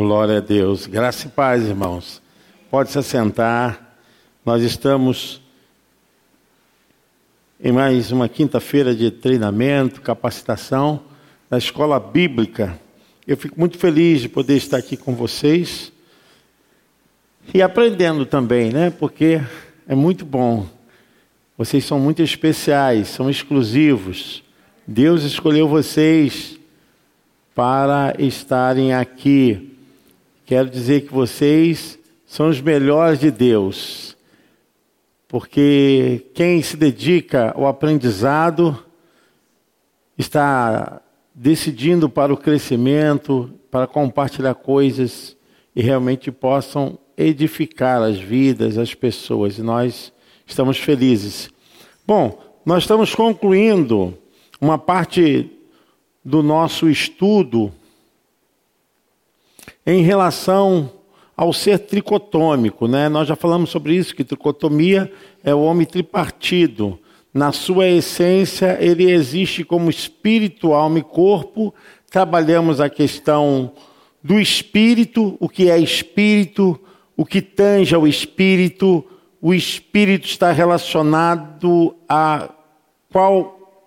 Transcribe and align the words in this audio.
Glória 0.00 0.36
a 0.36 0.40
Deus. 0.40 0.86
Graça 0.86 1.26
e 1.26 1.30
paz, 1.30 1.64
irmãos. 1.64 2.22
Pode 2.70 2.92
se 2.92 2.98
assentar. 3.00 3.96
Nós 4.46 4.62
estamos 4.62 5.40
em 7.60 7.72
mais 7.72 8.12
uma 8.12 8.28
quinta-feira 8.28 8.94
de 8.94 9.10
treinamento, 9.10 10.00
capacitação 10.00 11.02
na 11.50 11.58
escola 11.58 11.98
bíblica. 11.98 12.78
Eu 13.26 13.36
fico 13.36 13.58
muito 13.58 13.76
feliz 13.76 14.20
de 14.20 14.28
poder 14.28 14.56
estar 14.56 14.76
aqui 14.76 14.96
com 14.96 15.16
vocês 15.16 15.90
e 17.52 17.60
aprendendo 17.60 18.24
também, 18.24 18.70
né? 18.70 18.90
Porque 18.90 19.42
é 19.88 19.96
muito 19.96 20.24
bom. 20.24 20.64
Vocês 21.56 21.84
são 21.84 21.98
muito 21.98 22.22
especiais, 22.22 23.08
são 23.08 23.28
exclusivos. 23.28 24.44
Deus 24.86 25.24
escolheu 25.24 25.66
vocês 25.66 26.56
para 27.52 28.14
estarem 28.16 28.94
aqui. 28.94 29.74
Quero 30.48 30.70
dizer 30.70 31.02
que 31.02 31.12
vocês 31.12 31.98
são 32.24 32.48
os 32.48 32.58
melhores 32.58 33.20
de 33.20 33.30
Deus, 33.30 34.16
porque 35.28 36.24
quem 36.32 36.62
se 36.62 36.74
dedica 36.74 37.52
ao 37.54 37.66
aprendizado 37.66 38.82
está 40.16 41.02
decidindo 41.34 42.08
para 42.08 42.32
o 42.32 42.36
crescimento, 42.38 43.52
para 43.70 43.86
compartilhar 43.86 44.54
coisas 44.54 45.36
e 45.76 45.82
realmente 45.82 46.32
possam 46.32 46.98
edificar 47.14 48.00
as 48.00 48.18
vidas, 48.18 48.78
as 48.78 48.94
pessoas, 48.94 49.58
e 49.58 49.62
nós 49.62 50.10
estamos 50.46 50.78
felizes. 50.78 51.50
Bom, 52.06 52.42
nós 52.64 52.84
estamos 52.84 53.14
concluindo 53.14 54.16
uma 54.58 54.78
parte 54.78 55.50
do 56.24 56.42
nosso 56.42 56.88
estudo 56.88 57.70
em 59.90 60.02
relação 60.02 60.90
ao 61.34 61.50
ser 61.50 61.78
tricotômico, 61.78 62.86
né? 62.86 63.08
Nós 63.08 63.26
já 63.26 63.34
falamos 63.34 63.70
sobre 63.70 63.94
isso 63.96 64.14
que 64.14 64.22
tricotomia 64.22 65.10
é 65.42 65.54
o 65.54 65.62
homem 65.62 65.86
tripartido. 65.86 66.98
Na 67.32 67.52
sua 67.52 67.88
essência, 67.88 68.76
ele 68.82 69.10
existe 69.10 69.64
como 69.64 69.88
espírito, 69.88 70.74
alma 70.74 70.98
e 70.98 71.02
corpo. 71.02 71.72
Trabalhamos 72.10 72.82
a 72.82 72.90
questão 72.90 73.72
do 74.22 74.38
espírito, 74.38 75.38
o 75.40 75.48
que 75.48 75.70
é 75.70 75.78
espírito, 75.78 76.78
o 77.16 77.24
que 77.24 77.40
tange 77.40 77.94
ao 77.94 78.06
espírito. 78.06 79.02
O 79.40 79.54
espírito 79.54 80.26
está 80.26 80.52
relacionado 80.52 81.94
a 82.06 82.50
qual 83.10 83.86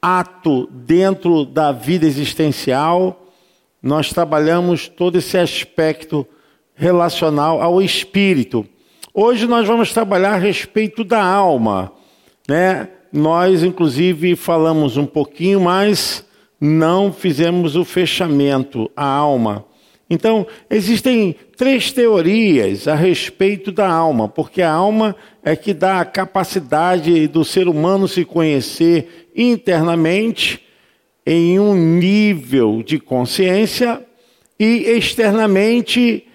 ato 0.00 0.68
dentro 0.70 1.44
da 1.44 1.72
vida 1.72 2.06
existencial, 2.06 3.23
nós 3.84 4.08
trabalhamos 4.08 4.88
todo 4.88 5.18
esse 5.18 5.36
aspecto 5.36 6.26
relacional 6.74 7.60
ao 7.60 7.82
espírito. 7.82 8.66
Hoje 9.12 9.46
nós 9.46 9.66
vamos 9.66 9.92
trabalhar 9.92 10.32
a 10.32 10.38
respeito 10.38 11.04
da 11.04 11.22
alma, 11.22 11.92
né? 12.48 12.88
Nós 13.12 13.62
inclusive 13.62 14.36
falamos 14.36 14.96
um 14.96 15.04
pouquinho, 15.04 15.60
mas 15.60 16.24
não 16.58 17.12
fizemos 17.12 17.76
o 17.76 17.84
fechamento 17.84 18.90
a 18.96 19.04
alma. 19.04 19.66
Então, 20.08 20.46
existem 20.70 21.36
três 21.54 21.92
teorias 21.92 22.88
a 22.88 22.94
respeito 22.94 23.70
da 23.70 23.88
alma, 23.88 24.30
porque 24.30 24.62
a 24.62 24.72
alma 24.72 25.14
é 25.42 25.54
que 25.54 25.74
dá 25.74 26.00
a 26.00 26.04
capacidade 26.06 27.28
do 27.28 27.44
ser 27.44 27.68
humano 27.68 28.08
se 28.08 28.24
conhecer 28.24 29.28
internamente 29.36 30.63
em 31.26 31.58
um 31.58 31.74
nível 31.74 32.82
de 32.82 32.98
consciência 32.98 34.04
e 34.58 34.90
externamente 34.90 36.26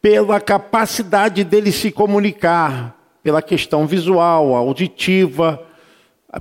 pela 0.00 0.40
capacidade 0.40 1.44
dele 1.44 1.70
se 1.70 1.90
comunicar, 1.90 2.96
pela 3.22 3.42
questão 3.42 3.86
visual, 3.86 4.54
auditiva, 4.54 5.62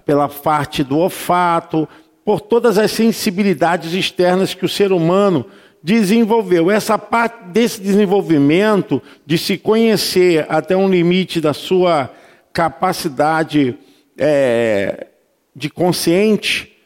pela 0.06 0.30
parte 0.30 0.84
do 0.84 0.98
olfato, 0.98 1.88
por 2.24 2.42
todas 2.42 2.78
as 2.78 2.92
sensibilidades 2.92 3.94
externas 3.94 4.54
que 4.54 4.66
o 4.66 4.70
ser 4.70 4.92
humano 4.92 5.46
desenvolveu. 5.82 6.70
Essa 6.70 6.98
parte 6.98 7.46
desse 7.48 7.82
desenvolvimento 7.82 9.02
de 9.26 9.38
se 9.38 9.58
conhecer 9.58 10.46
até 10.50 10.76
um 10.76 10.90
limite 10.90 11.40
da 11.40 11.54
sua 11.54 12.12
capacidade 12.52 13.78
é, 14.18 15.08
de 15.56 15.70
consciente, 15.70 16.77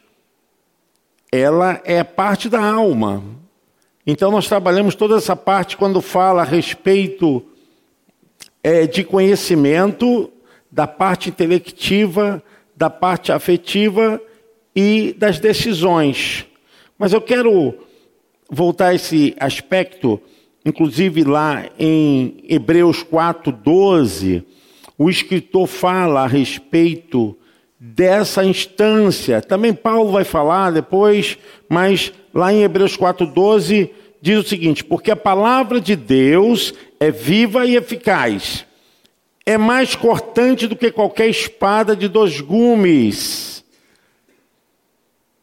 ela 1.32 1.82
é 1.86 2.04
parte 2.04 2.50
da 2.50 2.62
alma. 2.62 3.24
Então 4.06 4.32
nós 4.32 4.48
trabalhamos 4.48 4.96
toda 4.96 5.16
essa 5.16 5.36
parte 5.36 5.78
quando 5.78 6.02
fala 6.02 6.42
a 6.42 6.46
respeito 6.46 7.44
é, 8.62 8.86
de 8.86 9.04
conhecimento, 9.04 10.30
da 10.70 10.86
parte 10.86 11.30
intelectiva, 11.30 12.44
da 12.76 12.90
parte 12.90 13.32
afetiva 13.32 14.22
e 14.76 15.16
das 15.18 15.40
decisões. 15.40 16.46
Mas 16.98 17.14
eu 17.14 17.22
quero 17.22 17.74
voltar 18.50 18.88
a 18.88 18.96
esse 18.96 19.36
aspecto, 19.40 20.20
inclusive 20.66 21.24
lá 21.24 21.70
em 21.80 22.44
Hebreus 22.48 23.04
4:12, 23.04 24.44
o 24.98 25.10
escritor 25.10 25.68
fala 25.68 26.24
a 26.24 26.28
respeito 26.28 27.38
dessa 27.84 28.46
instância. 28.46 29.42
Também 29.42 29.74
Paulo 29.74 30.12
vai 30.12 30.24
falar 30.24 30.72
depois, 30.72 31.36
mas 31.68 32.14
lá 32.32 32.54
em 32.54 32.62
Hebreus 32.62 32.96
4:12 32.96 33.90
diz 34.22 34.46
o 34.46 34.48
seguinte: 34.48 34.84
porque 34.84 35.10
a 35.10 35.16
palavra 35.16 35.82
de 35.82 35.96
Deus 35.96 36.76
é 37.00 37.10
viva 37.10 37.66
e 37.66 37.76
eficaz, 37.76 38.68
é 39.44 39.58
mais 39.58 39.96
cortante 39.96 40.68
do 40.68 40.76
que 40.76 40.92
qualquer 40.92 41.28
espada 41.28 41.96
de 41.96 42.08
dois 42.08 42.40
gumes 42.40 43.64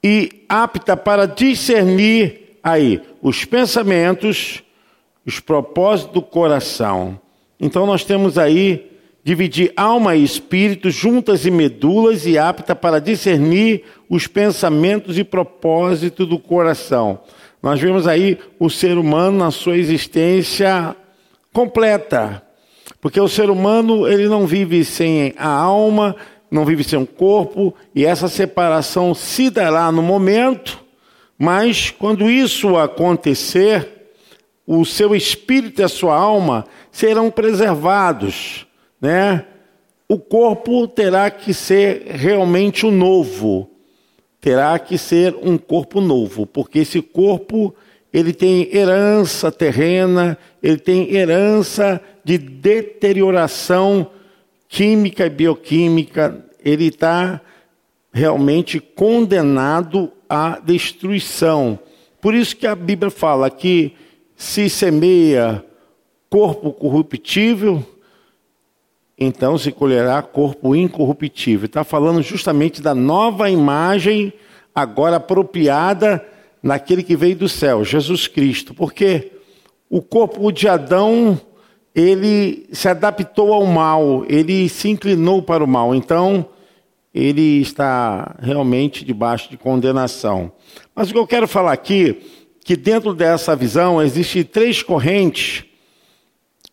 e 0.04 0.44
apta 0.48 0.96
para 0.96 1.26
discernir 1.26 2.60
aí 2.62 3.02
os 3.20 3.44
pensamentos, 3.44 4.62
os 5.26 5.40
propósitos 5.40 6.14
do 6.14 6.22
coração. 6.22 7.20
Então 7.58 7.84
nós 7.84 8.04
temos 8.04 8.38
aí 8.38 8.87
dividir 9.22 9.72
alma 9.76 10.16
e 10.16 10.24
espírito 10.24 10.90
juntas 10.90 11.44
e 11.44 11.50
medulas 11.50 12.26
e 12.26 12.38
apta 12.38 12.74
para 12.74 13.00
discernir 13.00 13.84
os 14.08 14.26
pensamentos 14.26 15.18
e 15.18 15.24
propósitos 15.24 16.26
do 16.26 16.38
coração. 16.38 17.20
Nós 17.62 17.80
vemos 17.80 18.06
aí 18.06 18.38
o 18.58 18.70
ser 18.70 18.96
humano 18.96 19.38
na 19.38 19.50
sua 19.50 19.76
existência 19.76 20.96
completa. 21.52 22.42
Porque 23.00 23.20
o 23.20 23.28
ser 23.28 23.50
humano, 23.50 24.08
ele 24.08 24.28
não 24.28 24.46
vive 24.46 24.84
sem 24.84 25.34
a 25.36 25.48
alma, 25.48 26.16
não 26.50 26.64
vive 26.64 26.82
sem 26.82 26.98
o 26.98 27.06
corpo, 27.06 27.74
e 27.94 28.04
essa 28.04 28.28
separação 28.28 29.14
se 29.14 29.50
dará 29.50 29.92
no 29.92 30.02
momento 30.02 30.88
mas 31.38 31.92
quando 31.92 32.28
isso 32.28 32.76
acontecer, 32.76 34.10
o 34.66 34.84
seu 34.84 35.14
espírito 35.14 35.80
e 35.80 35.84
a 35.84 35.88
sua 35.88 36.16
alma 36.16 36.66
serão 36.90 37.30
preservados, 37.30 38.66
né? 39.00 39.44
O 40.08 40.18
corpo 40.18 40.88
terá 40.88 41.30
que 41.30 41.52
ser 41.52 42.04
realmente 42.06 42.86
o 42.86 42.90
novo. 42.90 43.70
Terá 44.40 44.78
que 44.78 44.96
ser 44.96 45.34
um 45.42 45.58
corpo 45.58 46.00
novo, 46.00 46.46
porque 46.46 46.78
esse 46.78 47.02
corpo 47.02 47.74
ele 48.12 48.32
tem 48.32 48.74
herança 48.74 49.52
terrena, 49.52 50.38
ele 50.62 50.78
tem 50.78 51.14
herança 51.14 52.00
de 52.24 52.38
deterioração 52.38 54.10
química 54.68 55.26
e 55.26 55.30
bioquímica, 55.30 56.44
ele 56.64 56.86
está 56.86 57.40
realmente 58.12 58.80
condenado 58.80 60.12
à 60.28 60.58
destruição. 60.58 61.78
Por 62.20 62.34
isso 62.34 62.56
que 62.56 62.66
a 62.66 62.74
Bíblia 62.74 63.10
fala 63.10 63.50
que 63.50 63.92
se 64.36 64.70
semeia 64.70 65.64
corpo 66.30 66.72
corruptível, 66.72 67.84
então 69.18 69.58
se 69.58 69.72
colherá 69.72 70.22
corpo 70.22 70.76
incorruptível. 70.76 71.66
Está 71.66 71.82
falando 71.82 72.22
justamente 72.22 72.80
da 72.80 72.94
nova 72.94 73.50
imagem, 73.50 74.32
agora 74.72 75.16
apropriada 75.16 76.24
naquele 76.62 77.02
que 77.02 77.16
veio 77.16 77.34
do 77.34 77.48
céu, 77.48 77.84
Jesus 77.84 78.28
Cristo. 78.28 78.72
Porque 78.72 79.32
o 79.90 80.00
corpo 80.00 80.52
de 80.52 80.68
Adão, 80.68 81.40
ele 81.94 82.68
se 82.70 82.88
adaptou 82.88 83.52
ao 83.52 83.66
mal, 83.66 84.24
ele 84.28 84.68
se 84.68 84.88
inclinou 84.88 85.42
para 85.42 85.64
o 85.64 85.68
mal. 85.68 85.94
Então, 85.94 86.46
ele 87.12 87.60
está 87.60 88.36
realmente 88.40 89.04
debaixo 89.04 89.50
de 89.50 89.56
condenação. 89.56 90.52
Mas 90.94 91.10
o 91.10 91.12
que 91.12 91.18
eu 91.18 91.26
quero 91.26 91.48
falar 91.48 91.72
aqui, 91.72 92.20
que 92.64 92.76
dentro 92.76 93.14
dessa 93.14 93.56
visão 93.56 94.00
existem 94.00 94.44
três 94.44 94.82
correntes, 94.82 95.64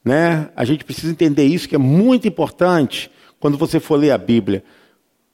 né? 0.05 0.49
A 0.55 0.63
gente 0.63 0.85
precisa 0.85 1.11
entender 1.11 1.45
isso 1.45 1.67
que 1.67 1.75
é 1.75 1.79
muito 1.79 2.27
importante 2.27 3.09
quando 3.39 3.57
você 3.57 3.79
for 3.79 3.95
ler 3.95 4.11
a 4.11 4.17
Bíblia. 4.17 4.63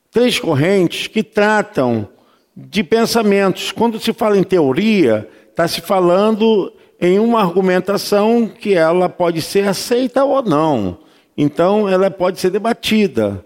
Três 0.09 0.39
correntes 0.39 1.07
que 1.07 1.21
tratam 1.21 2.07
de 2.55 2.83
pensamentos. 2.83 3.71
Quando 3.71 3.99
se 3.99 4.13
fala 4.13 4.37
em 4.37 4.43
teoria, 4.43 5.29
está 5.49 5.67
se 5.67 5.81
falando 5.81 6.71
em 6.99 7.19
uma 7.19 7.41
argumentação 7.41 8.47
que 8.47 8.73
ela 8.73 9.09
pode 9.09 9.41
ser 9.41 9.67
aceita 9.67 10.23
ou 10.23 10.41
não. 10.41 10.99
Então, 11.37 11.89
ela 11.89 12.09
pode 12.09 12.39
ser 12.39 12.49
debatida. 12.49 13.43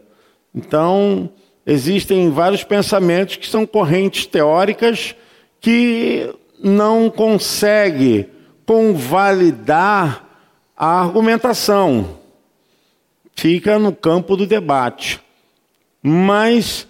Então, 0.54 1.30
existem 1.66 2.30
vários 2.30 2.64
pensamentos 2.64 3.38
que 3.38 3.48
são 3.48 3.66
correntes 3.66 4.26
teóricas 4.26 5.16
que 5.60 6.34
não 6.64 7.10
conseguem 7.10 8.28
convalidar 8.66 10.25
a 10.76 11.02
argumentação. 11.02 12.18
Fica 13.36 13.80
no 13.80 13.94
campo 13.94 14.36
do 14.36 14.46
debate. 14.46 15.20
Mas 16.02 16.88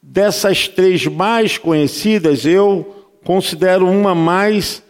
dessas 0.00 0.66
três 0.68 1.06
mais 1.06 1.58
conhecidas, 1.58 2.44
eu 2.44 3.06
considero 3.24 3.88
uma 3.88 4.14
mais 4.14 4.82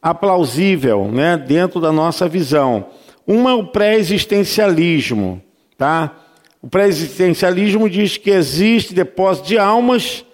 aplausível, 0.00 1.10
né, 1.10 1.36
dentro 1.36 1.80
da 1.80 1.92
nossa 1.92 2.28
visão. 2.28 2.86
Uma 3.26 3.50
é 3.50 3.54
o 3.54 3.66
pré-existencialismo, 3.66 5.42
tá? 5.76 6.16
O 6.62 6.68
pré-existencialismo 6.68 7.88
diz 7.88 8.16
que 8.16 8.30
existe 8.30 8.94
depósito 8.94 9.48
de 9.48 9.58
almas 9.58 10.24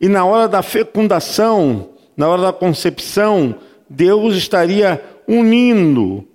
e 0.00 0.08
na 0.08 0.24
hora 0.24 0.46
da 0.46 0.62
fecundação, 0.62 1.90
na 2.16 2.28
hora 2.28 2.42
da 2.42 2.52
concepção, 2.52 3.54
Deus 3.88 4.36
estaria 4.36 5.02
unindo 5.26 6.26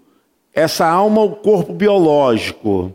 essa 0.53 0.87
alma 0.87 1.21
ao 1.21 1.35
corpo 1.35 1.73
biológico. 1.73 2.93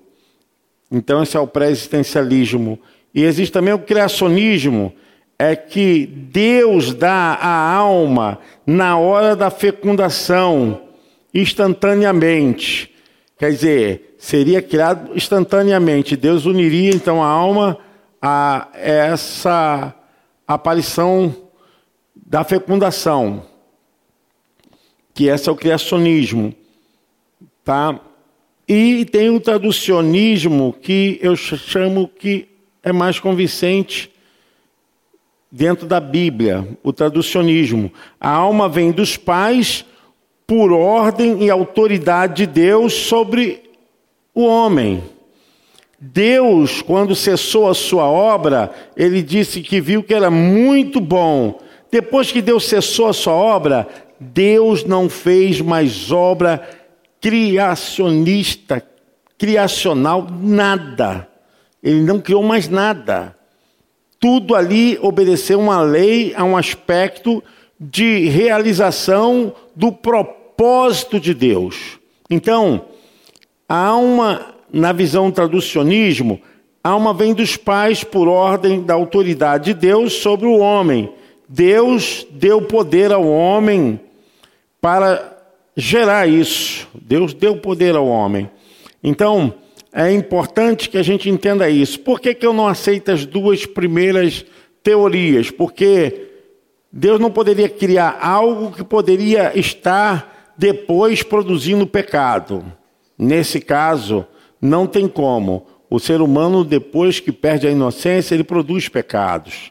Então 0.91 1.23
esse 1.23 1.37
é 1.37 1.41
o 1.41 1.47
pré-existencialismo. 1.47 2.79
E 3.15 3.25
existe 3.25 3.53
também 3.53 3.73
o 3.73 3.79
criacionismo, 3.79 4.93
é 5.39 5.55
que 5.55 6.07
Deus 6.07 6.95
dá 6.95 7.39
a 7.41 7.75
alma 7.75 8.39
na 8.67 8.99
hora 8.99 9.37
da 9.37 9.51
fecundação, 9.51 10.83
instantaneamente. 11.33 12.95
Quer 13.39 13.51
dizer, 13.51 14.17
seria 14.19 14.63
criado 14.63 15.15
instantaneamente. 15.15 16.17
Deus 16.17 16.47
uniria 16.47 16.91
então 16.91 17.23
a 17.23 17.27
alma 17.27 17.79
a 18.21 18.69
essa 18.75 19.95
aparição 20.47 21.35
da 22.15 22.43
fecundação, 22.45 23.43
que 25.15 25.27
esse 25.27 25.49
é 25.49 25.53
o 25.53 25.57
criacionismo, 25.57 26.55
tá? 27.67 27.99
E 28.69 29.05
tem 29.07 29.29
o 29.29 29.41
traducionismo 29.41 30.73
que 30.81 31.19
eu 31.21 31.35
chamo 31.35 32.09
que 32.09 32.47
é 32.81 32.93
mais 32.93 33.19
convincente 33.19 34.09
dentro 35.51 35.85
da 35.85 35.99
Bíblia, 35.99 36.67
o 36.85 36.93
traducionismo. 36.93 37.93
A 38.21 38.31
alma 38.31 38.69
vem 38.69 38.93
dos 38.93 39.17
pais 39.17 39.85
por 40.47 40.71
ordem 40.71 41.43
e 41.43 41.51
autoridade 41.51 42.47
de 42.47 42.47
Deus 42.47 42.93
sobre 42.93 43.65
o 44.33 44.45
homem. 44.45 45.03
Deus, 45.99 46.81
quando 46.83 47.17
cessou 47.17 47.69
a 47.69 47.75
sua 47.75 48.05
obra, 48.05 48.71
ele 48.97 49.23
disse 49.23 49.61
que 49.61 49.81
viu 49.81 50.05
que 50.05 50.15
era 50.15 50.31
muito 50.31 51.01
bom. 51.01 51.59
Depois 51.91 52.31
que 52.31 52.41
Deus 52.41 52.67
cessou 52.67 53.09
a 53.09 53.13
sua 53.13 53.35
obra, 53.35 53.89
Deus 54.21 54.85
não 54.85 55.09
fez 55.09 55.61
mais 55.61 56.13
obra 56.13 56.86
criacionista, 57.21 58.83
criacional, 59.39 60.27
nada. 60.31 61.29
Ele 61.83 62.03
não 62.03 62.21
criou 62.21 62.43
mais 62.43 62.69
nada. 62.69 63.37
Tudo 64.19 64.55
ali 64.55 64.99
obedeceu 65.01 65.61
uma 65.61 65.81
lei, 65.83 66.35
a 66.35 66.45
um 66.45 66.57
aspecto 66.57 67.43
de 67.79 68.29
realização 68.29 69.55
do 69.75 69.93
propósito 69.93 71.21
de 71.21 71.35
Deus. 71.35 71.99
Então, 72.31 72.87
a 73.69 73.77
alma, 73.77 74.55
na 74.73 74.93
visão 74.93 75.31
traducionismo, 75.31 76.41
a 76.83 76.91
alma 76.91 77.13
vem 77.13 77.35
dos 77.35 77.57
pais 77.57 78.03
por 78.03 78.29
ordem 78.29 78.83
da 78.83 78.95
autoridade 78.95 79.67
de 79.67 79.75
Deus 79.75 80.15
sobre 80.15 80.47
o 80.47 80.59
homem. 80.59 81.13
Deus 81.49 82.27
deu 82.31 82.63
poder 82.63 83.13
ao 83.13 83.27
homem 83.27 84.01
para 84.81 85.36
gerar 85.77 86.27
isso. 86.27 86.89
Deus 86.95 87.35
deu 87.35 87.59
poder 87.59 87.95
ao 87.95 88.09
homem. 88.09 88.51
Então, 89.05 89.55
é 89.93 90.11
importante 90.11 90.89
que 90.89 90.99
a 90.99 91.03
gente 91.03 91.29
entenda 91.29 91.69
isso. 91.69 92.01
Por 92.01 92.21
que, 92.21 92.35
que 92.35 92.47
eu 92.47 92.53
não 92.53 92.67
aceito 92.67 93.13
as 93.13 93.27
duas 93.27 93.67
primeiras 93.67 94.45
teorias? 94.83 95.51
Porque 95.51 96.27
Deus 96.91 97.21
não 97.21 97.31
poderia 97.31 97.69
criar 97.69 98.19
algo 98.21 98.73
que 98.73 98.83
poderia 98.83 99.59
estar 99.59 100.53
depois 100.57 101.23
produzindo 101.23 101.87
pecado. 101.87 102.65
Nesse 103.19 103.61
caso, 103.61 104.27
não 104.61 104.87
tem 104.87 105.07
como. 105.07 105.67
O 105.89 106.01
ser 106.01 106.21
humano, 106.21 106.65
depois 106.65 107.21
que 107.21 107.31
perde 107.31 107.67
a 107.67 107.71
inocência, 107.71 108.35
ele 108.35 108.43
produz 108.43 108.89
pecados. 108.89 109.71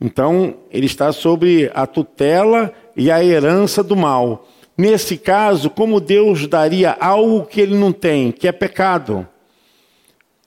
Então, 0.00 0.56
ele 0.70 0.86
está 0.86 1.12
sob 1.12 1.70
a 1.74 1.86
tutela 1.86 2.72
e 2.96 3.10
a 3.10 3.24
herança 3.24 3.82
do 3.82 3.96
mal. 3.96 4.48
Nesse 4.76 5.16
caso, 5.16 5.70
como 5.70 6.00
Deus 6.00 6.46
daria 6.46 6.96
algo 6.98 7.46
que 7.46 7.60
ele 7.60 7.76
não 7.76 7.92
tem, 7.92 8.32
que 8.32 8.48
é 8.48 8.52
pecado? 8.52 9.28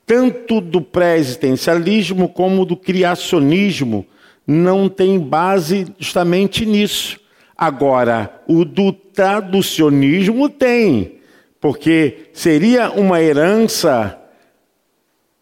tanto 0.07 0.61
do 0.61 0.81
pré-existencialismo 0.81 2.29
como 2.29 2.65
do 2.65 2.77
criacionismo, 2.77 4.05
não 4.47 4.87
tem 4.87 5.19
base 5.19 5.85
justamente 5.99 6.65
nisso. 6.65 7.19
Agora, 7.57 8.41
o 8.47 8.63
do 8.63 8.93
traducionismo 8.93 10.47
tem, 10.47 11.19
porque 11.59 12.29
seria 12.31 12.89
uma 12.89 13.21
herança 13.21 14.17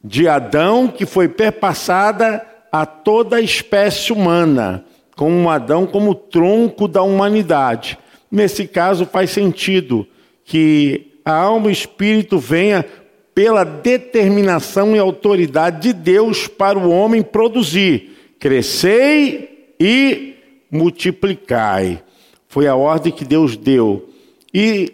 de 0.04 0.28
Adão 0.28 0.88
que 0.88 1.06
foi 1.06 1.30
perpassada 1.30 2.44
a 2.72 2.88
toda 2.88 3.36
a 3.36 3.42
espécie 3.42 4.12
humana, 4.12 4.84
com 5.16 5.48
Adão 5.48 5.86
como 5.86 6.16
tronco 6.16 6.88
da 6.88 7.04
humanidade. 7.04 8.00
Nesse 8.36 8.68
caso, 8.68 9.06
faz 9.06 9.30
sentido 9.30 10.06
que 10.44 11.20
a 11.24 11.34
alma 11.34 11.68
e 11.68 11.70
o 11.70 11.72
espírito 11.72 12.38
venha 12.38 12.86
pela 13.34 13.64
determinação 13.64 14.94
e 14.94 15.00
autoridade 15.00 15.84
de 15.84 15.94
Deus 15.94 16.46
para 16.46 16.78
o 16.78 16.90
homem 16.90 17.22
produzir. 17.22 18.12
Crescei 18.38 19.74
e 19.80 20.36
multiplicai. 20.70 22.04
Foi 22.50 22.68
a 22.68 22.76
ordem 22.76 23.10
que 23.10 23.24
Deus 23.24 23.56
deu. 23.56 24.10
E 24.54 24.92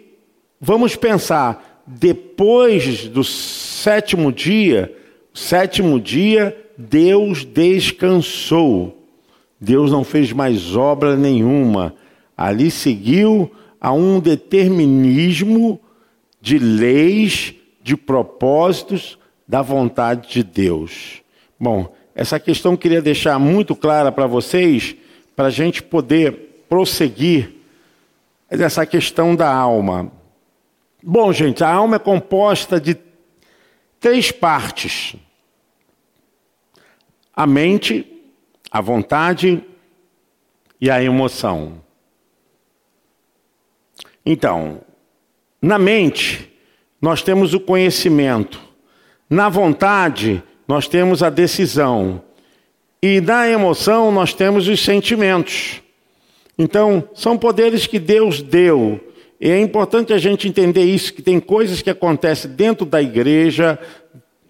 vamos 0.60 0.94
pensar, 0.94 1.82
depois 1.84 3.08
do 3.08 3.24
sétimo 3.24 4.30
dia, 4.30 4.94
sétimo 5.34 5.98
dia, 5.98 6.56
Deus 6.78 7.44
descansou. 7.44 9.04
Deus 9.60 9.90
não 9.90 10.04
fez 10.04 10.32
mais 10.32 10.76
obra 10.76 11.16
nenhuma. 11.16 11.96
Ali 12.42 12.72
seguiu 12.72 13.52
a 13.80 13.92
um 13.92 14.18
determinismo 14.18 15.80
de 16.40 16.58
leis 16.58 17.54
de 17.80 17.96
propósitos 17.96 19.16
da 19.46 19.62
vontade 19.62 20.28
de 20.28 20.42
Deus. 20.42 21.22
Bom, 21.56 21.94
essa 22.16 22.40
questão 22.40 22.72
eu 22.72 22.78
queria 22.78 23.00
deixar 23.00 23.38
muito 23.38 23.76
clara 23.76 24.10
para 24.10 24.26
vocês, 24.26 24.96
para 25.36 25.46
a 25.46 25.50
gente 25.50 25.84
poder 25.84 26.64
prosseguir 26.68 27.54
essa 28.50 28.84
questão 28.84 29.36
da 29.36 29.48
alma. 29.48 30.10
Bom, 31.00 31.32
gente, 31.32 31.62
a 31.62 31.72
alma 31.72 31.94
é 31.94 32.00
composta 32.00 32.80
de 32.80 32.96
três 34.00 34.32
partes: 34.32 35.14
a 37.32 37.46
mente, 37.46 38.04
a 38.68 38.80
vontade 38.80 39.62
e 40.80 40.90
a 40.90 41.00
emoção. 41.00 41.80
Então, 44.24 44.80
na 45.60 45.78
mente, 45.78 46.50
nós 47.00 47.22
temos 47.22 47.54
o 47.54 47.60
conhecimento. 47.60 48.60
Na 49.28 49.48
vontade, 49.48 50.42
nós 50.66 50.86
temos 50.86 51.22
a 51.22 51.30
decisão. 51.30 52.22
E 53.02 53.20
na 53.20 53.48
emoção, 53.48 54.12
nós 54.12 54.32
temos 54.32 54.68
os 54.68 54.84
sentimentos. 54.84 55.82
Então, 56.56 57.08
são 57.14 57.36
poderes 57.36 57.86
que 57.86 57.98
Deus 57.98 58.40
deu. 58.40 59.00
E 59.40 59.50
é 59.50 59.58
importante 59.58 60.12
a 60.12 60.18
gente 60.18 60.48
entender 60.48 60.84
isso, 60.84 61.12
que 61.12 61.22
tem 61.22 61.40
coisas 61.40 61.82
que 61.82 61.90
acontecem 61.90 62.50
dentro 62.52 62.86
da 62.86 63.02
igreja, 63.02 63.76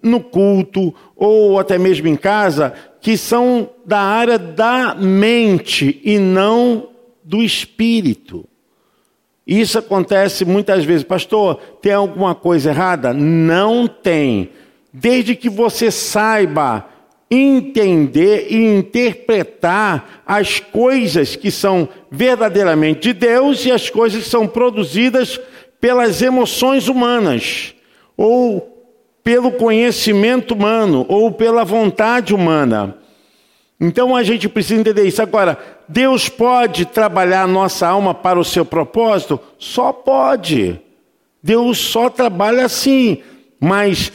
no 0.03 0.19
culto, 0.19 0.93
ou 1.15 1.57
até 1.57 1.79
mesmo 1.79 2.07
em 2.07 2.15
casa, 2.15 2.73
que 3.01 3.17
são 3.17 3.69
da 3.83 3.99
área 3.99 4.37
da 4.37 4.93
mente 4.93 5.99
e 6.03 6.19
não 6.19 6.89
do 7.23 7.41
espírito. 7.41 8.47
Isso 9.45 9.77
acontece 9.77 10.45
muitas 10.45 10.85
vezes. 10.85 11.03
Pastor, 11.03 11.55
tem 11.81 11.91
alguma 11.91 12.33
coisa 12.33 12.69
errada? 12.69 13.13
Não 13.13 13.87
tem. 13.87 14.49
Desde 14.91 15.35
que 15.35 15.49
você 15.49 15.91
saiba 15.91 16.87
entender 17.29 18.47
e 18.49 18.77
interpretar 18.77 20.21
as 20.25 20.59
coisas 20.59 21.35
que 21.35 21.49
são 21.49 21.89
verdadeiramente 22.11 23.01
de 23.01 23.13
Deus 23.13 23.65
e 23.65 23.71
as 23.71 23.89
coisas 23.89 24.23
que 24.23 24.29
são 24.29 24.47
produzidas 24.47 25.39
pelas 25.81 26.21
emoções 26.21 26.87
humanas, 26.87 27.73
ou 28.15 28.71
pelo 29.23 29.51
conhecimento 29.51 30.53
humano, 30.53 31.05
ou 31.09 31.31
pela 31.31 31.65
vontade 31.65 32.33
humana. 32.33 32.97
Então 33.79 34.15
a 34.15 34.23
gente 34.23 34.47
precisa 34.47 34.79
entender 34.79 35.05
isso. 35.05 35.21
Agora, 35.21 35.57
Deus 35.87 36.29
pode 36.29 36.85
trabalhar 36.85 37.43
a 37.43 37.47
nossa 37.47 37.87
alma 37.87 38.13
para 38.13 38.39
o 38.39 38.45
seu 38.45 38.63
propósito? 38.63 39.39
Só 39.57 39.91
pode. 39.91 40.79
Deus 41.41 41.77
só 41.77 42.09
trabalha 42.09 42.65
assim. 42.65 43.21
Mas 43.59 44.11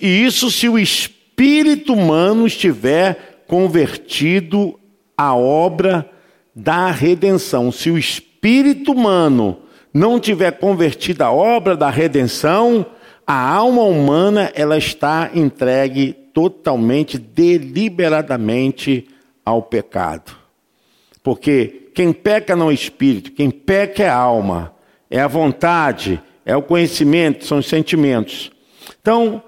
isso 0.00 0.50
se 0.50 0.68
o 0.68 0.78
espírito 0.78 1.92
humano 1.92 2.46
estiver 2.46 3.44
convertido 3.46 4.78
à 5.16 5.34
obra 5.34 6.08
da 6.54 6.90
redenção. 6.90 7.72
Se 7.72 7.90
o 7.90 7.98
espírito 7.98 8.92
humano 8.92 9.58
não 9.92 10.20
tiver 10.20 10.52
convertido 10.52 11.22
à 11.22 11.32
obra 11.32 11.76
da 11.76 11.90
redenção, 11.90 12.86
a 13.26 13.48
alma 13.48 13.82
humana 13.82 14.50
ela 14.54 14.78
está 14.78 15.30
entregue 15.34 16.16
totalmente, 16.32 17.18
deliberadamente 17.18 19.08
ao 19.44 19.62
pecado. 19.62 20.36
Porque 21.22 21.90
quem 21.94 22.12
peca 22.12 22.56
não 22.56 22.70
é 22.70 22.74
espírito, 22.74 23.32
quem 23.32 23.50
peca 23.50 24.02
é 24.02 24.08
alma, 24.08 24.74
é 25.10 25.20
a 25.20 25.26
vontade, 25.26 26.20
é 26.44 26.56
o 26.56 26.62
conhecimento, 26.62 27.44
são 27.44 27.58
os 27.58 27.66
sentimentos. 27.66 28.50
Então, 29.00 29.42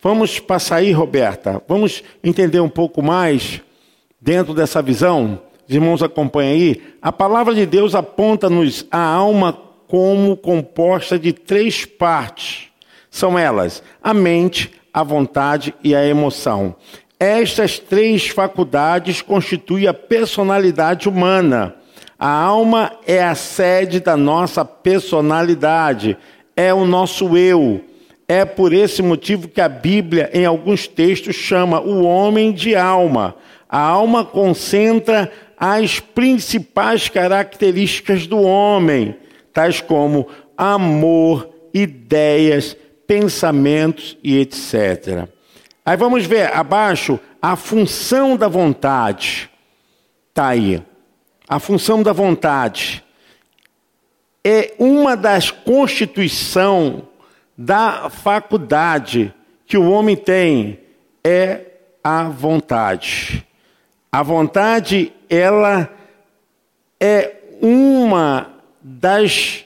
vamos 0.00 0.38
passar 0.38 0.76
aí, 0.76 0.92
Roberta, 0.92 1.62
vamos 1.66 2.02
entender 2.22 2.60
um 2.60 2.68
pouco 2.68 3.02
mais 3.02 3.60
dentro 4.20 4.54
dessa 4.54 4.80
visão. 4.80 5.40
Os 5.68 5.74
irmãos 5.74 6.02
acompanhem 6.02 6.52
aí. 6.52 6.82
A 7.00 7.10
palavra 7.10 7.54
de 7.54 7.66
Deus 7.66 7.94
aponta-nos 7.94 8.86
a 8.90 9.02
alma 9.02 9.52
como 9.86 10.36
composta 10.36 11.18
de 11.18 11.32
três 11.32 11.84
partes. 11.84 12.69
São 13.10 13.38
elas: 13.38 13.82
a 14.02 14.14
mente, 14.14 14.70
a 14.94 15.02
vontade 15.02 15.74
e 15.82 15.94
a 15.94 16.06
emoção. 16.06 16.74
Estas 17.18 17.78
três 17.78 18.28
faculdades 18.28 19.20
constituem 19.20 19.86
a 19.86 19.92
personalidade 19.92 21.08
humana. 21.08 21.74
A 22.18 22.30
alma 22.30 22.92
é 23.06 23.22
a 23.22 23.34
sede 23.34 24.00
da 24.00 24.16
nossa 24.16 24.64
personalidade, 24.64 26.16
é 26.56 26.72
o 26.72 26.86
nosso 26.86 27.36
eu. 27.36 27.82
É 28.28 28.44
por 28.44 28.72
esse 28.72 29.02
motivo 29.02 29.48
que 29.48 29.60
a 29.60 29.68
Bíblia, 29.68 30.30
em 30.32 30.46
alguns 30.46 30.86
textos, 30.86 31.34
chama 31.34 31.80
o 31.80 32.04
homem 32.04 32.52
de 32.52 32.76
alma. 32.76 33.34
A 33.68 33.80
alma 33.80 34.24
concentra 34.24 35.30
as 35.58 36.00
principais 36.00 37.08
características 37.08 38.26
do 38.26 38.40
homem, 38.40 39.16
tais 39.52 39.80
como 39.80 40.28
amor, 40.56 41.48
ideias, 41.74 42.76
pensamentos 43.10 44.16
e 44.22 44.38
etc. 44.38 45.28
Aí 45.84 45.96
vamos 45.96 46.26
ver 46.26 46.54
abaixo 46.54 47.18
a 47.42 47.56
função 47.56 48.36
da 48.36 48.46
vontade. 48.46 49.50
Está 50.28 50.46
aí. 50.46 50.80
A 51.48 51.58
função 51.58 52.04
da 52.04 52.12
vontade 52.12 53.02
é 54.44 54.74
uma 54.78 55.16
das 55.16 55.50
constituição 55.50 57.08
da 57.58 58.08
faculdade 58.08 59.34
que 59.66 59.76
o 59.76 59.90
homem 59.90 60.14
tem 60.14 60.78
é 61.24 61.62
a 62.04 62.28
vontade. 62.28 63.44
A 64.12 64.22
vontade 64.22 65.12
ela 65.28 65.92
é 67.00 67.34
uma 67.60 68.54
das 68.80 69.64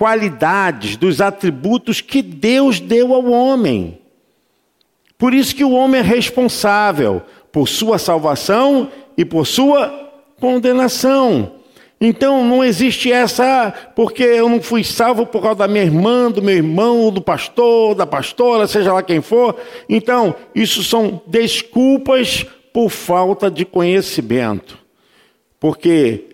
qualidades, 0.00 0.96
dos 0.96 1.20
atributos 1.20 2.00
que 2.00 2.22
Deus 2.22 2.80
deu 2.80 3.12
ao 3.12 3.26
homem. 3.26 3.98
Por 5.18 5.34
isso 5.34 5.54
que 5.54 5.62
o 5.62 5.72
homem 5.72 6.00
é 6.00 6.02
responsável 6.02 7.20
por 7.52 7.68
sua 7.68 7.98
salvação 7.98 8.90
e 9.14 9.26
por 9.26 9.46
sua 9.46 10.10
condenação. 10.40 11.52
Então 12.00 12.42
não 12.46 12.64
existe 12.64 13.12
essa, 13.12 13.74
porque 13.94 14.22
eu 14.22 14.48
não 14.48 14.62
fui 14.62 14.82
salvo 14.82 15.26
por 15.26 15.42
causa 15.42 15.58
da 15.58 15.68
minha 15.68 15.84
irmã, 15.84 16.30
do 16.30 16.40
meu 16.40 16.54
irmão, 16.56 17.12
do 17.12 17.20
pastor, 17.20 17.94
da 17.94 18.06
pastora, 18.06 18.66
seja 18.66 18.94
lá 18.94 19.02
quem 19.02 19.20
for. 19.20 19.54
Então, 19.86 20.34
isso 20.54 20.82
são 20.82 21.20
desculpas 21.26 22.46
por 22.72 22.88
falta 22.88 23.50
de 23.50 23.66
conhecimento. 23.66 24.78
Porque 25.60 26.29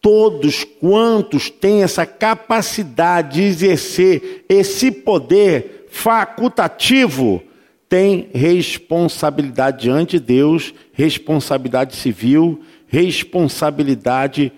todos 0.00 0.64
quantos 0.64 1.50
têm 1.50 1.82
essa 1.82 2.06
capacidade 2.06 3.36
de 3.36 3.42
exercer 3.42 4.44
esse 4.48 4.90
poder 4.90 5.86
facultativo 5.90 7.42
têm 7.88 8.28
responsabilidade 8.34 9.82
diante 9.82 10.18
de 10.18 10.26
Deus, 10.26 10.74
responsabilidade 10.92 11.96
civil, 11.96 12.62
responsabilidade 12.86 14.52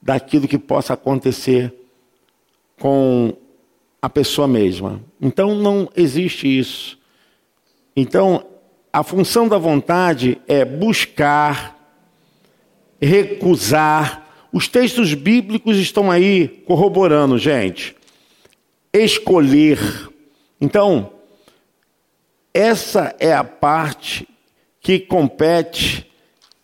daquilo 0.00 0.48
que 0.48 0.58
possa 0.58 0.94
acontecer 0.94 1.74
com 2.78 3.34
a 4.00 4.08
pessoa 4.08 4.46
mesma. 4.46 5.02
Então 5.20 5.54
não 5.56 5.88
existe 5.96 6.46
isso. 6.46 6.96
Então 7.96 8.44
a 8.92 9.02
função 9.02 9.48
da 9.48 9.58
vontade 9.58 10.40
é 10.46 10.64
buscar, 10.64 11.76
recusar, 13.00 14.27
os 14.52 14.68
textos 14.68 15.14
bíblicos 15.14 15.76
estão 15.76 16.10
aí 16.10 16.48
corroborando, 16.66 17.38
gente. 17.38 17.94
Escolher. 18.92 19.78
Então, 20.60 21.12
essa 22.52 23.14
é 23.20 23.32
a 23.32 23.44
parte 23.44 24.26
que 24.80 24.98
compete 24.98 26.10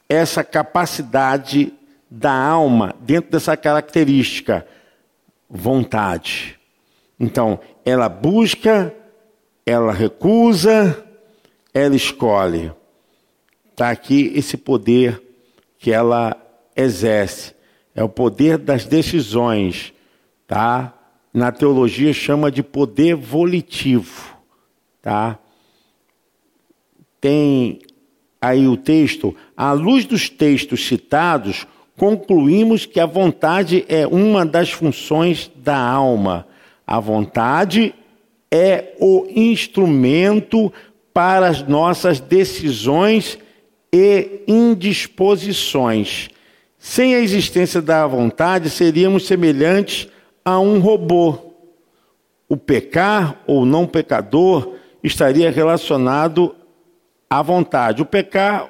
essa 0.08 0.42
capacidade 0.42 1.72
da 2.10 2.32
alma 2.32 2.94
dentro 3.00 3.30
dessa 3.30 3.56
característica, 3.56 4.66
vontade. 5.48 6.58
Então, 7.20 7.60
ela 7.84 8.08
busca, 8.08 8.94
ela 9.66 9.92
recusa, 9.92 11.04
ela 11.72 11.94
escolhe. 11.94 12.72
Está 13.70 13.90
aqui 13.90 14.32
esse 14.34 14.56
poder 14.56 15.22
que 15.78 15.92
ela 15.92 16.36
exerce 16.76 17.53
é 17.94 18.02
o 18.02 18.08
poder 18.08 18.58
das 18.58 18.84
decisões, 18.84 19.92
tá? 20.46 20.92
Na 21.32 21.52
teologia 21.52 22.12
chama 22.12 22.50
de 22.50 22.62
poder 22.62 23.14
volitivo, 23.14 24.36
tá? 25.00 25.38
Tem 27.20 27.80
aí 28.40 28.68
o 28.68 28.76
texto, 28.76 29.34
à 29.56 29.72
luz 29.72 30.04
dos 30.04 30.28
textos 30.28 30.86
citados, 30.86 31.66
concluímos 31.96 32.84
que 32.84 33.00
a 33.00 33.06
vontade 33.06 33.84
é 33.88 34.06
uma 34.06 34.44
das 34.44 34.70
funções 34.70 35.50
da 35.56 35.78
alma. 35.78 36.46
A 36.86 37.00
vontade 37.00 37.94
é 38.50 38.94
o 39.00 39.26
instrumento 39.34 40.72
para 41.12 41.46
as 41.48 41.62
nossas 41.62 42.20
decisões 42.20 43.38
e 43.92 44.42
indisposições. 44.46 46.28
Sem 46.86 47.14
a 47.14 47.20
existência 47.20 47.80
da 47.80 48.06
vontade, 48.06 48.68
seríamos 48.68 49.26
semelhantes 49.26 50.06
a 50.44 50.60
um 50.60 50.80
robô. 50.80 51.54
O 52.46 52.58
pecar 52.58 53.42
ou 53.46 53.64
não 53.64 53.86
pecador 53.86 54.74
estaria 55.02 55.50
relacionado 55.50 56.54
à 57.28 57.40
vontade. 57.40 58.02
O 58.02 58.04
pecar 58.04 58.68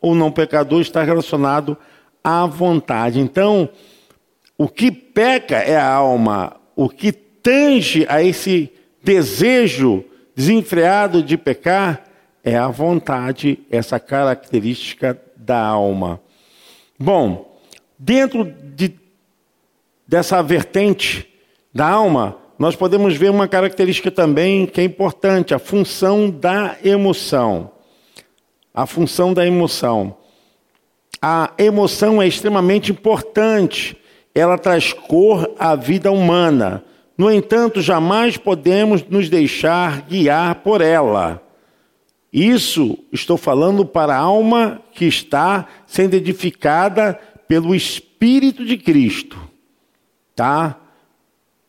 ou 0.00 0.14
não 0.14 0.30
pecador 0.30 0.80
está 0.80 1.02
relacionado 1.02 1.76
à 2.22 2.46
vontade. 2.46 3.18
Então, 3.18 3.68
o 4.56 4.68
que 4.68 4.92
peca 4.92 5.56
é 5.56 5.76
a 5.76 5.92
alma, 5.92 6.60
o 6.76 6.88
que 6.88 7.10
tange 7.10 8.06
a 8.08 8.22
esse 8.22 8.72
desejo 9.02 10.04
desenfreado 10.32 11.24
de 11.24 11.36
pecar 11.36 12.04
é 12.44 12.56
a 12.56 12.68
vontade, 12.68 13.58
essa 13.68 13.98
característica 13.98 15.20
da 15.36 15.58
alma. 15.58 16.20
Bom, 16.96 17.47
Dentro 17.98 18.44
de, 18.44 18.94
dessa 20.06 20.40
vertente 20.40 21.28
da 21.74 21.88
alma, 21.88 22.36
nós 22.58 22.76
podemos 22.76 23.16
ver 23.16 23.30
uma 23.30 23.48
característica 23.48 24.10
também 24.10 24.66
que 24.66 24.80
é 24.80 24.84
importante, 24.84 25.52
a 25.52 25.58
função 25.58 26.30
da 26.30 26.76
emoção. 26.84 27.72
A 28.72 28.86
função 28.86 29.34
da 29.34 29.44
emoção. 29.44 30.16
A 31.20 31.52
emoção 31.58 32.22
é 32.22 32.28
extremamente 32.28 32.92
importante, 32.92 33.96
ela 34.32 34.56
traz 34.56 34.92
cor 34.92 35.52
à 35.58 35.74
vida 35.74 36.12
humana. 36.12 36.84
No 37.16 37.28
entanto, 37.32 37.80
jamais 37.80 38.36
podemos 38.36 39.02
nos 39.04 39.28
deixar 39.28 40.02
guiar 40.02 40.56
por 40.56 40.80
ela. 40.80 41.42
Isso 42.32 42.96
estou 43.12 43.36
falando 43.36 43.84
para 43.84 44.14
a 44.14 44.20
alma 44.20 44.80
que 44.92 45.06
está 45.06 45.66
sendo 45.86 46.14
edificada 46.14 47.18
pelo 47.48 47.74
Espírito 47.74 48.64
de 48.64 48.76
Cristo, 48.76 49.38
tá? 50.36 50.76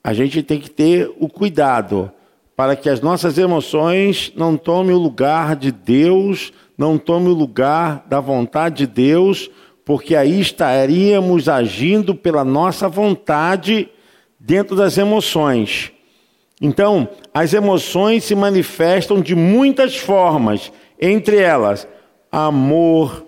A 0.03 0.13
gente 0.13 0.43
tem 0.43 0.59
que 0.59 0.69
ter 0.69 1.11
o 1.17 1.29
cuidado 1.29 2.11
para 2.55 2.75
que 2.75 2.89
as 2.89 2.99
nossas 2.99 3.37
emoções 3.37 4.33
não 4.35 4.57
tomem 4.57 4.93
o 4.93 4.99
lugar 4.99 5.55
de 5.55 5.71
Deus, 5.71 6.51
não 6.77 6.97
tomem 6.97 7.29
o 7.29 7.33
lugar 7.33 8.05
da 8.07 8.19
vontade 8.19 8.85
de 8.85 8.87
Deus, 8.87 9.49
porque 9.85 10.15
aí 10.15 10.39
estaríamos 10.41 11.47
agindo 11.47 12.13
pela 12.13 12.43
nossa 12.43 12.89
vontade 12.89 13.89
dentro 14.37 14.75
das 14.75 14.97
emoções. 14.97 15.91
Então, 16.61 17.07
as 17.33 17.53
emoções 17.53 18.25
se 18.25 18.35
manifestam 18.35 19.21
de 19.21 19.33
muitas 19.33 19.95
formas, 19.95 20.71
entre 20.99 21.37
elas 21.37 21.87
amor, 22.31 23.25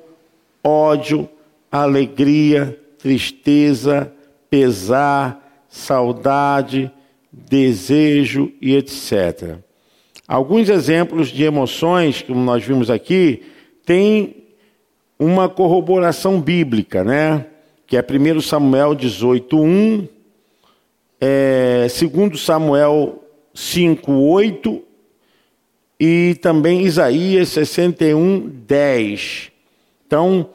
ódio, 0.63 1.27
alegria, 1.71 2.77
tristeza, 2.97 4.11
pesar, 4.49 5.65
saudade, 5.69 6.91
desejo 7.31 8.51
e 8.61 8.75
etc. 8.75 9.55
Alguns 10.27 10.69
exemplos 10.69 11.29
de 11.29 11.43
emoções, 11.43 12.21
como 12.21 12.41
nós 12.41 12.63
vimos 12.63 12.89
aqui, 12.89 13.43
têm 13.85 14.35
uma 15.17 15.47
corroboração 15.47 16.41
bíblica, 16.41 17.03
né? 17.03 17.45
Que 17.87 17.95
é 17.95 18.01
1 18.01 18.41
Samuel 18.41 18.95
18:1, 18.95 20.07
é, 21.19 21.87
2 21.87 22.41
Samuel 22.41 23.23
5:8 23.53 24.81
e 25.99 26.35
também 26.41 26.81
Isaías 26.81 27.49
61:10. 27.49 29.51
Então, 30.07 30.49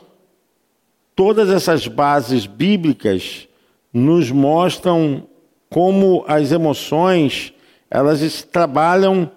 todas 1.16 1.48
essas 1.50 1.88
bases 1.88 2.46
bíblicas 2.46 3.48
nos 3.92 4.30
mostram 4.30 5.26
como 5.70 6.22
as 6.28 6.52
emoções 6.52 7.54
elas 7.90 8.42
trabalham 8.42 9.30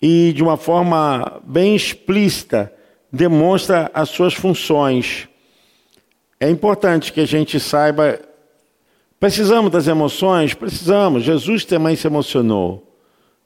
e 0.00 0.32
de 0.32 0.42
uma 0.42 0.56
forma 0.56 1.40
bem 1.44 1.74
explícita 1.74 2.72
demonstra 3.10 3.90
as 3.92 4.08
suas 4.08 4.34
funções. 4.34 5.28
É 6.38 6.48
importante 6.48 7.12
que 7.12 7.20
a 7.20 7.26
gente 7.26 7.58
saiba. 7.60 8.18
Precisamos 9.18 9.70
das 9.70 9.86
emoções? 9.86 10.54
Precisamos. 10.54 11.22
Jesus 11.22 11.64
também 11.64 11.96
se 11.96 12.06
emocionou. 12.06 12.96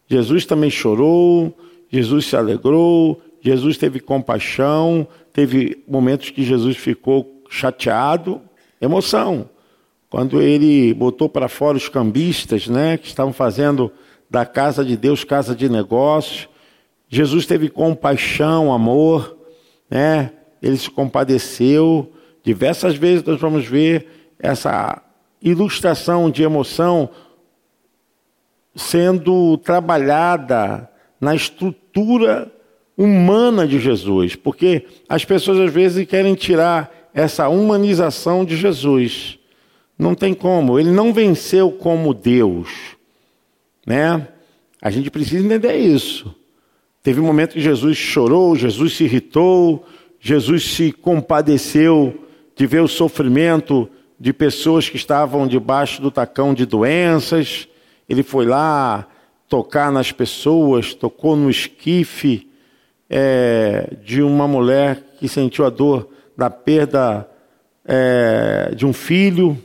Jesus 0.08 0.46
também 0.46 0.70
chorou. 0.70 1.56
Jesus 1.90 2.26
se 2.26 2.36
alegrou. 2.36 3.20
Jesus 3.40 3.76
teve 3.76 4.00
compaixão. 4.00 5.06
Teve 5.32 5.82
momentos 5.86 6.30
que 6.30 6.42
Jesus 6.42 6.76
ficou 6.76 7.36
chateado. 7.48 8.40
Emoção. 8.80 9.48
Quando 10.08 10.40
ele 10.40 10.94
botou 10.94 11.28
para 11.28 11.48
fora 11.48 11.76
os 11.76 11.88
cambistas, 11.88 12.68
né, 12.68 12.96
que 12.96 13.08
estavam 13.08 13.32
fazendo 13.32 13.92
da 14.30 14.44
casa 14.46 14.84
de 14.84 14.96
Deus 14.96 15.24
casa 15.24 15.54
de 15.54 15.68
negócios, 15.68 16.48
Jesus 17.08 17.46
teve 17.46 17.68
compaixão, 17.68 18.72
amor, 18.72 19.36
né? 19.88 20.32
Ele 20.60 20.76
se 20.76 20.90
compadeceu. 20.90 22.12
Diversas 22.42 22.96
vezes 22.96 23.24
nós 23.24 23.40
vamos 23.40 23.64
ver 23.64 24.34
essa 24.38 25.02
ilustração 25.40 26.30
de 26.30 26.42
emoção 26.42 27.08
sendo 28.74 29.56
trabalhada 29.58 30.90
na 31.20 31.34
estrutura 31.34 32.52
humana 32.96 33.66
de 33.66 33.78
Jesus, 33.78 34.34
porque 34.34 34.86
as 35.08 35.24
pessoas 35.24 35.58
às 35.60 35.72
vezes 35.72 36.06
querem 36.06 36.34
tirar 36.34 36.90
essa 37.16 37.49
humanização 37.49 38.44
de 38.44 38.54
Jesus. 38.54 39.38
Não 39.99 40.14
tem 40.14 40.35
como. 40.35 40.78
Ele 40.78 40.90
não 40.90 41.14
venceu 41.14 41.73
como 41.73 42.12
Deus, 42.12 42.68
né? 43.87 44.28
A 44.82 44.90
gente 44.90 45.11
precisa 45.11 45.42
entender 45.42 45.78
isso. 45.78 46.33
Teve 47.02 47.18
um 47.18 47.24
momento 47.24 47.55
que 47.55 47.61
Jesus 47.61 47.96
chorou, 47.96 48.55
Jesus 48.55 48.94
se 48.94 49.05
irritou, 49.05 49.83
Jesus 50.20 50.64
se 50.64 50.92
compadeceu 50.92 52.22
de 52.55 52.66
ver 52.66 52.83
o 52.83 52.88
sofrimento 52.88 53.88
de 54.20 54.35
pessoas 54.35 54.90
que 54.90 54.96
estavam 54.96 55.46
debaixo 55.46 56.02
do 56.02 56.11
tacão 56.11 56.52
de 56.52 56.66
doenças. 56.66 57.66
Ele 58.07 58.22
foi 58.22 58.44
lá 58.44 59.07
tocar 59.48 59.90
nas 59.90 60.12
pessoas, 60.12 60.92
tocou 60.92 61.35
no 61.35 61.48
esquife 61.48 62.46
é, 63.09 63.96
de 64.05 64.20
uma 64.20 64.46
mulher 64.46 65.14
que 65.18 65.29
sentiu 65.29 65.64
a 65.64 65.70
dor 65.70 66.11
da 66.37 66.51
perda 66.51 67.29
é, 67.85 68.72
de 68.75 68.85
um 68.85 68.92
filho. 68.92 69.57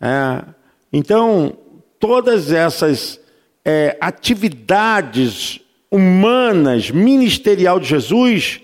É, 0.00 0.44
então, 0.92 1.56
todas 1.98 2.50
essas 2.52 3.20
é, 3.64 3.96
atividades 4.00 5.60
humanas, 5.90 6.90
ministerial 6.90 7.78
de 7.78 7.86
Jesus, 7.86 8.60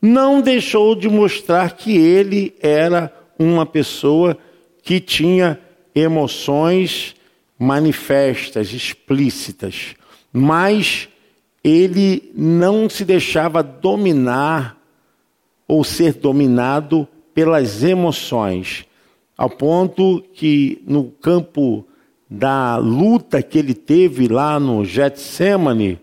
não 0.00 0.40
deixou 0.40 0.94
de 0.94 1.08
mostrar 1.08 1.72
que 1.72 1.96
ele 1.96 2.54
era 2.60 3.12
uma 3.38 3.64
pessoa 3.64 4.36
que 4.82 4.98
tinha 4.98 5.58
emoções 5.94 7.14
manifestas, 7.58 8.72
explícitas, 8.72 9.94
mas 10.32 11.08
ele 11.62 12.32
não 12.34 12.90
se 12.90 13.04
deixava 13.04 13.62
dominar 13.62 14.81
ou 15.72 15.82
ser 15.82 16.12
dominado 16.12 17.08
pelas 17.32 17.82
emoções 17.82 18.84
ao 19.38 19.48
ponto 19.48 20.22
que 20.34 20.82
no 20.86 21.04
campo 21.04 21.86
da 22.28 22.76
luta 22.76 23.42
que 23.42 23.58
ele 23.58 23.72
teve 23.72 24.28
lá 24.28 24.60
no 24.60 24.84
Getsemane, 24.84 25.98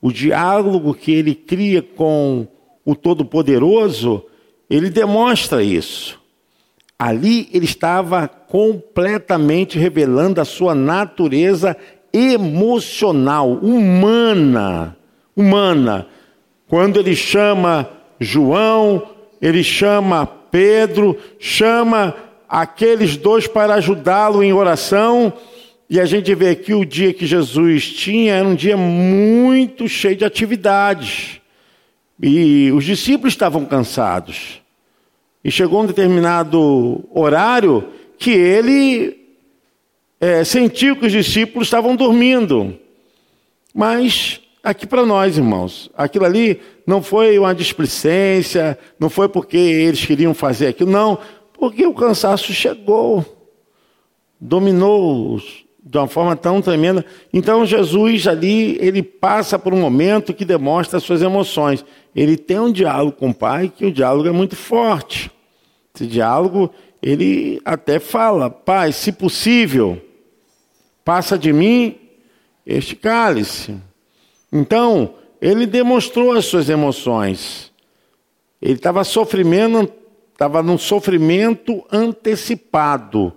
o 0.00 0.10
diálogo 0.10 0.94
que 0.94 1.12
ele 1.12 1.34
cria 1.34 1.82
com 1.82 2.48
o 2.82 2.94
Todo-Poderoso, 2.94 4.24
ele 4.70 4.88
demonstra 4.88 5.62
isso. 5.62 6.18
Ali 6.98 7.50
ele 7.52 7.66
estava 7.66 8.26
completamente 8.26 9.78
revelando 9.78 10.40
a 10.40 10.46
sua 10.46 10.74
natureza 10.74 11.76
emocional, 12.10 13.52
humana, 13.52 14.96
humana. 15.36 16.06
Quando 16.66 16.98
ele 16.98 17.14
chama 17.14 17.99
João, 18.20 19.02
ele 19.40 19.64
chama 19.64 20.26
Pedro, 20.26 21.16
chama 21.38 22.14
aqueles 22.48 23.16
dois 23.16 23.46
para 23.46 23.74
ajudá-lo 23.74 24.42
em 24.42 24.52
oração. 24.52 25.32
E 25.88 25.98
a 25.98 26.04
gente 26.04 26.34
vê 26.34 26.50
aqui 26.50 26.74
o 26.74 26.84
dia 26.84 27.12
que 27.12 27.26
Jesus 27.26 27.90
tinha 27.90 28.34
era 28.34 28.46
um 28.46 28.54
dia 28.54 28.76
muito 28.76 29.88
cheio 29.88 30.16
de 30.16 30.24
atividades. 30.24 31.40
E 32.22 32.70
os 32.72 32.84
discípulos 32.84 33.32
estavam 33.32 33.64
cansados. 33.64 34.60
E 35.42 35.50
chegou 35.50 35.82
um 35.82 35.86
determinado 35.86 37.02
horário 37.12 37.88
que 38.18 38.30
ele 38.30 39.16
é, 40.20 40.44
sentiu 40.44 40.94
que 40.96 41.06
os 41.06 41.12
discípulos 41.12 41.66
estavam 41.66 41.96
dormindo. 41.96 42.78
Mas 43.74 44.39
aqui 44.62 44.86
para 44.86 45.04
nós, 45.04 45.36
irmãos, 45.36 45.90
aquilo 45.96 46.24
ali 46.24 46.60
não 46.86 47.02
foi 47.02 47.38
uma 47.38 47.54
displicência, 47.54 48.78
não 48.98 49.08
foi 49.08 49.28
porque 49.28 49.56
eles 49.56 50.04
queriam 50.04 50.34
fazer 50.34 50.68
aquilo, 50.68 50.90
não, 50.90 51.18
porque 51.52 51.86
o 51.86 51.94
cansaço 51.94 52.52
chegou, 52.52 53.24
dominou 54.40 55.40
de 55.82 55.98
uma 55.98 56.06
forma 56.06 56.36
tão 56.36 56.62
tremenda. 56.62 57.04
Então 57.32 57.66
Jesus 57.66 58.26
ali, 58.26 58.78
ele 58.80 59.02
passa 59.02 59.58
por 59.58 59.74
um 59.74 59.80
momento 59.80 60.34
que 60.34 60.44
demonstra 60.44 60.98
as 60.98 61.02
suas 61.02 61.22
emoções. 61.22 61.84
Ele 62.14 62.36
tem 62.36 62.58
um 62.58 62.72
diálogo 62.72 63.12
com 63.12 63.30
o 63.30 63.34
Pai, 63.34 63.72
que 63.74 63.86
o 63.86 63.92
diálogo 63.92 64.28
é 64.28 64.32
muito 64.32 64.56
forte. 64.56 65.30
Esse 65.94 66.06
diálogo, 66.06 66.70
ele 67.02 67.60
até 67.64 67.98
fala: 67.98 68.50
Pai, 68.50 68.92
se 68.92 69.12
possível, 69.12 70.00
passa 71.04 71.36
de 71.36 71.52
mim 71.52 71.96
este 72.64 72.94
cálice. 72.94 73.74
Então, 74.52 75.14
ele 75.40 75.66
demonstrou 75.66 76.32
as 76.32 76.44
suas 76.44 76.68
emoções. 76.68 77.70
Ele 78.60 78.74
estava 78.74 79.04
sofrendo, 79.04 79.90
estava 80.32 80.62
num 80.62 80.76
sofrimento 80.76 81.84
antecipado. 81.90 83.32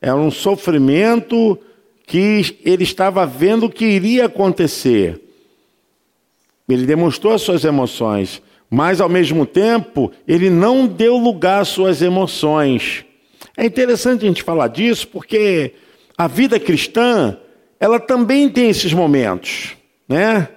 Era 0.00 0.16
um 0.16 0.30
sofrimento 0.30 1.58
que 2.06 2.58
ele 2.64 2.84
estava 2.84 3.26
vendo 3.26 3.68
que 3.68 3.84
iria 3.84 4.26
acontecer. 4.26 5.20
Ele 6.68 6.86
demonstrou 6.86 7.32
as 7.32 7.42
suas 7.42 7.64
emoções, 7.64 8.42
mas 8.68 9.00
ao 9.00 9.08
mesmo 9.08 9.46
tempo, 9.46 10.10
ele 10.26 10.50
não 10.50 10.86
deu 10.86 11.16
lugar 11.16 11.62
às 11.62 11.68
suas 11.68 12.02
emoções. 12.02 13.04
É 13.56 13.64
interessante 13.64 14.24
a 14.24 14.28
gente 14.28 14.42
falar 14.42 14.68
disso 14.68 15.06
porque 15.08 15.74
a 16.18 16.26
vida 16.26 16.58
cristã, 16.58 17.36
ela 17.78 18.00
também 18.00 18.48
tem 18.48 18.68
esses 18.68 18.92
momentos, 18.92 19.75
né? 20.08 20.48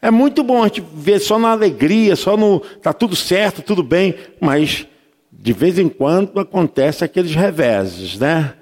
É 0.00 0.10
muito 0.10 0.42
bom 0.42 0.62
a 0.62 0.66
gente 0.66 0.84
ver 0.94 1.18
só 1.18 1.38
na 1.38 1.50
alegria, 1.50 2.14
só 2.14 2.36
no 2.36 2.60
tá 2.60 2.92
tudo 2.92 3.16
certo, 3.16 3.62
tudo 3.62 3.82
bem, 3.82 4.14
mas 4.38 4.86
de 5.32 5.52
vez 5.52 5.78
em 5.78 5.88
quando 5.88 6.38
acontece 6.38 7.04
aqueles 7.04 7.34
reveses, 7.34 8.18
né? 8.18 8.54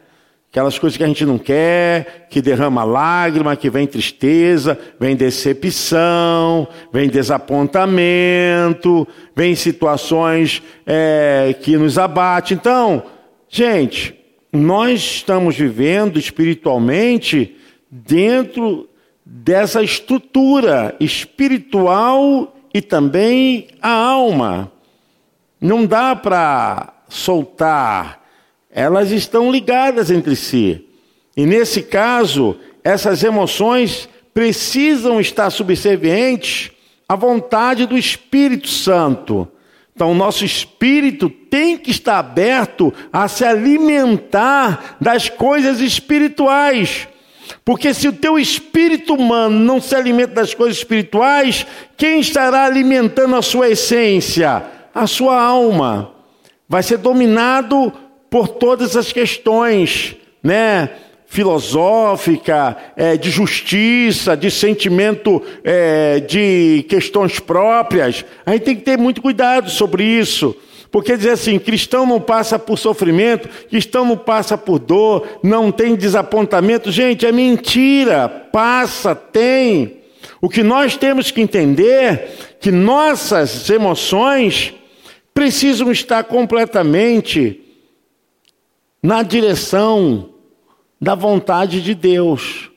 Aquelas 0.51 0.79
coisas 0.79 0.97
que 0.97 1.03
a 1.03 1.07
gente 1.07 1.25
não 1.25 1.39
quer, 1.39 2.27
que 2.29 2.43
derrama 2.43 2.85
lágrima, 2.85 3.57
que 3.57 3.71
vem 3.71 3.87
tristeza, 3.87 4.79
vem 5.01 5.17
decepção, 5.17 6.69
vem 6.93 7.09
desapontamento, 7.09 9.09
vem 9.35 9.55
situações 9.55 10.63
é, 10.87 11.57
que 11.61 11.77
nos 11.77 11.99
abate. 11.99 12.55
Então, 12.55 13.03
gente, 13.49 14.15
nós 14.53 15.01
estamos 15.01 15.57
vivendo 15.57 16.19
espiritualmente 16.19 17.57
dentro 17.91 18.87
dessa 19.35 19.83
estrutura 19.83 20.95
espiritual 21.01 22.55
e 22.75 22.83
também 22.83 23.69
a 23.81 23.91
alma. 23.91 24.71
Não 25.61 25.87
dá 25.87 26.15
para 26.15 26.93
soltar 27.09 28.23
elas 28.73 29.11
estão 29.11 29.53
ligadas 29.53 30.11
entre 30.11 30.35
si. 30.35 30.87
E 31.37 31.45
nesse 31.45 31.83
caso, 31.83 32.57
essas 32.83 33.23
emoções 33.23 34.09
precisam 34.33 35.21
estar 35.21 35.51
subservientes 35.51 36.71
à 37.07 37.15
vontade 37.15 37.85
do 37.85 37.99
Espírito 37.99 38.69
Santo. 38.69 39.47
Então, 39.95 40.11
o 40.11 40.15
nosso 40.15 40.43
espírito 40.43 41.29
tem 41.29 41.77
que 41.77 41.91
estar 41.91 42.19
aberto 42.19 42.95
a 43.13 43.29
se 43.29 43.45
alimentar 43.45 44.97
das 44.99 45.29
coisas 45.29 45.81
espirituais. 45.81 47.07
Porque 47.65 47.93
se 47.95 48.09
o 48.09 48.13
teu 48.13 48.39
espírito 48.39 49.15
humano 49.15 49.59
não 49.59 49.81
se 49.81 49.95
alimenta 49.95 50.35
das 50.35 50.55
coisas 50.55 50.79
espirituais, 50.79 51.67
quem 51.97 52.21
estará 52.21 52.65
alimentando 52.65 53.37
a 53.37 53.43
sua 53.43 53.69
essência? 53.69 54.65
A 54.95 55.07
sua 55.07 55.41
alma. 55.41 56.13
Vai 56.69 56.83
ser 56.83 56.99
dominado 56.99 57.93
por 58.31 58.49
todas 58.49 58.97
as 58.97 59.13
questões, 59.13 60.17
né? 60.43 60.91
filosófica, 61.33 62.77
é, 62.95 63.17
de 63.17 63.31
justiça, 63.31 64.37
de 64.37 64.51
sentimento 64.51 65.43
é, 65.65 66.21
de 66.21 66.85
questões 66.91 67.41
próprias. 67.41 68.23
A 68.45 68.53
gente 68.53 68.65
tem 68.65 68.77
que 68.77 68.83
ter 68.83 68.99
muito 68.99 69.23
cuidado 69.23 69.71
sobre 69.71 70.05
isso. 70.05 70.55
Porque 70.93 71.17
dizer 71.17 71.31
assim, 71.31 71.59
cristão 71.59 72.05
não 72.05 72.21
passa 72.21 72.59
por 72.59 72.79
sofrimento, 72.79 73.49
cristão 73.71 74.05
não 74.05 74.17
passa 74.17 74.59
por 74.59 74.79
dor, 74.79 75.27
não 75.43 75.73
tem 75.73 75.97
desapontamento. 75.97 76.93
Gente, 76.93 77.25
é 77.25 77.33
mentira. 77.33 78.29
Passa, 78.29 79.15
tem. 79.15 80.03
O 80.39 80.51
que 80.51 80.63
nós 80.63 80.95
temos 80.95 81.31
que 81.31 81.41
entender 81.41 82.57
que 82.61 82.71
nossas 82.71 83.71
emoções 83.71 84.75
precisam 85.33 85.91
estar 85.91 86.25
completamente 86.25 87.59
na 89.03 89.23
direção 89.23 90.29
da 91.01 91.15
vontade 91.15 91.81
de 91.81 91.95
Deus. 91.95 92.71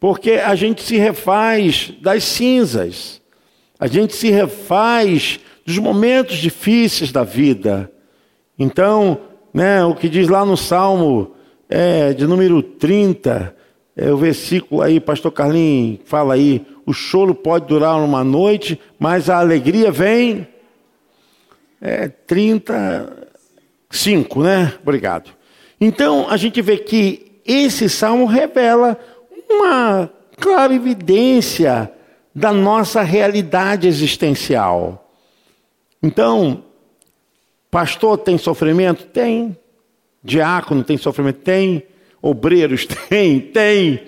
Porque 0.00 0.32
a 0.32 0.54
gente 0.54 0.82
se 0.82 0.96
refaz 0.96 1.92
das 2.00 2.24
cinzas, 2.24 3.20
a 3.78 3.86
gente 3.86 4.16
se 4.16 4.30
refaz 4.30 5.38
dos 5.64 5.78
momentos 5.78 6.36
difíceis 6.36 7.12
da 7.12 7.24
vida. 7.24 7.90
Então, 8.58 9.18
né, 9.52 9.84
o 9.84 9.94
que 9.94 10.08
diz 10.08 10.28
lá 10.28 10.44
no 10.44 10.56
Salmo 10.56 11.32
é, 11.68 12.12
de 12.12 12.26
número 12.26 12.62
30, 12.62 13.54
é 13.96 14.10
o 14.10 14.16
versículo 14.16 14.82
aí, 14.82 14.98
pastor 14.98 15.32
Carlinhos 15.32 16.00
fala 16.04 16.34
aí, 16.34 16.64
o 16.86 16.92
choro 16.92 17.34
pode 17.34 17.66
durar 17.66 17.96
uma 17.96 18.24
noite, 18.24 18.80
mas 18.98 19.28
a 19.28 19.38
alegria 19.38 19.90
vem. 19.90 20.46
É 21.80 22.08
30, 22.08 23.28
5, 23.90 24.42
né? 24.42 24.72
Obrigado. 24.82 25.30
Então, 25.80 26.26
a 26.28 26.36
gente 26.36 26.62
vê 26.62 26.78
que 26.78 27.40
esse 27.44 27.88
salmo 27.88 28.24
revela 28.24 28.96
uma 29.50 30.08
clara 30.38 30.74
evidência 30.74 31.92
da 32.34 32.52
nossa 32.52 33.02
realidade 33.02 33.88
existencial. 33.88 35.01
Então, 36.02 36.64
pastor 37.70 38.18
tem 38.18 38.36
sofrimento? 38.36 39.04
Tem. 39.06 39.56
Diácono 40.22 40.82
tem 40.82 40.96
sofrimento? 40.96 41.40
Tem. 41.40 41.84
Obreiros? 42.20 42.86
Tem, 43.08 43.40
tem. 43.40 44.00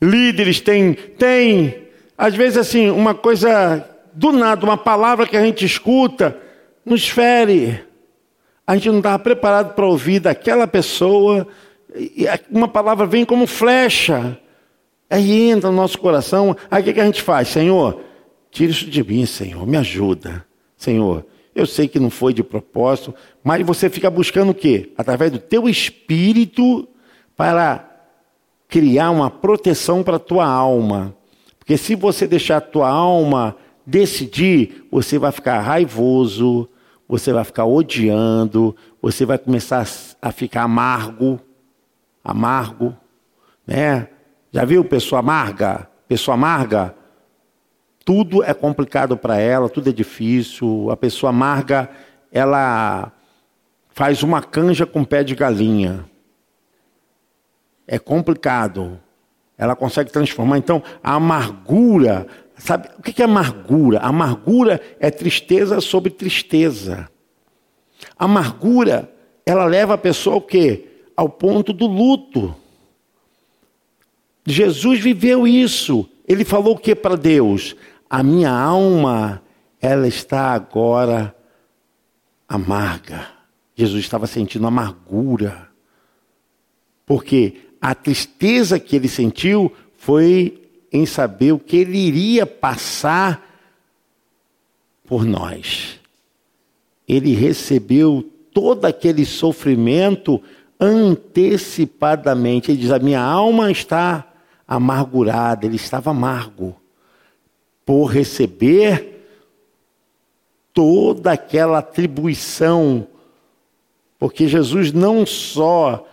Líderes? 0.00 0.60
Tem, 0.60 0.92
tem. 0.92 1.88
Às 2.16 2.36
vezes, 2.36 2.56
assim, 2.56 2.90
uma 2.90 3.12
coisa 3.12 3.84
do 4.14 4.30
nada, 4.30 4.64
uma 4.64 4.76
palavra 4.76 5.26
que 5.26 5.36
a 5.36 5.44
gente 5.44 5.64
escuta, 5.64 6.40
nos 6.84 7.08
fere 7.08 7.88
a 8.68 8.74
gente 8.74 8.90
não 8.90 8.98
estava 8.98 9.18
preparado 9.18 9.74
para 9.74 9.86
ouvir 9.86 10.20
daquela 10.20 10.66
pessoa, 10.66 11.48
e 11.96 12.26
uma 12.50 12.68
palavra 12.68 13.06
vem 13.06 13.24
como 13.24 13.46
flecha, 13.46 14.38
aí 15.08 15.48
entra 15.48 15.70
no 15.70 15.76
nosso 15.78 15.98
coração, 15.98 16.54
aí 16.70 16.82
o 16.82 16.84
que, 16.84 16.92
que 16.92 17.00
a 17.00 17.06
gente 17.06 17.22
faz? 17.22 17.48
Senhor, 17.48 18.02
tira 18.50 18.70
isso 18.70 18.84
de 18.84 19.02
mim, 19.02 19.24
Senhor, 19.24 19.66
me 19.66 19.78
ajuda. 19.78 20.44
Senhor, 20.78 21.26
eu 21.54 21.66
sei 21.66 21.88
que 21.88 21.98
não 21.98 22.08
foi 22.08 22.32
de 22.32 22.44
propósito, 22.44 23.12
mas 23.42 23.66
você 23.66 23.90
fica 23.90 24.08
buscando 24.08 24.50
o 24.50 24.54
quê? 24.54 24.92
Através 24.96 25.32
do 25.32 25.40
teu 25.40 25.68
espírito 25.68 26.88
para 27.36 27.84
criar 28.68 29.10
uma 29.10 29.28
proteção 29.28 30.04
para 30.04 30.16
a 30.16 30.20
tua 30.20 30.46
alma. 30.46 31.14
Porque 31.58 31.76
se 31.76 31.96
você 31.96 32.26
deixar 32.28 32.58
a 32.58 32.60
tua 32.60 32.88
alma 32.88 33.56
decidir, 33.84 34.86
você 34.90 35.18
vai 35.18 35.32
ficar 35.32 35.60
raivoso, 35.60 36.68
você 37.08 37.32
vai 37.32 37.42
ficar 37.42 37.64
odiando, 37.64 38.76
você 39.02 39.24
vai 39.24 39.36
começar 39.36 39.84
a 40.22 40.30
ficar 40.30 40.62
amargo, 40.62 41.40
amargo, 42.22 42.94
né? 43.66 44.08
Já 44.52 44.64
viu 44.64 44.84
pessoa 44.84 45.18
amarga? 45.18 45.88
Pessoa 46.06 46.34
amarga, 46.34 46.94
tudo 48.08 48.42
é 48.42 48.54
complicado 48.54 49.18
para 49.18 49.36
ela, 49.36 49.68
tudo 49.68 49.90
é 49.90 49.92
difícil. 49.92 50.90
A 50.90 50.96
pessoa 50.96 51.28
amarga, 51.28 51.90
ela 52.32 53.12
faz 53.90 54.22
uma 54.22 54.42
canja 54.42 54.86
com 54.86 55.04
pé 55.04 55.22
de 55.22 55.34
galinha. 55.34 56.06
É 57.86 57.98
complicado. 57.98 58.98
Ela 59.58 59.76
consegue 59.76 60.10
transformar. 60.10 60.56
Então, 60.56 60.82
a 61.04 61.16
amargura, 61.16 62.26
Sabe 62.56 62.88
o 62.98 63.02
que 63.02 63.20
é 63.20 63.26
amargura? 63.26 63.98
Amargura 63.98 64.80
é 64.98 65.10
tristeza 65.10 65.78
sobre 65.78 66.10
tristeza. 66.10 67.10
Amargura, 68.18 69.12
ela 69.44 69.66
leva 69.66 69.92
a 69.92 69.98
pessoa 69.98 70.36
ao 70.36 70.40
quê? 70.40 70.86
Ao 71.14 71.28
ponto 71.28 71.74
do 71.74 71.86
luto. 71.86 72.56
Jesus 74.46 74.98
viveu 74.98 75.46
isso. 75.46 76.08
Ele 76.26 76.44
falou 76.44 76.74
o 76.74 76.78
que 76.78 76.94
para 76.94 77.16
Deus? 77.16 77.76
A 78.10 78.22
minha 78.22 78.50
alma, 78.50 79.42
ela 79.80 80.08
está 80.08 80.52
agora 80.52 81.34
amarga. 82.48 83.26
Jesus 83.76 84.00
estava 84.00 84.26
sentindo 84.26 84.66
amargura. 84.66 85.68
Porque 87.04 87.68
a 87.80 87.94
tristeza 87.94 88.80
que 88.80 88.96
ele 88.96 89.08
sentiu 89.08 89.70
foi 89.98 90.70
em 90.90 91.04
saber 91.04 91.52
o 91.52 91.58
que 91.58 91.76
ele 91.76 91.98
iria 91.98 92.46
passar 92.46 93.46
por 95.04 95.24
nós. 95.26 96.00
Ele 97.06 97.34
recebeu 97.34 98.26
todo 98.54 98.86
aquele 98.86 99.26
sofrimento 99.26 100.42
antecipadamente. 100.80 102.70
Ele 102.70 102.80
diz: 102.80 102.90
A 102.90 102.98
minha 102.98 103.20
alma 103.20 103.70
está 103.70 104.26
amargurada, 104.66 105.66
ele 105.66 105.76
estava 105.76 106.10
amargo 106.10 106.77
por 107.88 108.04
receber 108.12 109.24
toda 110.74 111.32
aquela 111.32 111.78
atribuição, 111.78 113.06
porque 114.18 114.46
Jesus 114.46 114.92
não 114.92 115.24
só 115.24 116.06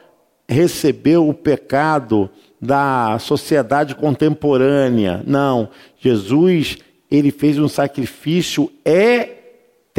recebeu 0.47 1.27
o 1.27 1.33
pecado, 1.33 2.29
da 2.61 3.19
sociedade 3.19 3.93
contemporânea. 3.93 5.21
Não, 5.27 5.67
Jesus, 5.99 6.77
ele 7.11 7.29
fez 7.29 7.59
um 7.59 7.67
sacrifício 7.67 8.71
eterno. 8.85 9.91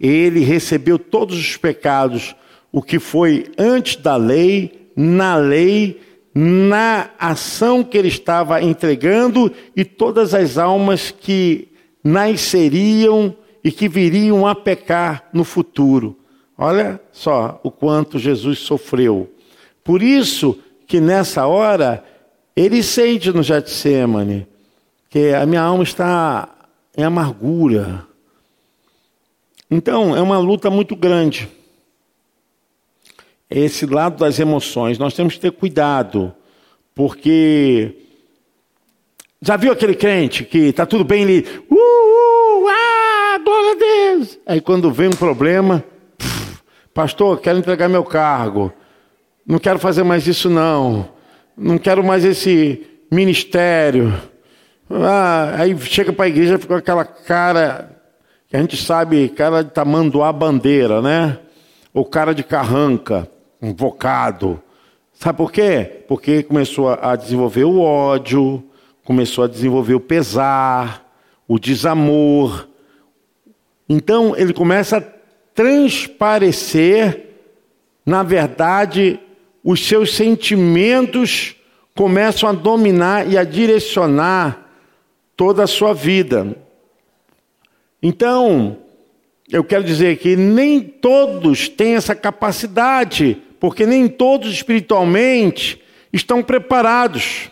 Ele 0.00 0.40
recebeu 0.40 0.98
todos 0.98 1.38
os 1.38 1.56
pecados, 1.56 2.34
o 2.72 2.82
que 2.82 2.98
foi 2.98 3.46
antes 3.56 3.94
da 3.94 4.16
lei, 4.16 4.90
na 4.96 5.36
lei, 5.36 6.00
na 6.34 7.10
ação 7.18 7.84
que 7.84 7.96
ele 7.96 8.08
estava 8.08 8.60
entregando 8.60 9.52
e 9.76 9.84
todas 9.84 10.34
as 10.34 10.58
almas 10.58 11.10
que 11.12 11.68
nasceriam 12.02 13.36
e 13.62 13.70
que 13.70 13.88
viriam 13.88 14.46
a 14.46 14.54
pecar 14.54 15.28
no 15.32 15.44
futuro. 15.44 16.18
Olha 16.58 17.00
só 17.12 17.60
o 17.62 17.70
quanto 17.70 18.18
Jesus 18.18 18.58
sofreu. 18.58 19.30
Por 19.82 20.02
isso, 20.02 20.58
que 20.86 21.00
nessa 21.00 21.46
hora 21.46 22.04
Ele 22.56 22.82
sente 22.82 23.30
no 23.32 23.42
Getsemane 23.42 24.46
que 25.10 25.32
a 25.32 25.46
minha 25.46 25.62
alma 25.62 25.84
está 25.84 26.48
em 26.96 27.04
amargura. 27.04 28.06
Então, 29.70 30.16
é 30.16 30.20
uma 30.20 30.38
luta 30.38 30.70
muito 30.70 30.96
grande. 30.96 31.48
Esse 33.50 33.86
lado 33.86 34.18
das 34.18 34.38
emoções, 34.38 34.98
nós 34.98 35.14
temos 35.14 35.34
que 35.34 35.40
ter 35.40 35.52
cuidado, 35.52 36.34
porque 36.94 37.94
já 39.40 39.56
viu 39.56 39.72
aquele 39.72 39.94
crente 39.94 40.44
que 40.44 40.58
está 40.58 40.86
tudo 40.86 41.04
bem 41.04 41.24
ali, 41.24 41.46
uh, 41.70 41.74
uh, 41.74 42.66
ah, 42.68 43.38
glória 43.44 43.72
a 43.72 43.74
Deus. 43.74 44.38
Aí 44.46 44.60
quando 44.60 44.90
vem 44.90 45.08
um 45.08 45.16
problema, 45.16 45.84
pastor, 46.94 47.40
quero 47.40 47.58
entregar 47.58 47.88
meu 47.88 48.02
cargo, 48.02 48.72
não 49.46 49.58
quero 49.58 49.78
fazer 49.78 50.02
mais 50.02 50.26
isso 50.26 50.48
não, 50.48 51.10
não 51.56 51.76
quero 51.76 52.02
mais 52.02 52.24
esse 52.24 52.86
ministério. 53.10 54.14
Ah, 54.90 55.56
aí 55.58 55.78
chega 55.78 56.12
para 56.12 56.24
a 56.24 56.28
igreja 56.28 56.58
fica 56.58 56.74
com 56.74 56.78
aquela 56.78 57.04
cara 57.04 57.90
que 58.48 58.56
a 58.56 58.60
gente 58.60 58.76
sabe, 58.76 59.28
cara 59.28 59.62
de 59.62 59.70
tamanduá 59.70 60.32
bandeira, 60.32 61.02
né? 61.02 61.38
Ou 61.92 62.04
cara 62.04 62.34
de 62.34 62.42
carranca, 62.42 63.28
invocado. 63.64 64.62
Sabe 65.12 65.38
por 65.38 65.50
quê? 65.52 66.04
Porque 66.08 66.42
começou 66.42 66.88
a 66.90 67.16
desenvolver 67.16 67.64
o 67.64 67.80
ódio, 67.80 68.62
começou 69.04 69.44
a 69.44 69.48
desenvolver 69.48 69.94
o 69.94 70.00
pesar, 70.00 71.10
o 71.46 71.58
desamor. 71.58 72.68
Então 73.88 74.36
ele 74.36 74.52
começa 74.52 74.98
a 74.98 75.02
transparecer, 75.54 77.30
na 78.04 78.22
verdade, 78.22 79.20
os 79.62 79.86
seus 79.86 80.14
sentimentos 80.14 81.56
começam 81.94 82.48
a 82.48 82.52
dominar 82.52 83.30
e 83.30 83.38
a 83.38 83.44
direcionar 83.44 84.68
toda 85.36 85.62
a 85.62 85.66
sua 85.66 85.94
vida. 85.94 86.56
Então, 88.02 88.78
eu 89.50 89.62
quero 89.62 89.84
dizer 89.84 90.18
que 90.18 90.36
nem 90.36 90.80
todos 90.80 91.68
têm 91.68 91.94
essa 91.94 92.14
capacidade, 92.14 93.40
porque 93.64 93.86
nem 93.86 94.06
todos 94.08 94.52
espiritualmente 94.52 95.80
estão 96.12 96.42
preparados. 96.42 97.48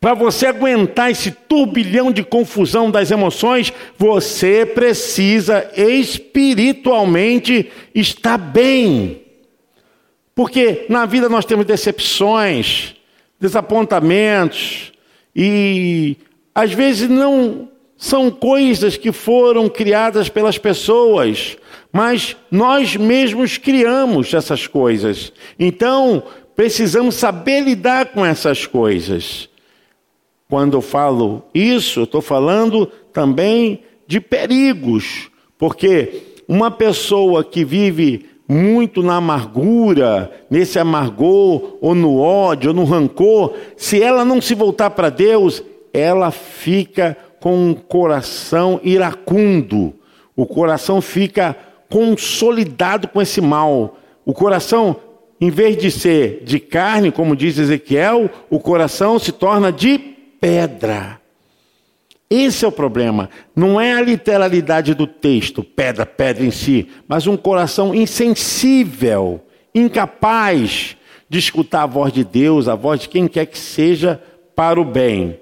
Para 0.00 0.14
você 0.14 0.46
aguentar 0.46 1.10
esse 1.10 1.30
turbilhão 1.30 2.10
de 2.10 2.24
confusão 2.24 2.90
das 2.90 3.10
emoções, 3.10 3.70
você 3.98 4.64
precisa 4.64 5.70
espiritualmente 5.76 7.70
estar 7.94 8.38
bem. 8.38 9.20
Porque 10.34 10.86
na 10.88 11.04
vida 11.04 11.28
nós 11.28 11.44
temos 11.44 11.66
decepções, 11.66 12.96
desapontamentos, 13.38 14.90
e 15.34 16.16
às 16.54 16.72
vezes 16.72 17.10
não 17.10 17.68
são 17.94 18.30
coisas 18.30 18.96
que 18.96 19.12
foram 19.12 19.68
criadas 19.68 20.30
pelas 20.30 20.56
pessoas, 20.56 21.58
mas 21.96 22.36
nós 22.50 22.94
mesmos 22.94 23.56
criamos 23.56 24.34
essas 24.34 24.66
coisas. 24.66 25.32
Então, 25.58 26.24
precisamos 26.54 27.14
saber 27.14 27.62
lidar 27.62 28.12
com 28.12 28.22
essas 28.22 28.66
coisas. 28.66 29.48
Quando 30.46 30.76
eu 30.76 30.82
falo 30.82 31.42
isso, 31.54 32.02
estou 32.02 32.20
falando 32.20 32.84
também 33.14 33.80
de 34.06 34.20
perigos, 34.20 35.30
porque 35.56 36.20
uma 36.46 36.70
pessoa 36.70 37.42
que 37.42 37.64
vive 37.64 38.26
muito 38.46 39.02
na 39.02 39.16
amargura, 39.16 40.30
nesse 40.50 40.78
amargor, 40.78 41.78
ou 41.80 41.94
no 41.94 42.18
ódio, 42.18 42.72
ou 42.72 42.76
no 42.76 42.84
rancor, 42.84 43.54
se 43.74 44.02
ela 44.02 44.22
não 44.22 44.38
se 44.42 44.54
voltar 44.54 44.90
para 44.90 45.08
Deus, 45.08 45.62
ela 45.94 46.30
fica 46.30 47.16
com 47.40 47.70
um 47.70 47.72
coração 47.72 48.78
iracundo, 48.84 49.94
o 50.36 50.44
coração 50.44 51.00
fica 51.00 51.56
consolidado 51.90 53.08
com 53.08 53.20
esse 53.20 53.40
mal. 53.40 53.98
O 54.24 54.32
coração, 54.32 54.96
em 55.40 55.50
vez 55.50 55.76
de 55.76 55.90
ser 55.90 56.42
de 56.44 56.58
carne, 56.58 57.12
como 57.12 57.36
diz 57.36 57.58
Ezequiel, 57.58 58.30
o 58.50 58.58
coração 58.58 59.18
se 59.18 59.32
torna 59.32 59.72
de 59.72 59.98
pedra. 60.40 61.20
Esse 62.28 62.64
é 62.64 62.68
o 62.68 62.72
problema. 62.72 63.30
Não 63.54 63.80
é 63.80 63.92
a 63.94 64.00
literalidade 64.00 64.94
do 64.94 65.06
texto, 65.06 65.62
pedra, 65.62 66.04
pedra 66.04 66.44
em 66.44 66.50
si, 66.50 66.88
mas 67.06 67.26
um 67.26 67.36
coração 67.36 67.94
insensível, 67.94 69.40
incapaz 69.74 70.96
de 71.28 71.38
escutar 71.38 71.84
a 71.84 71.86
voz 71.86 72.12
de 72.12 72.24
Deus, 72.24 72.68
a 72.68 72.74
voz 72.74 73.00
de 73.00 73.08
quem 73.08 73.28
quer 73.28 73.46
que 73.46 73.58
seja, 73.58 74.20
para 74.54 74.80
o 74.80 74.84
bem. 74.84 75.38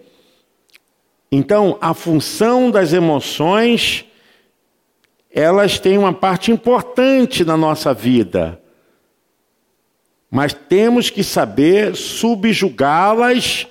Então, 1.31 1.79
a 1.81 1.95
função 1.95 2.71
das 2.71 2.93
emoções, 2.93 4.05
elas 5.35 5.81
têm 5.81 5.99
uma 5.99 6.13
parte 6.13 6.53
importante 6.53 7.45
na 7.45 7.57
nossa 7.57 7.93
vida, 7.93 8.63
mas 10.31 10.55
temos 10.55 11.11
que 11.11 11.25
saber 11.25 11.97
subjugá-las 11.97 13.67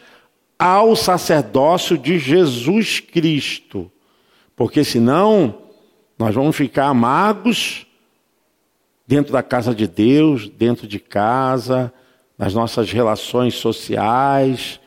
ao 0.60 0.93
sacerdócio 0.93 1.97
de 1.97 2.19
Jesus 2.19 2.99
Cristo. 2.99 3.89
Porque 4.58 4.84
senão 4.84 5.58
nós 6.19 6.36
vamos 6.36 6.56
ficar 6.56 6.88
amargos 6.88 7.88
dentro 9.08 9.32
da 9.32 9.41
casa 9.41 9.73
de 9.73 9.88
Deus, 9.88 10.49
dentro 10.49 10.86
de 10.86 10.99
casa, 10.99 11.93
nas 12.38 12.54
nossas 12.54 12.91
relações 12.91 13.54
sociais. 13.56 14.82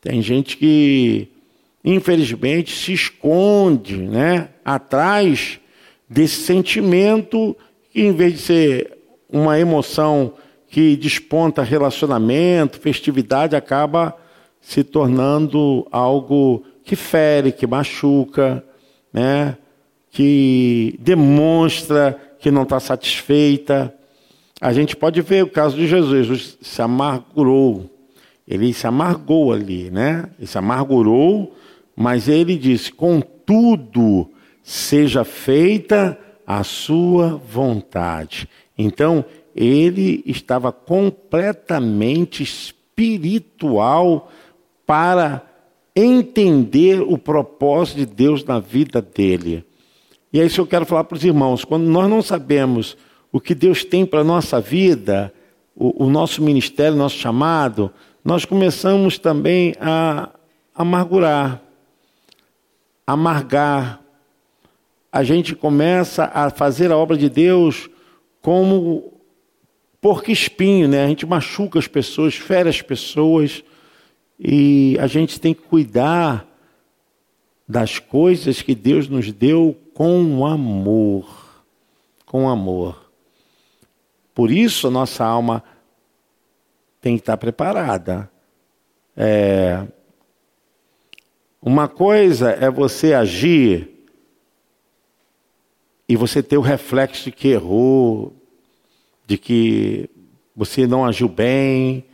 Tem 0.00 0.20
gente 0.20 0.56
que, 0.56 1.28
infelizmente, 1.84 2.76
se 2.76 2.92
esconde 2.92 3.96
né, 3.96 4.48
atrás 4.64 5.59
desse 6.10 6.42
sentimento 6.42 7.56
que, 7.92 8.02
em 8.02 8.12
vez 8.12 8.32
de 8.32 8.38
ser 8.40 8.98
uma 9.32 9.56
emoção 9.60 10.32
que 10.68 10.96
desponta 10.96 11.62
relacionamento, 11.62 12.80
festividade, 12.80 13.54
acaba 13.54 14.16
se 14.60 14.82
tornando 14.82 15.86
algo 15.90 16.64
que 16.84 16.96
fere, 16.96 17.52
que 17.52 17.66
machuca, 17.66 18.64
né? 19.12 19.56
que 20.10 20.98
demonstra 20.98 22.18
que 22.40 22.50
não 22.50 22.64
está 22.64 22.80
satisfeita. 22.80 23.94
A 24.60 24.72
gente 24.72 24.96
pode 24.96 25.20
ver 25.22 25.44
o 25.44 25.48
caso 25.48 25.76
de 25.76 25.86
Jesus, 25.86 26.26
Jesus 26.26 26.58
se 26.60 26.82
amargurou, 26.82 27.88
ele 28.46 28.72
se 28.72 28.86
amargou 28.86 29.52
ali, 29.52 29.90
né? 29.90 30.28
Ele 30.36 30.46
se 30.46 30.58
amargurou, 30.58 31.54
mas 31.94 32.28
ele 32.28 32.56
disse: 32.56 32.92
contudo, 32.92 34.28
seja 34.62 35.24
feita 35.24 36.18
a 36.46 36.62
sua 36.64 37.36
vontade. 37.36 38.48
Então, 38.76 39.24
ele 39.54 40.22
estava 40.26 40.72
completamente 40.72 42.42
espiritual 42.42 44.30
para 44.86 45.46
entender 45.94 47.00
o 47.00 47.18
propósito 47.18 47.98
de 47.98 48.06
Deus 48.06 48.44
na 48.44 48.58
vida 48.58 49.02
dele. 49.02 49.64
E 50.32 50.40
é 50.40 50.44
isso 50.46 50.56
que 50.56 50.60
eu 50.60 50.66
quero 50.66 50.86
falar 50.86 51.04
para 51.04 51.16
os 51.16 51.24
irmãos. 51.24 51.64
Quando 51.64 51.84
nós 51.84 52.08
não 52.08 52.22
sabemos 52.22 52.96
o 53.32 53.40
que 53.40 53.54
Deus 53.54 53.84
tem 53.84 54.06
para 54.06 54.20
a 54.20 54.24
nossa 54.24 54.60
vida, 54.60 55.32
o, 55.74 56.04
o, 56.04 56.10
nosso 56.10 56.42
ministério, 56.42 56.94
o 56.94 56.98
nosso 56.98 57.16
chamado, 57.18 57.92
nós 58.24 58.44
começamos 58.44 59.18
também 59.18 59.74
a 59.80 60.30
amargurar, 60.74 61.62
amargar. 63.06 63.99
A 65.12 65.22
gente 65.24 65.56
começa 65.56 66.30
a 66.32 66.50
fazer 66.50 66.92
a 66.92 66.96
obra 66.96 67.16
de 67.16 67.28
Deus 67.28 67.90
como 68.40 69.12
porco 70.00 70.30
espinho, 70.30 70.88
né? 70.88 71.04
A 71.04 71.08
gente 71.08 71.26
machuca 71.26 71.78
as 71.78 71.88
pessoas, 71.88 72.34
fere 72.34 72.68
as 72.68 72.80
pessoas. 72.80 73.64
E 74.38 74.96
a 75.00 75.06
gente 75.06 75.40
tem 75.40 75.52
que 75.52 75.62
cuidar 75.62 76.46
das 77.68 77.98
coisas 77.98 78.62
que 78.62 78.74
Deus 78.74 79.08
nos 79.08 79.30
deu 79.32 79.76
com 79.94 80.46
amor. 80.46 81.64
Com 82.24 82.48
amor. 82.48 83.10
Por 84.34 84.50
isso 84.50 84.86
a 84.86 84.90
nossa 84.90 85.24
alma 85.24 85.62
tem 87.00 87.16
que 87.16 87.22
estar 87.22 87.36
preparada. 87.36 88.30
É... 89.16 89.86
Uma 91.60 91.88
coisa 91.88 92.50
é 92.52 92.70
você 92.70 93.12
agir 93.12 93.99
e 96.10 96.16
você 96.16 96.42
ter 96.42 96.58
o 96.58 96.60
reflexo 96.60 97.26
de 97.26 97.30
que 97.30 97.46
errou, 97.46 98.34
de 99.28 99.38
que 99.38 100.10
você 100.56 100.84
não 100.84 101.04
agiu 101.04 101.28
bem, 101.28 102.04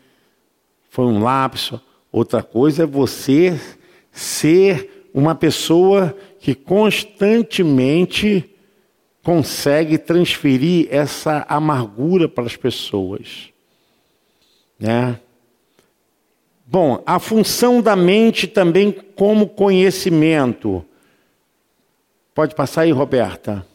foi 0.90 1.06
um 1.06 1.22
lapso. 1.22 1.80
Outra 2.12 2.42
coisa 2.42 2.82
é 2.82 2.86
você 2.86 3.58
ser 4.12 5.08
uma 5.14 5.34
pessoa 5.34 6.14
que 6.38 6.54
constantemente 6.54 8.44
consegue 9.22 9.96
transferir 9.96 10.88
essa 10.90 11.46
amargura 11.48 12.28
para 12.28 12.44
as 12.44 12.54
pessoas. 12.54 13.48
Né? 14.78 15.18
Bom, 16.66 17.02
a 17.06 17.18
função 17.18 17.80
da 17.80 17.96
mente 17.96 18.46
também 18.46 18.92
como 18.92 19.48
conhecimento. 19.48 20.84
Pode 22.34 22.54
passar 22.54 22.82
aí, 22.82 22.92
Roberta. 22.92 23.66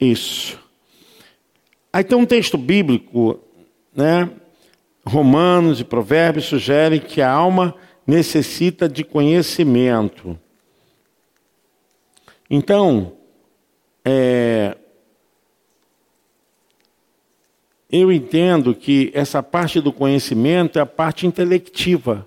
Isso. 0.00 0.58
Aí 1.92 2.02
tem 2.02 2.16
um 2.16 2.24
texto 2.24 2.56
bíblico, 2.56 3.38
né? 3.94 4.30
Romanos 5.04 5.80
e 5.80 5.84
Provérbios 5.84 6.46
sugerem 6.46 7.00
que 7.00 7.20
a 7.20 7.30
alma 7.30 7.74
necessita 8.06 8.88
de 8.88 9.04
conhecimento. 9.04 10.38
Então, 12.48 13.12
é, 14.04 14.76
eu 17.90 18.10
entendo 18.12 18.74
que 18.74 19.10
essa 19.14 19.42
parte 19.42 19.80
do 19.80 19.92
conhecimento 19.92 20.78
é 20.78 20.82
a 20.82 20.86
parte 20.86 21.26
intelectiva. 21.26 22.26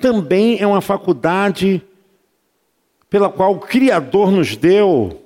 Também 0.00 0.60
é 0.60 0.66
uma 0.66 0.80
faculdade 0.80 1.82
pela 3.08 3.30
qual 3.30 3.54
o 3.54 3.60
Criador 3.60 4.30
nos 4.30 4.56
deu 4.56 5.23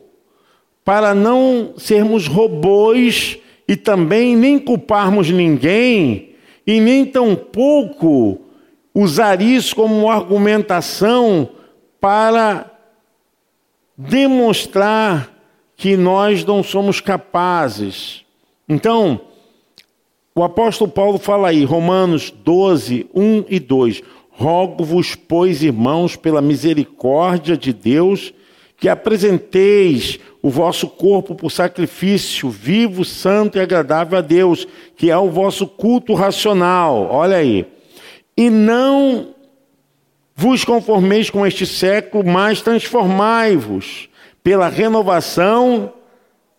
para 0.88 1.14
não 1.14 1.74
sermos 1.77 2.27
robôs 2.27 3.37
e 3.68 3.77
também 3.77 4.35
nem 4.35 4.59
culparmos 4.59 5.29
ninguém 5.29 6.31
e 6.66 6.81
nem 6.81 7.05
tampouco 7.05 8.40
usar 8.94 9.42
isso 9.42 9.77
como 9.77 10.09
argumentação 10.09 11.51
para 12.01 12.70
demonstrar 13.98 15.31
que 15.77 15.94
nós 15.94 16.42
não 16.42 16.62
somos 16.62 17.03
capazes. 17.03 18.24
Então, 18.66 19.20
o 20.35 20.42
apóstolo 20.42 20.90
Paulo 20.90 21.18
fala 21.18 21.48
aí, 21.48 21.64
Romanos 21.64 22.31
12, 22.31 23.11
1 23.14 23.44
e 23.51 23.61
2: 23.61 24.03
Rogo-vos, 24.31 25.14
pois, 25.14 25.62
irmãos, 25.62 26.16
pela 26.16 26.40
misericórdia 26.40 27.59
de 27.59 27.74
Deus, 27.74 28.33
que 28.79 28.88
apresenteis 28.88 30.19
o 30.41 30.49
vosso 30.49 30.88
corpo 30.88 31.35
por 31.35 31.51
sacrifício 31.51 32.49
vivo, 32.49 33.05
santo 33.05 33.59
e 33.59 33.61
agradável 33.61 34.17
a 34.17 34.23
Deus, 34.23 34.67
que 34.97 35.11
é 35.11 35.19
o 35.19 35.31
vosso 35.31 35.67
culto 35.67 36.14
racional. 36.14 37.09
Olha 37.11 37.37
aí. 37.37 37.67
E 38.37 38.49
não 38.49 39.35
vos 40.35 40.64
conformeis 40.64 41.29
com 41.29 41.45
este 41.45 41.67
século, 41.67 42.25
mas 42.25 42.62
transformai-vos 42.62 44.09
pela 44.45 44.69
renovação 44.69 45.93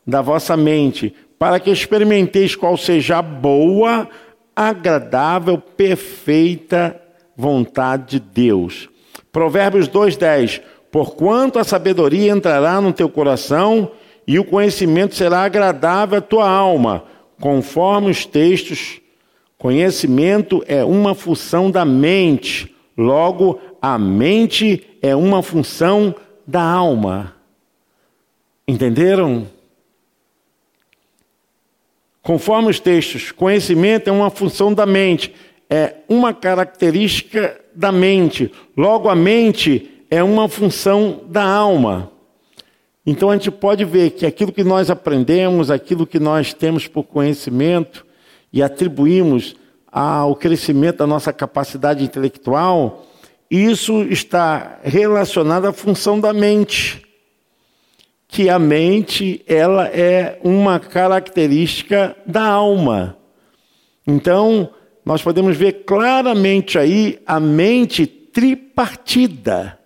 da 0.05 0.21
vossa 0.21 0.57
mente, 0.57 1.15
para 1.37 1.57
que 1.57 1.71
experimenteis 1.71 2.53
qual 2.53 2.75
seja 2.75 3.19
a 3.19 3.21
boa, 3.21 4.09
agradável, 4.53 5.57
perfeita 5.57 6.99
vontade 7.37 8.19
de 8.19 8.19
Deus. 8.19 8.89
Provérbios 9.31 9.87
2:10 9.87 10.61
Porquanto 10.91 11.59
a 11.59 11.63
sabedoria 11.63 12.31
entrará 12.31 12.81
no 12.81 12.91
teu 12.91 13.09
coração 13.09 13.91
e 14.25 14.39
o 14.39 14.43
conhecimento 14.43 15.15
será 15.15 15.43
agradável 15.43 16.17
à 16.17 16.21
tua 16.21 16.49
alma, 16.49 17.03
conforme 17.39 18.09
os 18.09 18.25
textos, 18.25 18.99
conhecimento 19.57 20.63
é 20.67 20.83
uma 20.83 21.15
função 21.15 21.69
da 21.69 21.85
mente, 21.85 22.75
logo 22.97 23.59
a 23.81 23.97
mente 23.97 24.85
é 25.01 25.15
uma 25.15 25.41
função 25.41 26.13
da 26.45 26.61
alma. 26.61 27.35
Entenderam? 28.67 29.47
Conforme 32.21 32.69
os 32.69 32.79
textos, 32.79 33.31
conhecimento 33.31 34.09
é 34.09 34.11
uma 34.11 34.29
função 34.29 34.73
da 34.73 34.85
mente, 34.85 35.33
é 35.69 35.95
uma 36.07 36.33
característica 36.33 37.59
da 37.73 37.91
mente. 37.91 38.51
Logo, 38.77 39.09
a 39.09 39.15
mente 39.15 39.98
é 40.09 40.23
uma 40.23 40.47
função 40.49 41.21
da 41.27 41.43
alma. 41.43 42.11
Então 43.05 43.29
a 43.29 43.33
gente 43.33 43.51
pode 43.51 43.85
ver 43.85 44.11
que 44.11 44.25
aquilo 44.25 44.51
que 44.51 44.63
nós 44.63 44.89
aprendemos, 44.89 45.71
aquilo 45.71 46.05
que 46.05 46.19
nós 46.19 46.53
temos 46.53 46.87
por 46.87 47.03
conhecimento 47.03 48.05
e 48.51 48.61
atribuímos 48.61 49.55
ao 49.91 50.35
crescimento 50.35 50.97
da 50.97 51.07
nossa 51.07 51.33
capacidade 51.33 52.03
intelectual, 52.03 53.07
isso 53.49 54.03
está 54.03 54.79
relacionado 54.83 55.65
à 55.65 55.73
função 55.73 56.19
da 56.19 56.31
mente. 56.31 57.03
Que 58.27 58.47
a 58.47 58.59
mente, 58.59 59.43
ela 59.47 59.87
é 59.87 60.39
uma 60.43 60.79
característica 60.79 62.15
da 62.27 62.43
alma. 62.43 63.17
Então, 64.05 64.69
nós 65.03 65.23
podemos 65.23 65.57
ver 65.57 65.83
claramente 65.85 66.77
aí 66.77 67.19
a 67.25 67.39
mente 67.39 68.05
tripartida. 68.05 69.78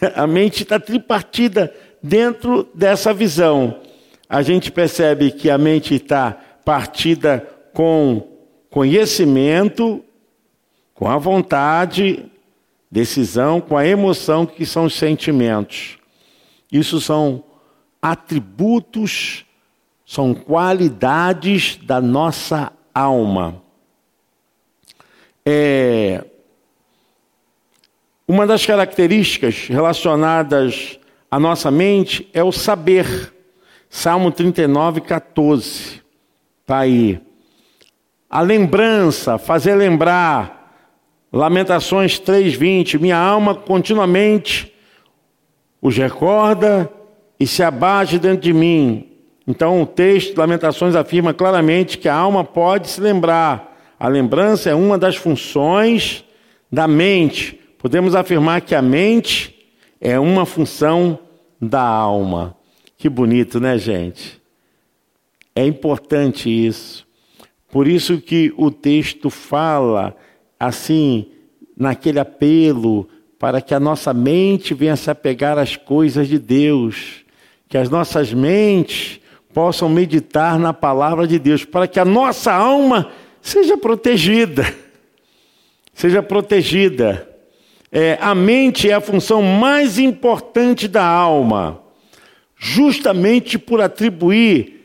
A 0.14 0.26
mente 0.26 0.62
está 0.62 0.78
tripartida 0.78 1.72
dentro 2.02 2.68
dessa 2.74 3.12
visão. 3.12 3.80
A 4.28 4.42
gente 4.42 4.70
percebe 4.70 5.30
que 5.30 5.48
a 5.48 5.56
mente 5.56 5.94
está 5.94 6.32
partida 6.64 7.48
com 7.72 8.28
conhecimento, 8.68 10.04
com 10.94 11.08
a 11.08 11.16
vontade, 11.16 12.26
decisão, 12.90 13.60
com 13.60 13.76
a 13.76 13.86
emoção, 13.86 14.44
que 14.44 14.66
são 14.66 14.84
os 14.84 14.94
sentimentos. 14.94 15.98
Isso 16.70 17.00
são 17.00 17.42
atributos, 18.02 19.46
são 20.04 20.34
qualidades 20.34 21.76
da 21.76 22.00
nossa 22.00 22.72
alma. 22.94 23.62
É, 25.44 26.24
uma 28.28 28.46
das 28.46 28.66
características 28.66 29.68
relacionadas 29.68 31.00
à 31.30 31.40
nossa 31.40 31.70
mente 31.70 32.28
é 32.34 32.44
o 32.44 32.52
saber. 32.52 33.32
Salmo 33.88 34.30
39, 34.30 35.00
14. 35.00 36.02
Está 36.60 36.80
aí. 36.80 37.18
A 38.28 38.42
lembrança, 38.42 39.38
fazer 39.38 39.74
lembrar. 39.74 40.56
Lamentações 41.32 42.18
3:20, 42.18 42.98
minha 42.98 43.16
alma 43.16 43.54
continuamente 43.54 44.74
os 45.80 45.96
recorda 45.96 46.90
e 47.40 47.46
se 47.46 47.62
abate 47.62 48.18
dentro 48.18 48.42
de 48.42 48.52
mim. 48.52 49.08
Então 49.46 49.80
o 49.80 49.86
texto 49.86 50.32
de 50.32 50.38
Lamentações 50.38 50.94
afirma 50.94 51.32
claramente 51.32 51.96
que 51.96 52.08
a 52.08 52.14
alma 52.14 52.44
pode 52.44 52.88
se 52.88 53.00
lembrar. 53.00 53.74
A 53.98 54.06
lembrança 54.08 54.68
é 54.68 54.74
uma 54.74 54.98
das 54.98 55.16
funções 55.16 56.24
da 56.70 56.86
mente. 56.86 57.58
Podemos 57.78 58.14
afirmar 58.14 58.60
que 58.60 58.74
a 58.74 58.82
mente 58.82 59.54
é 60.00 60.18
uma 60.18 60.44
função 60.44 61.18
da 61.60 61.80
alma. 61.80 62.56
Que 62.96 63.08
bonito, 63.08 63.60
né, 63.60 63.78
gente? 63.78 64.40
É 65.54 65.64
importante 65.64 66.50
isso. 66.50 67.06
Por 67.70 67.86
isso 67.86 68.20
que 68.20 68.52
o 68.56 68.70
texto 68.70 69.30
fala 69.30 70.16
assim, 70.58 71.30
naquele 71.76 72.18
apelo 72.18 73.08
para 73.38 73.60
que 73.60 73.72
a 73.72 73.78
nossa 73.78 74.12
mente 74.12 74.74
venha 74.74 74.96
se 74.96 75.10
apegar 75.10 75.56
às 75.58 75.76
coisas 75.76 76.26
de 76.26 76.38
Deus, 76.38 77.24
que 77.68 77.78
as 77.78 77.88
nossas 77.88 78.32
mentes 78.32 79.20
possam 79.54 79.88
meditar 79.88 80.58
na 80.58 80.72
palavra 80.72 81.26
de 81.26 81.38
Deus, 81.38 81.64
para 81.64 81.86
que 81.86 82.00
a 82.00 82.04
nossa 82.04 82.52
alma 82.52 83.12
seja 83.40 83.76
protegida. 83.76 84.74
Seja 85.94 86.22
protegida. 86.22 87.27
É, 87.90 88.18
a 88.20 88.34
mente 88.34 88.90
é 88.90 88.94
a 88.94 89.00
função 89.00 89.42
mais 89.42 89.98
importante 89.98 90.86
da 90.86 91.04
alma, 91.04 91.80
justamente 92.56 93.58
por 93.58 93.80
atribuir 93.80 94.78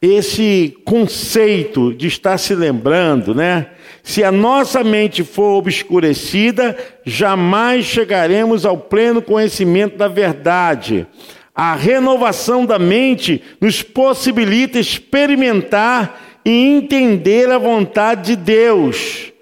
esse 0.00 0.76
conceito 0.84 1.92
de 1.92 2.06
estar 2.06 2.38
se 2.38 2.54
lembrando, 2.54 3.34
né? 3.34 3.68
Se 4.02 4.22
a 4.22 4.30
nossa 4.30 4.82
mente 4.82 5.24
for 5.24 5.58
obscurecida, 5.58 6.76
jamais 7.04 7.84
chegaremos 7.84 8.64
ao 8.64 8.76
pleno 8.78 9.20
conhecimento 9.20 9.96
da 9.96 10.08
verdade. 10.08 11.06
A 11.54 11.74
renovação 11.74 12.64
da 12.64 12.78
mente 12.78 13.42
nos 13.60 13.82
possibilita 13.82 14.78
experimentar 14.78 16.40
e 16.44 16.50
entender 16.50 17.50
a 17.50 17.58
vontade 17.58 18.34
de 18.34 18.36
Deus, 18.36 19.32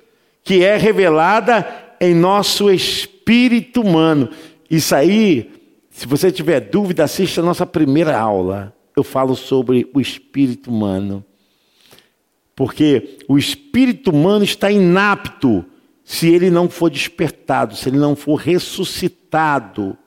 que 0.42 0.64
é 0.64 0.76
revelada 0.76 1.85
em 2.00 2.14
nosso 2.14 2.70
espírito 2.70 3.80
humano. 3.80 4.30
Isso 4.70 4.94
aí, 4.94 5.50
se 5.90 6.06
você 6.06 6.30
tiver 6.30 6.60
dúvida, 6.60 7.04
assista 7.04 7.40
a 7.40 7.44
nossa 7.44 7.66
primeira 7.66 8.18
aula 8.18 8.76
eu 8.96 9.04
falo 9.04 9.36
sobre 9.36 9.88
o 9.92 10.00
espírito 10.00 10.70
humano. 10.70 11.22
Porque 12.56 13.18
o 13.28 13.36
espírito 13.36 14.10
humano 14.10 14.42
está 14.42 14.70
inapto 14.70 15.62
se 16.02 16.28
ele 16.30 16.50
não 16.50 16.70
for 16.70 16.88
despertado, 16.88 17.76
se 17.76 17.90
ele 17.90 17.98
não 17.98 18.16
for 18.16 18.36
ressuscitado. 18.36 19.98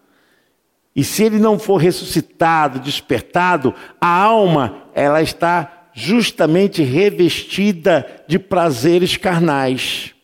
E 0.95 1.03
se 1.03 1.23
ele 1.23 1.37
não 1.37 1.59
for 1.59 1.77
ressuscitado, 1.77 2.79
despertado, 2.79 3.75
a 4.01 4.07
alma, 4.07 4.83
ela 4.95 5.21
está 5.21 5.89
justamente 5.93 6.81
revestida 6.81 8.23
de 8.27 8.39
prazeres 8.39 9.15
carnais. 9.15 10.15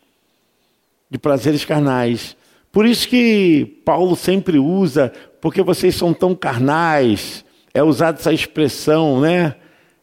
De 1.10 1.18
prazeres 1.18 1.64
carnais. 1.64 2.36
Por 2.72 2.84
isso 2.84 3.08
que 3.08 3.80
Paulo 3.84 4.14
sempre 4.16 4.58
usa, 4.58 5.12
porque 5.40 5.62
vocês 5.62 5.94
são 5.94 6.12
tão 6.12 6.34
carnais, 6.34 7.44
é 7.72 7.82
usada 7.82 8.18
essa 8.18 8.32
expressão, 8.32 9.20
né? 9.20 9.54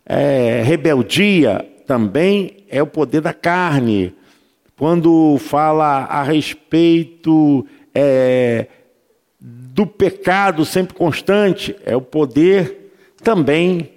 É, 0.05 0.61
rebeldia 0.63 1.65
também 1.85 2.65
é 2.69 2.81
o 2.81 2.87
poder 2.87 3.21
da 3.21 3.33
carne. 3.33 4.13
Quando 4.75 5.37
fala 5.37 6.05
a 6.05 6.23
respeito 6.23 7.65
é, 7.93 8.67
do 9.39 9.85
pecado 9.85 10.65
sempre 10.65 10.95
constante, 10.95 11.75
é 11.85 11.95
o 11.95 12.01
poder 12.01 12.91
também 13.21 13.91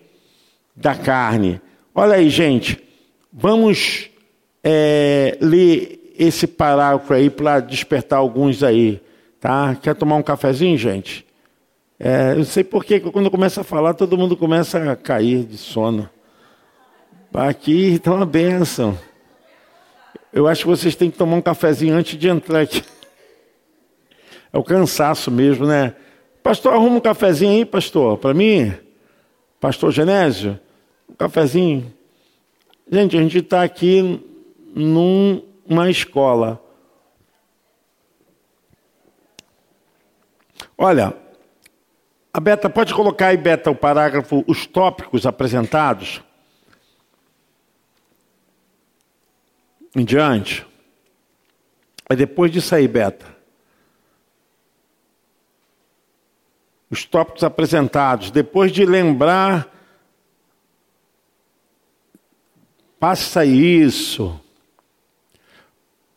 da 0.75 0.95
carne. 0.95 1.61
Olha 1.95 2.17
aí, 2.17 2.29
gente, 2.29 2.79
vamos 3.33 4.11
é, 4.63 5.39
ler 5.41 5.96
esse 6.19 6.47
parágrafo 6.47 7.13
aí 7.13 7.31
para 7.31 7.61
despertar 7.61 8.19
alguns 8.19 8.63
aí, 8.63 9.01
tá? 9.41 9.75
Quer 9.75 9.95
tomar 9.95 10.17
um 10.17 10.23
cafezinho, 10.23 10.77
gente? 10.77 11.27
É, 11.99 12.35
eu 12.37 12.45
sei 12.45 12.63
porque 12.63 13.01
quando 13.01 13.31
começa 13.31 13.63
a 13.63 13.65
falar, 13.65 13.95
todo 13.95 14.19
mundo 14.19 14.37
começa 14.37 14.93
a 14.93 14.97
cair 14.97 15.45
de 15.45 15.57
sono. 15.57 16.09
Aqui 17.33 17.95
está 17.95 18.13
uma 18.13 18.27
benção. 18.27 18.99
Eu 20.33 20.47
acho 20.47 20.63
que 20.63 20.69
vocês 20.69 20.95
têm 20.95 21.11
que 21.11 21.19
tomar 21.19 21.37
um 21.37 21.43
cafezinho 21.43 21.95
antes 21.95 22.19
de 22.19 22.29
entrar 22.29 22.61
aqui. 22.61 22.83
É 24.53 24.59
o 24.59 24.63
cansaço 24.63 25.31
mesmo, 25.31 25.67
né? 25.67 25.95
Pastor, 26.43 26.75
arruma 26.75 26.97
um 26.97 27.01
cafezinho 27.01 27.53
aí, 27.53 27.65
pastor, 27.65 28.19
para 28.19 28.33
mim. 28.33 28.73
Pastor 29.61 29.91
Genésio, 29.91 30.59
um 31.11 31.15
cafezinho. 31.15 31.93
Gente, 32.91 33.17
a 33.17 33.21
gente 33.21 33.39
está 33.39 33.63
aqui 33.63 34.21
num 34.75 35.43
uma 35.69 35.91
escola. 35.91 36.63
Olha, 40.79 41.17
a 42.33 42.41
Beta, 42.41 42.69
pode 42.69 42.95
colocar 42.95 43.29
aí, 43.29 43.37
Beta, 43.37 43.71
o 43.71 43.75
parágrafo, 43.75 44.45
os 44.47 44.67
tópicos 44.67 45.27
apresentados? 45.27 46.23
Em 49.95 50.05
diante. 50.05 50.67
Aí 52.09 52.17
depois 52.17 52.53
disso 52.53 52.75
aí, 52.75 52.87
Beta. 52.87 53.35
Os 56.91 57.05
tópicos 57.05 57.43
apresentados, 57.43 58.31
depois 58.31 58.71
de 58.71 58.85
lembrar, 58.85 59.73
passa 63.01 63.45
isso 63.45 64.41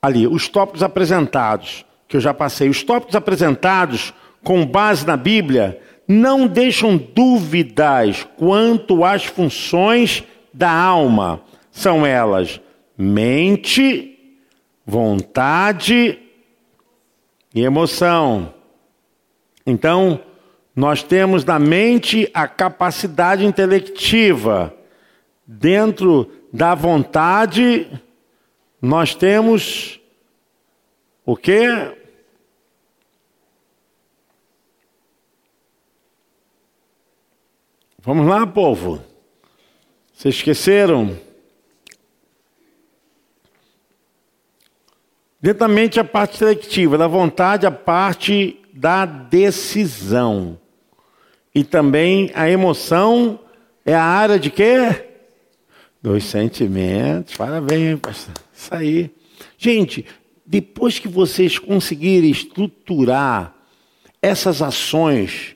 ali, 0.02 0.28
os 0.28 0.48
tópicos 0.48 0.84
apresentados, 0.84 1.86
que 2.08 2.18
eu 2.18 2.22
já 2.22 2.34
passei, 2.34 2.70
os 2.70 2.84
tópicos 2.84 3.16
apresentados 3.16 4.14
com 4.44 4.66
base 4.66 5.06
na 5.06 5.18
Bíblia 5.18 5.82
não 6.08 6.48
deixam 6.48 6.98
dúvidas 6.98 8.28
quanto 8.38 9.06
às 9.06 9.26
funções 9.26 10.24
da 10.54 10.72
alma. 10.72 11.42
São 11.72 12.06
elas 12.06 12.60
mente, 12.98 14.18
vontade 14.86 16.20
e 17.54 17.62
emoção. 17.62 18.54
Então, 19.66 20.20
nós 20.76 21.04
temos 21.04 21.46
na 21.46 21.60
mente 21.60 22.30
a 22.34 22.48
capacidade 22.48 23.46
intelectiva, 23.46 24.74
dentro 25.46 26.32
da 26.52 26.74
vontade 26.74 27.88
nós 28.82 29.14
temos 29.14 30.00
o 31.26 31.36
quê? 31.36 31.68
Vamos 38.02 38.26
lá, 38.28 38.48
povo. 38.48 39.04
Vocês 40.14 40.36
esqueceram? 40.36 41.18
Dentro 45.42 45.60
da 45.60 45.68
mente 45.68 46.00
a 46.00 46.04
parte 46.04 46.38
seletiva, 46.38 46.98
da 46.98 47.08
vontade 47.08 47.66
a 47.66 47.72
parte 47.72 48.60
da 48.74 49.06
decisão. 49.06 50.60
E 51.54 51.64
também 51.64 52.32
a 52.34 52.50
emoção 52.50 53.40
é 53.86 53.94
a 53.94 54.04
área 54.04 54.40
de 54.40 54.50
quê? 54.50 55.10
Dos 56.02 56.24
sentimentos. 56.24 57.36
Parabéns, 57.36 58.00
pastor. 58.00 58.49
Aí. 58.72 59.10
Gente, 59.58 60.06
depois 60.46 61.00
que 61.00 61.08
vocês 61.08 61.58
conseguirem 61.58 62.32
estruturar 62.32 63.56
essas 64.22 64.62
ações 64.62 65.56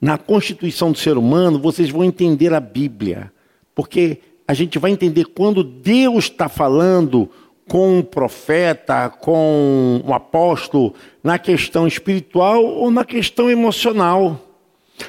na 0.00 0.16
constituição 0.16 0.92
do 0.92 0.98
ser 0.98 1.18
humano, 1.18 1.58
vocês 1.58 1.90
vão 1.90 2.04
entender 2.04 2.54
a 2.54 2.60
Bíblia. 2.60 3.32
Porque 3.74 4.18
a 4.46 4.54
gente 4.54 4.78
vai 4.78 4.90
entender 4.90 5.24
quando 5.26 5.62
Deus 5.62 6.24
está 6.24 6.48
falando 6.48 7.28
com 7.68 7.98
um 7.98 8.02
profeta, 8.02 9.10
com 9.10 10.02
um 10.04 10.14
apóstolo, 10.14 10.94
na 11.22 11.38
questão 11.38 11.86
espiritual 11.86 12.64
ou 12.64 12.90
na 12.90 13.04
questão 13.04 13.50
emocional. 13.50 14.40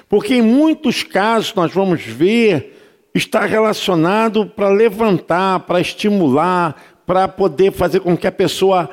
Porque 0.09 0.35
em 0.35 0.41
muitos 0.41 1.03
casos 1.03 1.53
nós 1.53 1.71
vamos 1.71 2.01
ver 2.01 2.78
está 3.13 3.45
relacionado 3.45 4.45
para 4.45 4.69
levantar, 4.69 5.61
para 5.61 5.81
estimular, 5.81 6.75
para 7.05 7.27
poder 7.27 7.71
fazer 7.71 8.01
com 8.01 8.15
que 8.15 8.27
a 8.27 8.31
pessoa 8.31 8.89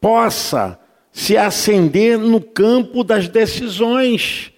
possa 0.00 0.78
se 1.10 1.36
acender 1.36 2.18
no 2.18 2.40
campo 2.40 3.02
das 3.04 3.28
decisões, 3.28 4.52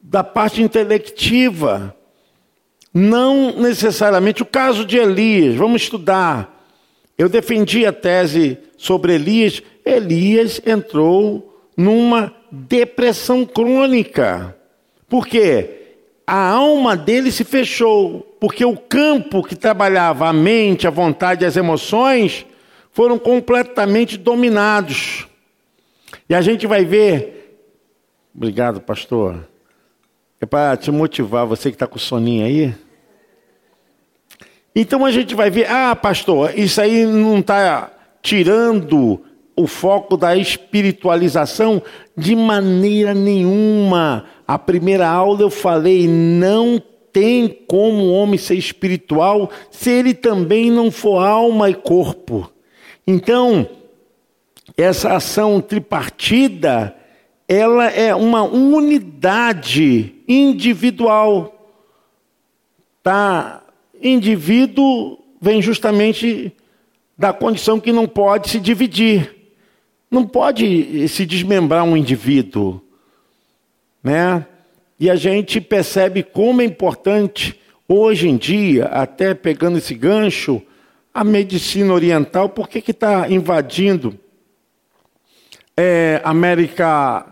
da 0.00 0.24
parte 0.24 0.62
intelectiva. 0.62 1.94
Não 2.94 3.52
necessariamente 3.60 4.42
o 4.42 4.46
caso 4.46 4.84
de 4.84 4.96
Elias, 4.96 5.54
vamos 5.56 5.82
estudar. 5.82 6.64
Eu 7.18 7.28
defendi 7.28 7.84
a 7.84 7.92
tese 7.92 8.56
sobre 8.76 9.14
Elias. 9.14 9.62
Elias 9.84 10.62
entrou 10.64 11.66
numa 11.76 12.32
depressão 12.50 13.44
crônica. 13.44 14.56
Por 15.08 15.26
quê? 15.26 15.87
A 16.30 16.50
alma 16.50 16.94
dele 16.94 17.32
se 17.32 17.42
fechou, 17.42 18.36
porque 18.38 18.62
o 18.62 18.76
campo 18.76 19.42
que 19.42 19.56
trabalhava 19.56 20.28
a 20.28 20.32
mente, 20.32 20.86
a 20.86 20.90
vontade 20.90 21.42
e 21.42 21.46
as 21.46 21.56
emoções 21.56 22.44
foram 22.92 23.18
completamente 23.18 24.18
dominados. 24.18 25.26
E 26.28 26.34
a 26.34 26.42
gente 26.42 26.66
vai 26.66 26.84
ver. 26.84 27.58
Obrigado, 28.34 28.78
pastor. 28.78 29.48
É 30.38 30.44
para 30.44 30.76
te 30.76 30.90
motivar, 30.90 31.46
você 31.46 31.70
que 31.70 31.76
está 31.76 31.86
com 31.86 31.98
soninho 31.98 32.44
aí. 32.44 32.74
Então 34.76 35.06
a 35.06 35.10
gente 35.10 35.34
vai 35.34 35.48
ver, 35.48 35.70
ah, 35.70 35.96
pastor, 35.96 36.52
isso 36.58 36.78
aí 36.78 37.06
não 37.06 37.38
está 37.38 37.90
tirando 38.20 39.24
o 39.56 39.66
foco 39.66 40.14
da 40.14 40.36
espiritualização 40.36 41.82
de 42.14 42.36
maneira 42.36 43.14
nenhuma. 43.14 44.26
A 44.48 44.58
primeira 44.58 45.06
aula 45.06 45.42
eu 45.42 45.50
falei, 45.50 46.08
não 46.08 46.82
tem 47.12 47.46
como 47.66 48.04
o 48.04 48.12
homem 48.14 48.38
ser 48.38 48.54
espiritual 48.54 49.50
se 49.70 49.90
ele 49.90 50.14
também 50.14 50.70
não 50.70 50.90
for 50.90 51.22
alma 51.22 51.68
e 51.68 51.74
corpo. 51.74 52.50
Então, 53.06 53.68
essa 54.74 55.14
ação 55.14 55.60
tripartida, 55.60 56.96
ela 57.46 57.88
é 57.88 58.14
uma 58.14 58.42
unidade 58.42 60.14
individual. 60.26 61.54
Tá? 63.02 63.62
Indivíduo 64.00 65.18
vem 65.40 65.60
justamente 65.60 66.54
da 67.18 67.34
condição 67.34 67.78
que 67.78 67.92
não 67.92 68.06
pode 68.06 68.48
se 68.48 68.60
dividir. 68.60 69.52
Não 70.10 70.26
pode 70.26 71.06
se 71.08 71.26
desmembrar 71.26 71.84
um 71.84 71.94
indivíduo, 71.94 72.80
né? 74.02 74.46
E 74.98 75.08
a 75.08 75.16
gente 75.16 75.60
percebe 75.60 76.22
como 76.22 76.60
é 76.60 76.64
importante 76.64 77.58
hoje 77.88 78.28
em 78.28 78.36
dia, 78.36 78.86
até 78.86 79.32
pegando 79.32 79.78
esse 79.78 79.94
gancho, 79.94 80.60
a 81.14 81.24
medicina 81.24 81.92
oriental, 81.92 82.48
por 82.48 82.68
que 82.68 82.78
está 82.90 83.28
invadindo 83.28 84.18
é, 85.76 86.20
América 86.24 87.26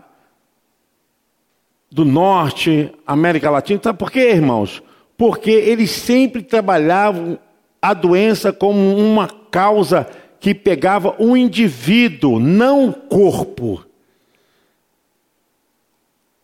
do 1.91 2.03
Norte, 2.03 2.91
América 3.05 3.49
Latina? 3.49 3.79
Sabe 3.83 3.99
por 3.99 4.11
quê, 4.11 4.31
irmãos? 4.31 4.81
Porque 5.17 5.51
eles 5.51 5.91
sempre 5.91 6.41
trabalhavam 6.41 7.39
a 7.81 7.93
doença 7.93 8.51
como 8.51 8.97
uma 8.97 9.27
causa 9.27 10.07
que 10.39 10.53
pegava 10.53 11.15
o 11.17 11.35
indivíduo, 11.35 12.39
não 12.39 12.89
o 12.89 12.93
corpo. 12.93 13.86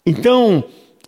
Então, 0.05 0.63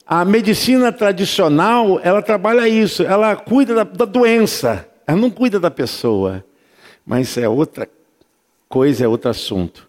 a 0.07 0.23
medicina 0.23 0.91
tradicional, 0.91 1.99
ela 2.03 2.21
trabalha 2.21 2.67
isso, 2.67 3.03
ela 3.03 3.35
cuida 3.35 3.75
da, 3.75 3.83
da 3.83 4.05
doença, 4.05 4.87
ela 5.05 5.17
não 5.17 5.29
cuida 5.29 5.59
da 5.59 5.69
pessoa. 5.69 6.45
Mas 7.05 7.37
é 7.37 7.47
outra 7.47 7.89
coisa, 8.69 9.03
é 9.03 9.07
outro 9.07 9.29
assunto. 9.29 9.87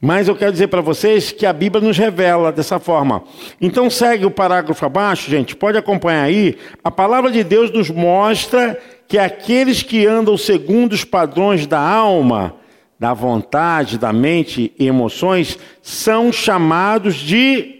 Mas 0.00 0.28
eu 0.28 0.36
quero 0.36 0.52
dizer 0.52 0.68
para 0.68 0.80
vocês 0.80 1.32
que 1.32 1.46
a 1.46 1.52
Bíblia 1.52 1.82
nos 1.82 1.96
revela 1.96 2.52
dessa 2.52 2.78
forma. 2.78 3.24
Então 3.60 3.88
segue 3.88 4.26
o 4.26 4.30
parágrafo 4.30 4.84
abaixo, 4.84 5.30
gente, 5.30 5.56
pode 5.56 5.78
acompanhar 5.78 6.24
aí. 6.24 6.56
A 6.84 6.90
palavra 6.90 7.30
de 7.30 7.42
Deus 7.42 7.70
nos 7.70 7.90
mostra 7.90 8.78
que 9.08 9.18
aqueles 9.18 9.82
que 9.82 10.06
andam 10.06 10.36
segundo 10.36 10.92
os 10.92 11.04
padrões 11.04 11.66
da 11.66 11.80
alma, 11.80 12.54
da 12.98 13.14
vontade, 13.14 13.98
da 13.98 14.12
mente 14.12 14.72
e 14.78 14.86
emoções, 14.86 15.58
são 15.82 16.32
chamados 16.32 17.16
de 17.16 17.75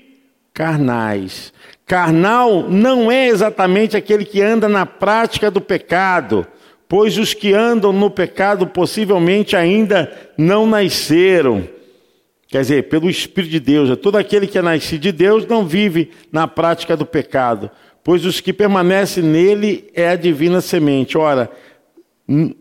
carnais. 0.56 1.52
Carnal 1.84 2.62
não 2.70 3.12
é 3.12 3.28
exatamente 3.28 3.94
aquele 3.94 4.24
que 4.24 4.40
anda 4.40 4.66
na 4.66 4.86
prática 4.86 5.50
do 5.50 5.60
pecado, 5.60 6.46
pois 6.88 7.18
os 7.18 7.34
que 7.34 7.52
andam 7.52 7.92
no 7.92 8.10
pecado 8.10 8.66
possivelmente 8.66 9.54
ainda 9.54 10.10
não 10.38 10.66
nasceram. 10.66 11.68
Quer 12.48 12.62
dizer, 12.62 12.88
pelo 12.88 13.10
Espírito 13.10 13.50
de 13.50 13.60
Deus, 13.60 13.98
todo 13.98 14.16
aquele 14.16 14.46
que 14.46 14.56
é 14.56 14.62
nascido 14.62 15.02
de 15.02 15.12
Deus 15.12 15.46
não 15.46 15.66
vive 15.66 16.10
na 16.32 16.48
prática 16.48 16.96
do 16.96 17.04
pecado, 17.04 17.70
pois 18.02 18.24
os 18.24 18.40
que 18.40 18.50
permanecem 18.50 19.22
nele 19.22 19.90
é 19.92 20.08
a 20.08 20.16
divina 20.16 20.62
semente. 20.62 21.18
Ora, 21.18 21.50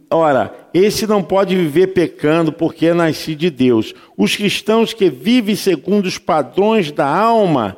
ora, 0.10 0.54
esse 0.74 1.08
não 1.08 1.24
pode 1.24 1.56
viver 1.56 1.88
pecando 1.88 2.52
porque 2.52 2.88
é 2.88 2.94
nascido 2.94 3.40
de 3.40 3.50
Deus. 3.50 3.94
Os 4.18 4.36
cristãos 4.36 4.94
que 4.94 5.10
vivem 5.10 5.56
segundo 5.56 6.08
os 6.08 6.18
padrões 6.18 6.92
da 6.92 7.08
alma 7.08 7.78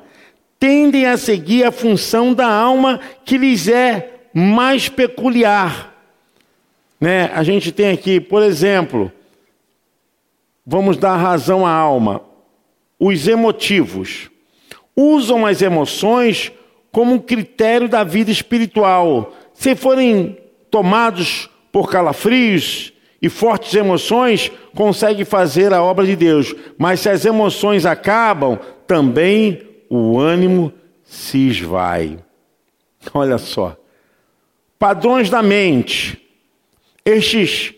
tendem 0.60 1.05
a 1.05 1.18
seguir 1.18 1.64
a 1.64 1.72
função 1.72 2.34
da 2.34 2.47
alma 2.47 2.99
que 3.24 3.38
lhes 3.38 3.68
é 3.68 4.14
mais 4.34 4.89
peculiar. 4.89 5.95
Né? 6.99 7.32
A 7.34 7.43
gente 7.43 7.72
tem 7.72 7.91
aqui, 7.91 8.20
por 8.20 8.41
exemplo, 8.41 9.12
vamos 10.66 10.97
dar 10.97 11.16
razão 11.16 11.66
à 11.66 11.72
alma, 11.72 12.22
os 12.99 13.28
emotivos. 13.28 14.30
Usam 14.95 15.45
as 15.45 15.62
emoções 15.62 16.51
como 16.91 17.22
critério 17.22 17.88
da 17.88 18.03
vida 18.03 18.32
espiritual. 18.32 19.36
Se 19.53 19.76
forem 19.76 20.38
tomados 20.72 21.49
por 21.72 21.89
calafrios 21.89 22.91
e 23.22 23.30
fortes 23.30 23.76
emoções, 23.76 24.51
consegue 24.76 25.24
fazer 25.24 25.74
a 25.74 25.84
obra 25.84 26.05
de 26.05 26.16
Deus. 26.16 26.55
Mas 26.78 27.01
se 27.01 27.10
as 27.10 27.26
emoções 27.26 27.86
acabam, 27.86 28.58
também 28.88 29.66
o 29.90 30.20
ânimo 30.20 30.74
se 31.04 31.48
esvai. 31.48 32.20
Olha 33.14 33.38
só. 33.38 33.76
Padrões 34.78 35.30
da 35.30 35.42
mente. 35.42 36.22
Estes 37.06 37.74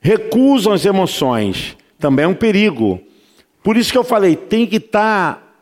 recusam 0.00 0.72
as 0.72 0.84
emoções. 0.84 1.76
Também 1.98 2.24
é 2.24 2.28
um 2.28 2.34
perigo. 2.34 3.00
Por 3.62 3.76
isso 3.76 3.90
que 3.90 3.98
eu 3.98 4.04
falei, 4.04 4.36
tem 4.36 4.66
que 4.66 4.76
estar 4.76 5.56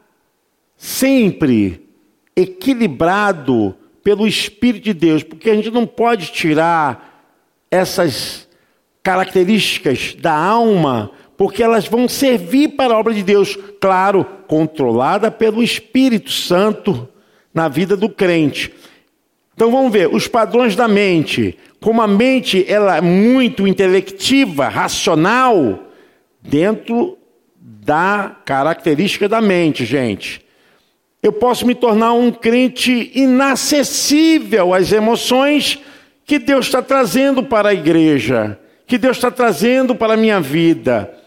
sempre 0.77 1.87
equilibrado 2.35 3.77
pelo 4.03 4.27
Espírito 4.27 4.85
de 4.85 4.93
Deus, 4.93 5.23
porque 5.23 5.49
a 5.49 5.55
gente 5.55 5.71
não 5.71 5.87
pode 5.87 6.33
tirar 6.33 7.25
essas 7.71 8.49
características 9.03 10.15
da 10.15 10.35
alma 10.35 11.13
porque 11.43 11.61
elas 11.61 11.89
vão 11.89 12.07
servir 12.07 12.69
para 12.69 12.95
a 12.95 12.99
obra 13.01 13.13
de 13.13 13.25
Deus, 13.25 13.59
claro, 13.81 14.25
controlada 14.47 15.29
pelo 15.29 15.61
Espírito 15.61 16.31
Santo 16.31 17.09
na 17.53 17.67
vida 17.67 17.97
do 17.97 18.09
crente. 18.09 18.73
Então 19.53 19.69
vamos 19.69 19.91
ver, 19.91 20.07
os 20.07 20.29
padrões 20.29 20.77
da 20.77 20.87
mente. 20.87 21.59
Como 21.81 22.01
a 22.01 22.07
mente 22.07 22.65
ela 22.69 22.99
é 22.99 23.01
muito 23.01 23.67
intelectiva, 23.67 24.69
racional, 24.69 25.81
dentro 26.41 27.19
da 27.57 28.37
característica 28.45 29.29
da 29.29 29.41
mente, 29.41 29.85
gente. 29.85 30.47
Eu 31.21 31.33
posso 31.33 31.67
me 31.67 31.75
tornar 31.75 32.13
um 32.13 32.31
crente 32.31 33.11
inacessível 33.17 34.73
às 34.73 34.93
emoções 34.93 35.81
que 36.25 36.39
Deus 36.39 36.67
está 36.67 36.81
trazendo 36.81 37.43
para 37.43 37.71
a 37.71 37.75
igreja, 37.75 38.57
que 38.87 38.97
Deus 38.97 39.17
está 39.17 39.29
trazendo 39.29 39.93
para 39.93 40.15
a 40.15 40.17
minha 40.17 40.41
vida. 40.41 41.19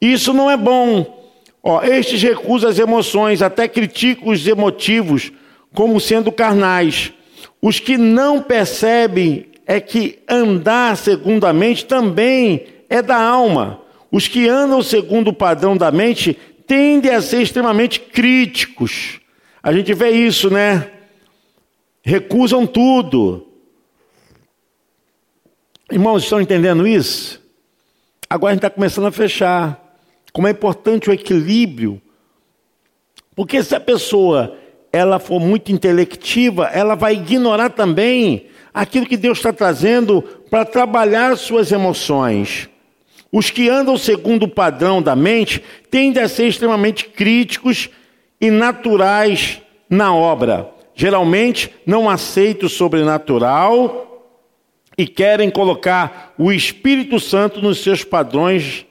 Isso 0.00 0.32
não 0.32 0.50
é 0.50 0.56
bom. 0.56 1.24
Ó, 1.62 1.82
estes 1.82 2.22
recusam 2.22 2.70
as 2.70 2.78
emoções, 2.78 3.42
até 3.42 3.66
criticam 3.66 4.28
os 4.28 4.46
emotivos 4.46 5.32
como 5.74 6.00
sendo 6.00 6.30
carnais. 6.30 7.12
Os 7.60 7.80
que 7.80 7.98
não 7.98 8.40
percebem 8.40 9.46
é 9.66 9.80
que 9.80 10.20
andar 10.28 10.96
segundo 10.96 11.44
a 11.46 11.52
mente 11.52 11.84
também 11.84 12.66
é 12.88 13.02
da 13.02 13.20
alma. 13.20 13.80
Os 14.12 14.28
que 14.28 14.48
andam 14.48 14.82
segundo 14.82 15.28
o 15.28 15.34
padrão 15.34 15.76
da 15.76 15.90
mente 15.90 16.38
tendem 16.66 17.12
a 17.12 17.20
ser 17.20 17.42
extremamente 17.42 18.00
críticos. 18.00 19.20
A 19.62 19.72
gente 19.72 19.92
vê 19.92 20.10
isso, 20.10 20.48
né? 20.48 20.90
Recusam 22.02 22.66
tudo. 22.66 23.48
Irmãos, 25.90 26.22
estão 26.22 26.40
entendendo 26.40 26.86
isso? 26.86 27.42
Agora 28.30 28.52
a 28.52 28.54
gente 28.54 28.64
está 28.64 28.70
começando 28.70 29.06
a 29.06 29.12
fechar 29.12 29.85
como 30.36 30.48
é 30.48 30.50
importante 30.50 31.08
o 31.08 31.14
equilíbrio. 31.14 31.98
Porque 33.34 33.62
se 33.62 33.74
a 33.74 33.80
pessoa 33.80 34.54
ela 34.92 35.18
for 35.18 35.40
muito 35.40 35.72
intelectiva, 35.72 36.66
ela 36.74 36.94
vai 36.94 37.14
ignorar 37.14 37.70
também 37.70 38.44
aquilo 38.74 39.06
que 39.06 39.16
Deus 39.16 39.38
está 39.38 39.50
trazendo 39.50 40.20
para 40.50 40.66
trabalhar 40.66 41.38
suas 41.38 41.72
emoções. 41.72 42.68
Os 43.32 43.48
que 43.48 43.70
andam 43.70 43.96
segundo 43.96 44.42
o 44.42 44.48
padrão 44.48 45.00
da 45.00 45.16
mente 45.16 45.62
tendem 45.90 46.22
a 46.22 46.28
ser 46.28 46.48
extremamente 46.48 47.06
críticos 47.06 47.88
e 48.38 48.50
naturais 48.50 49.62
na 49.88 50.14
obra. 50.14 50.68
Geralmente 50.94 51.70
não 51.86 52.10
aceitam 52.10 52.66
o 52.66 52.70
sobrenatural 52.70 54.28
e 54.98 55.06
querem 55.06 55.48
colocar 55.48 56.34
o 56.36 56.52
Espírito 56.52 57.18
Santo 57.18 57.62
nos 57.62 57.78
seus 57.78 58.04
padrões 58.04 58.84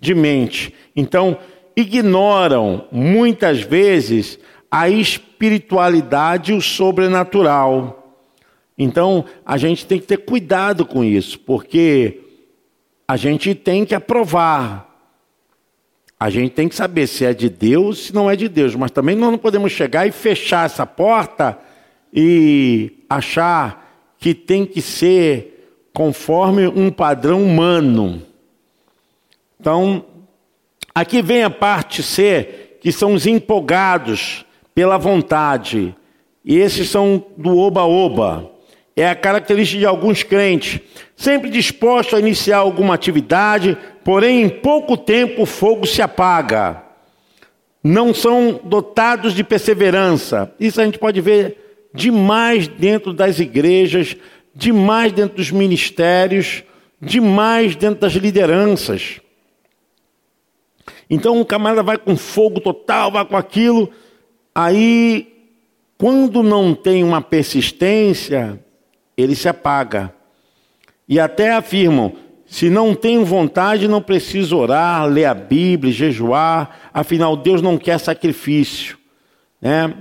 de 0.00 0.14
mente. 0.14 0.74
Então, 0.94 1.38
ignoram 1.76 2.86
muitas 2.90 3.60
vezes 3.60 4.38
a 4.70 4.88
espiritualidade 4.88 6.52
e 6.52 6.56
o 6.56 6.60
sobrenatural. 6.60 8.16
Então, 8.76 9.24
a 9.44 9.56
gente 9.56 9.86
tem 9.86 9.98
que 9.98 10.06
ter 10.06 10.18
cuidado 10.18 10.86
com 10.86 11.02
isso, 11.02 11.38
porque 11.40 12.20
a 13.06 13.16
gente 13.16 13.54
tem 13.54 13.84
que 13.84 13.94
aprovar. 13.94 14.86
A 16.20 16.30
gente 16.30 16.52
tem 16.52 16.68
que 16.68 16.74
saber 16.74 17.06
se 17.06 17.24
é 17.24 17.32
de 17.32 17.48
Deus, 17.48 18.06
se 18.06 18.14
não 18.14 18.30
é 18.30 18.36
de 18.36 18.48
Deus, 18.48 18.74
mas 18.74 18.90
também 18.90 19.16
nós 19.16 19.30
não 19.30 19.38
podemos 19.38 19.72
chegar 19.72 20.06
e 20.06 20.12
fechar 20.12 20.66
essa 20.66 20.84
porta 20.84 21.58
e 22.12 22.92
achar 23.08 24.14
que 24.18 24.34
tem 24.34 24.66
que 24.66 24.82
ser 24.82 25.78
conforme 25.92 26.66
um 26.66 26.90
padrão 26.90 27.42
humano. 27.42 28.22
Então, 29.60 30.04
aqui 30.94 31.20
vem 31.20 31.42
a 31.42 31.50
parte 31.50 32.02
C, 32.02 32.76
que 32.80 32.92
são 32.92 33.14
os 33.14 33.26
empolgados 33.26 34.44
pela 34.74 34.96
vontade. 34.96 35.94
E 36.44 36.56
esses 36.56 36.88
são 36.88 37.24
do 37.36 37.56
oba-oba. 37.58 38.50
É 38.94 39.08
a 39.08 39.14
característica 39.14 39.78
de 39.78 39.86
alguns 39.86 40.22
crentes, 40.22 40.80
sempre 41.16 41.50
dispostos 41.50 42.14
a 42.14 42.20
iniciar 42.20 42.58
alguma 42.58 42.94
atividade, 42.94 43.76
porém 44.02 44.42
em 44.42 44.48
pouco 44.48 44.96
tempo 44.96 45.42
o 45.42 45.46
fogo 45.46 45.86
se 45.86 46.02
apaga. 46.02 46.82
Não 47.82 48.12
são 48.12 48.60
dotados 48.64 49.34
de 49.34 49.44
perseverança. 49.44 50.52
Isso 50.58 50.80
a 50.80 50.84
gente 50.84 50.98
pode 50.98 51.20
ver 51.20 51.88
demais 51.94 52.66
dentro 52.66 53.12
das 53.12 53.38
igrejas, 53.38 54.16
demais 54.54 55.12
dentro 55.12 55.36
dos 55.36 55.50
ministérios, 55.50 56.64
demais 57.00 57.76
dentro 57.76 58.00
das 58.00 58.14
lideranças. 58.14 59.20
Então 61.10 61.40
o 61.40 61.44
camarada 61.44 61.82
vai 61.82 61.96
com 61.96 62.16
fogo 62.16 62.60
total, 62.60 63.10
vai 63.10 63.24
com 63.24 63.36
aquilo. 63.36 63.90
Aí, 64.54 65.28
quando 65.96 66.42
não 66.42 66.74
tem 66.74 67.02
uma 67.02 67.20
persistência, 67.20 68.58
ele 69.16 69.34
se 69.34 69.48
apaga. 69.48 70.12
E 71.08 71.18
até 71.18 71.52
afirmam: 71.52 72.12
se 72.46 72.70
não 72.70 72.94
tenho 72.94 73.24
vontade, 73.24 73.88
não 73.88 74.00
preciso 74.00 74.56
orar, 74.56 75.06
ler 75.06 75.26
a 75.26 75.34
Bíblia, 75.34 75.92
jejuar, 75.92 76.90
afinal 76.92 77.36
Deus 77.36 77.60
não 77.60 77.76
quer 77.76 77.98
sacrifício. 77.98 78.98
Né? 79.60 79.94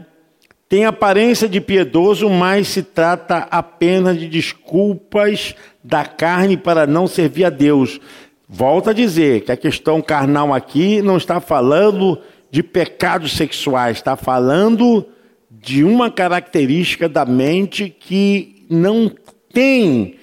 Tem 0.69 0.85
aparência 0.85 1.47
de 1.47 1.61
piedoso, 1.61 2.29
mas 2.29 2.67
se 2.67 2.83
trata 2.83 3.47
apenas 3.49 4.19
de 4.19 4.27
desculpas 4.27 5.55
da 5.81 6.03
carne 6.03 6.57
para 6.57 6.85
não 6.85 7.07
servir 7.07 7.45
a 7.45 7.49
Deus. 7.49 8.01
Volto 8.47 8.89
a 8.91 8.93
dizer 8.93 9.41
que 9.41 9.51
a 9.51 9.57
questão 9.57 10.01
carnal 10.01 10.53
aqui 10.53 11.01
não 11.01 11.17
está 11.17 11.41
falando 11.41 12.21
de 12.49 12.63
pecados 12.63 13.33
sexuais, 13.33 13.97
está 13.97 14.15
falando 14.15 15.05
de 15.51 15.83
uma 15.83 16.09
característica 16.09 17.09
da 17.09 17.25
mente 17.25 17.89
que 17.89 18.65
não 18.69 19.11
tem 19.51 20.15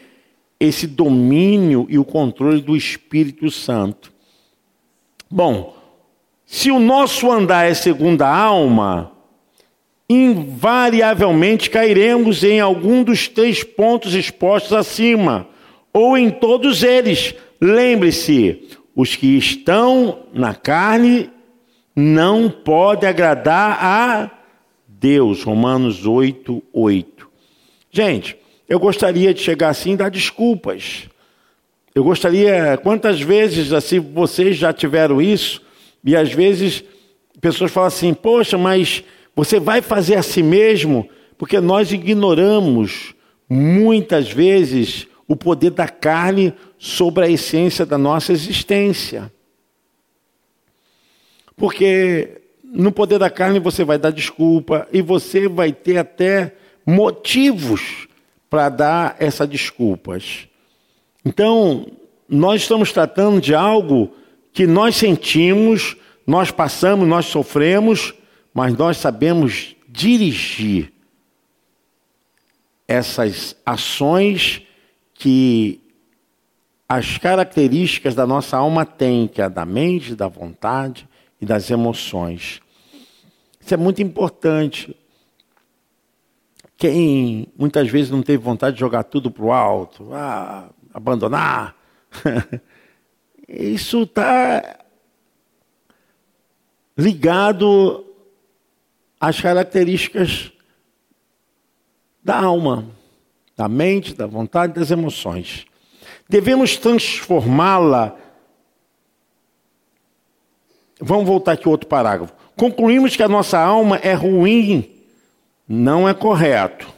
esse 0.59 0.87
domínio 0.87 1.87
e 1.91 1.99
o 1.99 2.05
controle 2.05 2.63
do 2.63 2.75
Espírito 2.75 3.51
Santo. 3.51 4.11
Bom, 5.31 5.77
se 6.47 6.71
o 6.71 6.79
nosso 6.79 7.31
andar 7.31 7.69
é 7.69 7.75
segundo 7.75 8.23
a 8.23 8.35
alma, 8.35 9.13
invariavelmente 10.09 11.69
cairemos 11.69 12.43
em 12.45 12.61
algum 12.61 13.03
dos 13.03 13.29
três 13.29 13.63
pontos 13.63 14.15
expostos 14.15 14.73
acima, 14.73 15.49
ou 15.93 16.17
em 16.17 16.31
todos 16.31 16.83
eles. 16.83 17.35
Lembre-se, 17.67 18.61
os 18.95 19.17
que 19.17 19.39
estão 19.39 20.27
na 20.35 20.55
carne 20.55 21.31
não 21.97 22.51
podem 22.51 23.09
agradar 23.09 23.83
a 23.83 24.31
Deus. 24.87 25.43
Romanos 25.43 26.07
8, 26.07 26.63
8. 26.71 27.27
Gente, 27.91 28.37
eu 28.69 28.79
gostaria 28.79 29.33
de 29.33 29.41
chegar 29.41 29.71
assim 29.71 29.93
e 29.93 29.97
dar 29.97 30.11
desculpas. 30.11 31.09
Eu 31.95 32.05
gostaria, 32.05 32.79
quantas 32.83 33.23
vezes 33.23 33.73
assim 33.73 33.99
vocês 33.99 34.59
já 34.59 34.71
tiveram 34.71 35.23
isso? 35.23 35.63
E 36.05 36.15
às 36.15 36.31
vezes 36.31 36.85
pessoas 37.41 37.73
falam 37.73 37.89
assim: 37.89 38.13
"Poxa, 38.13 38.59
mas 38.59 39.03
você 39.35 39.59
vai 39.59 39.81
fazer 39.81 40.17
a 40.17 40.23
si 40.23 40.43
mesmo?" 40.43 41.09
Porque 41.39 41.59
nós 41.61 41.91
ignoramos 41.91 43.15
muitas 43.49 44.31
vezes 44.31 45.09
o 45.27 45.35
poder 45.37 45.71
da 45.71 45.89
carne 45.89 46.55
sobre 46.79 47.25
a 47.25 47.29
essência 47.29 47.87
da 47.87 47.97
nossa 47.97 48.33
existência. 48.33 49.33
Porque 51.57 52.43
no 52.63 52.91
poder 52.91 53.19
da 53.19 53.31
carne 53.31 53.59
você 53.59 53.85
vai 53.85 53.99
dar 53.99 54.11
desculpa 54.11 54.89
e 54.93 55.01
você 55.01 55.49
vai 55.49 55.73
ter 55.73 55.99
até 55.99 56.55
motivos 56.85 58.09
para 58.51 58.69
dar 58.69 59.17
essas 59.19 59.49
desculpas. 59.49 60.49
Então, 61.25 61.87
nós 62.29 62.63
estamos 62.63 62.93
tratando 62.93 63.41
de 63.41 63.55
algo 63.55 64.13
que 64.53 64.67
nós 64.67 64.97
sentimos, 64.97 65.97
nós 66.27 66.51
passamos, 66.51 67.09
nós 67.09 67.27
sofremos, 67.27 68.15
mas 68.53 68.77
nós 68.77 68.99
sabemos 68.99 69.75
dirigir 69.89 70.93
essas 72.87 73.57
ações 73.65 74.63
que 75.15 75.81
as 76.89 77.17
características 77.17 78.15
da 78.15 78.27
nossa 78.27 78.57
alma 78.57 78.85
têm, 78.85 79.27
que 79.27 79.41
é 79.41 79.49
da 79.49 79.65
mente, 79.65 80.15
da 80.15 80.29
vontade 80.29 81.09
e 81.41 81.47
das 81.47 81.71
emoções. 81.71 82.61
Isso 83.61 83.73
é 83.73 83.77
muito 83.77 84.03
importante. 84.03 84.95
Quem 86.77 87.49
muitas 87.57 87.89
vezes 87.89 88.11
não 88.11 88.23
teve 88.23 88.43
vontade 88.43 88.75
de 88.75 88.81
jogar 88.81 89.05
tudo 89.05 89.31
para 89.31 89.45
o 89.45 89.53
alto, 89.53 90.13
ah, 90.13 90.69
abandonar, 90.93 91.75
isso 93.49 94.03
está 94.03 94.81
ligado 96.97 98.05
às 99.19 99.41
características 99.41 100.53
da 102.23 102.41
alma, 102.41 102.87
da 103.57 103.69
mente, 103.69 104.15
da 104.15 104.27
vontade, 104.27 104.75
das 104.75 104.91
emoções. 104.91 105.67
Devemos 106.29 106.77
transformá-la. 106.77 108.17
Vamos 111.01 111.27
voltar 111.27 111.53
aqui 111.53 111.69
outro 111.69 111.89
parágrafo. 111.89 112.33
Concluímos 112.57 113.17
que 113.17 113.23
a 113.23 113.29
nossa 113.29 113.59
alma 113.59 113.97
é 113.97 114.15
ruim, 114.15 114.89
não 115.69 116.09
é 116.09 116.15
correto. 116.15 116.89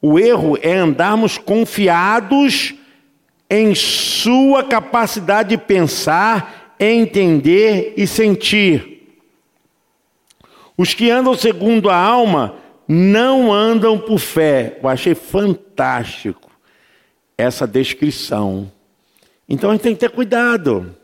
O 0.00 0.18
erro 0.18 0.58
é 0.60 0.74
andarmos 0.74 1.38
confiados 1.38 2.74
em 3.48 3.74
sua 3.74 4.64
capacidade 4.64 5.50
de 5.50 5.58
pensar, 5.58 6.74
entender 6.78 7.94
e 7.96 8.06
sentir. 8.06 9.18
Os 10.76 10.92
que 10.92 11.10
andam 11.10 11.34
segundo 11.34 11.88
a 11.88 11.96
alma 11.96 12.56
não 12.88 13.52
andam 13.52 13.98
por 13.98 14.18
fé. 14.18 14.78
Eu 14.82 14.88
achei 14.88 15.14
fantástico 15.14 16.50
essa 17.36 17.66
descrição. 17.66 18.70
Então 19.48 19.70
a 19.70 19.72
gente 19.74 19.82
tem 19.82 19.94
que 19.94 20.00
ter 20.00 20.10
cuidado. 20.10 20.94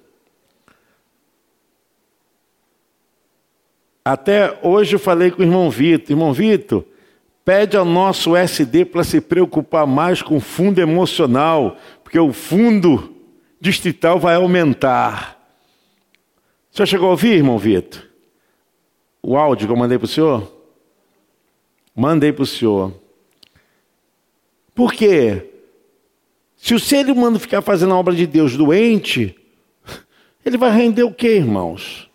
Até 4.04 4.58
hoje 4.62 4.96
eu 4.96 4.98
falei 4.98 5.30
com 5.30 5.42
o 5.42 5.44
irmão 5.44 5.70
Vitor. 5.70 6.10
Irmão 6.10 6.32
Vitor, 6.32 6.84
pede 7.44 7.76
ao 7.76 7.84
nosso 7.84 8.34
SD 8.34 8.84
para 8.84 9.04
se 9.04 9.20
preocupar 9.20 9.86
mais 9.86 10.22
com 10.22 10.36
o 10.36 10.40
fundo 10.40 10.80
emocional, 10.80 11.76
porque 12.02 12.18
o 12.18 12.32
fundo 12.32 13.14
distrital 13.60 14.18
vai 14.18 14.34
aumentar. 14.34 15.38
O 16.72 16.76
senhor 16.76 16.86
chegou 16.86 17.08
a 17.08 17.10
ouvir, 17.12 17.34
irmão 17.34 17.58
Vitor? 17.58 18.02
O 19.22 19.36
áudio 19.36 19.68
que 19.68 19.72
eu 19.72 19.76
mandei 19.76 19.98
para 19.98 20.06
o 20.06 20.08
senhor? 20.08 20.51
Mandei 21.94 22.32
para 22.32 22.42
o 22.42 22.46
senhor. 22.46 22.92
Por 24.74 24.92
quê? 24.92 25.50
Se 26.56 26.74
o 26.74 26.80
ser 26.80 27.10
humano 27.10 27.38
ficar 27.38 27.60
fazendo 27.60 27.92
a 27.92 27.98
obra 27.98 28.14
de 28.14 28.26
Deus 28.26 28.56
doente, 28.56 29.36
ele 30.44 30.56
vai 30.56 30.70
render 30.70 31.02
o 31.02 31.12
quê, 31.12 31.36
irmãos? 31.36 32.08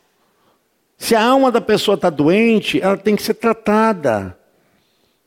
Se 0.97 1.15
a 1.15 1.23
alma 1.23 1.51
da 1.51 1.61
pessoa 1.61 1.95
está 1.95 2.09
doente, 2.09 2.81
ela 2.81 2.97
tem 2.97 3.15
que 3.15 3.21
ser 3.21 3.35
tratada, 3.35 4.37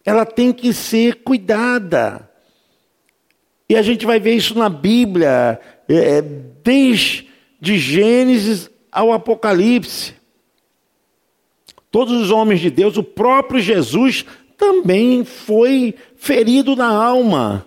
ela 0.05 0.27
tem 0.27 0.53
que 0.53 0.73
ser 0.73 1.17
cuidada. 1.17 2.29
E 3.69 3.77
a 3.77 3.83
gente 3.83 4.05
vai 4.05 4.19
ver 4.19 4.35
isso 4.35 4.59
na 4.59 4.69
Bíblia, 4.69 5.61
é, 5.89 6.19
é 6.19 6.23
desde 6.23 7.29
de 7.61 7.79
Gênesis 7.79 8.69
ao 8.91 9.13
Apocalipse. 9.13 10.15
Todos 11.91 12.21
os 12.21 12.31
homens 12.31 12.61
de 12.61 12.71
Deus, 12.71 12.97
o 12.97 13.03
próprio 13.03 13.61
Jesus 13.61 14.25
também 14.61 15.25
foi 15.25 15.95
ferido 16.17 16.77
na 16.77 16.89
alma, 16.89 17.67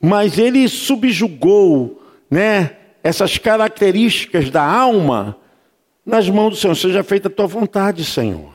mas 0.00 0.36
ele 0.36 0.68
subjugou, 0.68 2.02
né, 2.28 2.76
essas 3.04 3.38
características 3.38 4.50
da 4.50 4.64
alma 4.64 5.38
nas 6.04 6.28
mãos 6.28 6.50
do 6.50 6.56
Senhor. 6.56 6.74
Seja 6.74 7.04
feita 7.04 7.28
a 7.28 7.30
tua 7.30 7.46
vontade, 7.46 8.04
Senhor. 8.04 8.52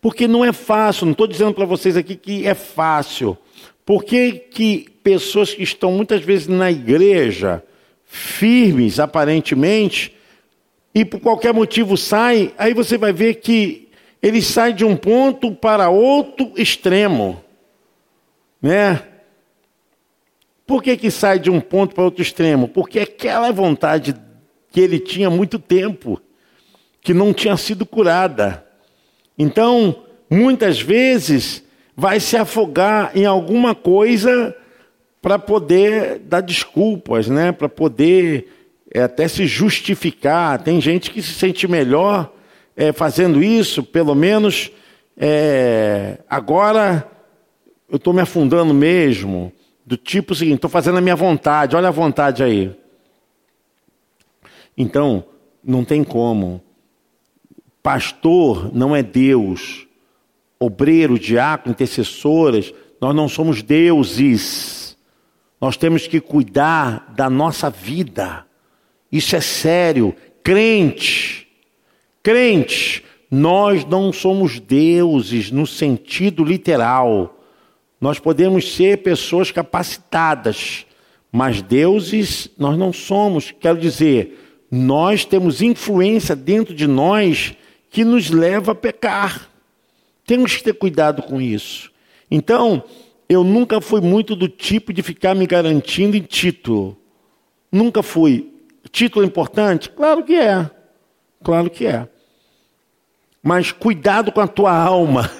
Porque 0.00 0.28
não 0.28 0.44
é 0.44 0.52
fácil, 0.52 1.06
não 1.06 1.12
estou 1.12 1.26
dizendo 1.26 1.52
para 1.52 1.66
vocês 1.66 1.96
aqui 1.96 2.14
que 2.14 2.46
é 2.46 2.54
fácil. 2.54 3.36
Por 3.84 4.04
que, 4.04 4.86
pessoas 5.02 5.52
que 5.52 5.62
estão 5.64 5.90
muitas 5.90 6.22
vezes 6.22 6.46
na 6.46 6.70
igreja, 6.70 7.62
firmes 8.04 9.00
aparentemente, 9.00 10.14
e 10.94 11.04
por 11.04 11.20
qualquer 11.20 11.52
motivo 11.52 11.96
saem, 11.96 12.52
aí 12.56 12.72
você 12.72 12.96
vai 12.96 13.12
ver 13.12 13.34
que 13.34 13.83
ele 14.24 14.40
sai 14.40 14.72
de 14.72 14.86
um 14.86 14.96
ponto 14.96 15.52
para 15.52 15.90
outro 15.90 16.50
extremo. 16.56 17.44
Né? 18.60 19.02
Por 20.66 20.82
que, 20.82 20.96
que 20.96 21.10
sai 21.10 21.38
de 21.38 21.50
um 21.50 21.60
ponto 21.60 21.94
para 21.94 22.04
outro 22.04 22.22
extremo? 22.22 22.66
Porque 22.66 23.00
aquela 23.00 23.52
vontade 23.52 24.14
que 24.72 24.80
ele 24.80 24.98
tinha 24.98 25.26
há 25.26 25.30
muito 25.30 25.58
tempo 25.58 26.18
que 27.02 27.12
não 27.12 27.34
tinha 27.34 27.54
sido 27.58 27.84
curada. 27.84 28.64
Então, 29.38 30.04
muitas 30.30 30.80
vezes, 30.80 31.62
vai 31.94 32.18
se 32.18 32.34
afogar 32.34 33.14
em 33.14 33.26
alguma 33.26 33.74
coisa 33.74 34.56
para 35.20 35.38
poder 35.38 36.18
dar 36.20 36.40
desculpas, 36.40 37.28
né? 37.28 37.52
para 37.52 37.68
poder 37.68 38.48
é, 38.90 39.02
até 39.02 39.28
se 39.28 39.46
justificar. 39.46 40.62
Tem 40.62 40.80
gente 40.80 41.10
que 41.10 41.20
se 41.20 41.34
sente 41.34 41.68
melhor 41.68 42.33
é, 42.76 42.92
fazendo 42.92 43.42
isso, 43.42 43.82
pelo 43.82 44.14
menos 44.14 44.70
é, 45.16 46.18
agora 46.28 47.08
eu 47.88 47.96
estou 47.96 48.12
me 48.12 48.20
afundando 48.20 48.74
mesmo. 48.74 49.52
Do 49.86 49.96
tipo 49.96 50.34
seguinte, 50.34 50.56
estou 50.56 50.70
fazendo 50.70 50.98
a 50.98 51.00
minha 51.00 51.14
vontade, 51.14 51.76
olha 51.76 51.88
a 51.88 51.92
vontade 51.92 52.42
aí. 52.42 52.74
Então, 54.76 55.24
não 55.62 55.84
tem 55.84 56.02
como. 56.02 56.60
Pastor 57.82 58.74
não 58.74 58.96
é 58.96 59.02
Deus. 59.02 59.86
Obreiro, 60.58 61.18
diácono, 61.18 61.72
intercessoras, 61.72 62.72
nós 63.00 63.14
não 63.14 63.28
somos 63.28 63.62
deuses. 63.62 64.96
Nós 65.60 65.76
temos 65.76 66.06
que 66.06 66.20
cuidar 66.20 67.12
da 67.14 67.28
nossa 67.28 67.68
vida. 67.68 68.46
Isso 69.12 69.36
é 69.36 69.40
sério. 69.40 70.14
Crente, 70.42 71.43
crente, 72.24 73.04
nós 73.30 73.84
não 73.84 74.12
somos 74.12 74.58
deuses 74.58 75.50
no 75.50 75.66
sentido 75.66 76.42
literal. 76.42 77.38
Nós 78.00 78.18
podemos 78.18 78.74
ser 78.74 79.02
pessoas 79.02 79.50
capacitadas, 79.52 80.86
mas 81.30 81.60
deuses 81.60 82.50
nós 82.58 82.76
não 82.78 82.92
somos. 82.92 83.52
Quero 83.52 83.78
dizer, 83.78 84.64
nós 84.70 85.24
temos 85.24 85.60
influência 85.60 86.34
dentro 86.34 86.74
de 86.74 86.86
nós 86.86 87.54
que 87.90 88.04
nos 88.04 88.30
leva 88.30 88.72
a 88.72 88.74
pecar. 88.74 89.50
Temos 90.26 90.56
que 90.56 90.64
ter 90.64 90.72
cuidado 90.72 91.22
com 91.22 91.40
isso. 91.40 91.92
Então, 92.30 92.82
eu 93.28 93.44
nunca 93.44 93.80
fui 93.80 94.00
muito 94.00 94.34
do 94.34 94.48
tipo 94.48 94.92
de 94.92 95.02
ficar 95.02 95.34
me 95.34 95.46
garantindo 95.46 96.16
em 96.16 96.22
título. 96.22 96.96
Nunca 97.70 98.02
fui. 98.02 98.50
Título 98.90 99.24
importante? 99.24 99.90
Claro 99.90 100.24
que 100.24 100.34
é. 100.34 100.70
Claro 101.42 101.68
que 101.68 101.86
é. 101.86 102.08
Mas 103.44 103.70
cuidado 103.70 104.32
com 104.32 104.40
a 104.40 104.48
tua 104.48 104.72
alma. 104.74 105.30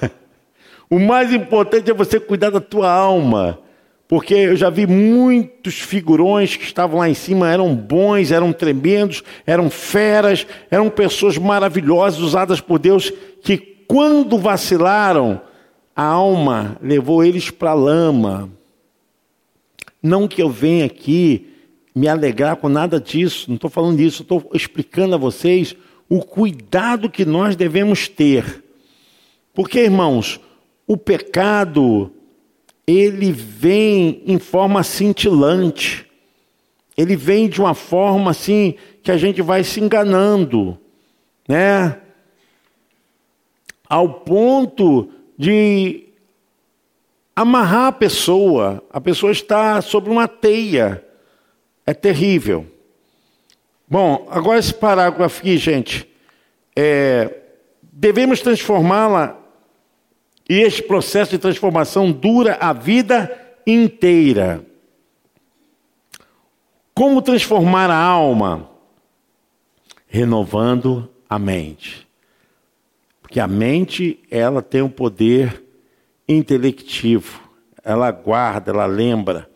O 0.87 0.99
mais 0.99 1.33
importante 1.33 1.89
é 1.89 1.93
você 1.93 2.19
cuidar 2.19 2.51
da 2.51 2.61
tua 2.61 2.91
alma. 2.91 3.59
Porque 4.07 4.35
eu 4.35 4.55
já 4.55 4.69
vi 4.69 4.85
muitos 4.85 5.79
figurões 5.79 6.55
que 6.55 6.63
estavam 6.63 6.99
lá 6.99 7.09
em 7.09 7.15
cima, 7.15 7.51
eram 7.51 7.75
bons, 7.75 8.31
eram 8.31 8.53
tremendos, 8.53 9.23
eram 9.47 9.67
feras, 9.67 10.45
eram 10.69 10.91
pessoas 10.91 11.39
maravilhosas 11.39 12.19
usadas 12.19 12.61
por 12.61 12.77
Deus, 12.77 13.11
que 13.41 13.57
quando 13.57 14.37
vacilaram, 14.37 15.41
a 15.95 16.03
alma 16.03 16.77
levou 16.83 17.23
eles 17.23 17.49
para 17.49 17.71
a 17.71 17.73
lama. 17.73 18.47
Não 20.03 20.27
que 20.27 20.43
eu 20.43 20.51
venha 20.51 20.85
aqui 20.85 21.47
me 21.95 22.07
alegrar 22.07 22.57
com 22.57 22.69
nada 22.69 22.99
disso, 22.99 23.45
não 23.47 23.55
estou 23.55 23.71
falando 23.71 23.97
disso, 23.97 24.21
estou 24.21 24.47
explicando 24.53 25.15
a 25.15 25.17
vocês 25.17 25.75
o 26.09 26.21
cuidado 26.21 27.09
que 27.09 27.25
nós 27.25 27.55
devemos 27.55 28.07
ter. 28.07 28.63
Porque, 29.53 29.79
irmãos, 29.79 30.39
o 30.87 30.97
pecado, 30.97 32.11
ele 32.85 33.31
vem 33.31 34.21
em 34.25 34.37
forma 34.37 34.83
cintilante, 34.83 36.05
ele 36.95 37.15
vem 37.15 37.49
de 37.49 37.59
uma 37.59 37.73
forma 37.73 38.31
assim 38.31 38.75
que 39.01 39.11
a 39.11 39.17
gente 39.17 39.41
vai 39.41 39.63
se 39.63 39.79
enganando, 39.79 40.77
né? 41.47 41.99
Ao 43.87 44.09
ponto 44.09 45.09
de 45.37 46.05
amarrar 47.35 47.87
a 47.87 47.91
pessoa, 47.91 48.83
a 48.89 49.01
pessoa 49.01 49.31
está 49.31 49.81
sobre 49.81 50.09
uma 50.09 50.27
teia, 50.27 51.05
é 51.85 51.93
terrível. 51.93 52.65
Bom, 53.87 54.27
agora 54.29 54.59
esse 54.59 54.73
parágrafo 54.73 55.39
aqui, 55.39 55.57
gente, 55.57 56.09
é, 56.75 57.33
devemos 57.81 58.41
transformá-la, 58.41 59.39
e 60.47 60.61
este 60.61 60.83
processo 60.83 61.31
de 61.31 61.39
transformação 61.39 62.11
dura 62.11 62.57
a 62.59 62.71
vida 62.71 63.31
inteira. 63.65 64.63
Como 66.93 67.21
transformar 67.21 67.89
a 67.89 67.97
alma? 67.97 68.69
Renovando 70.07 71.09
a 71.27 71.39
mente. 71.39 72.07
Porque 73.21 73.39
a 73.39 73.47
mente, 73.47 74.19
ela 74.29 74.61
tem 74.61 74.81
um 74.81 74.89
poder 74.89 75.63
intelectivo, 76.27 77.41
ela 77.83 78.11
guarda, 78.11 78.71
ela 78.71 78.85
lembra. 78.85 79.49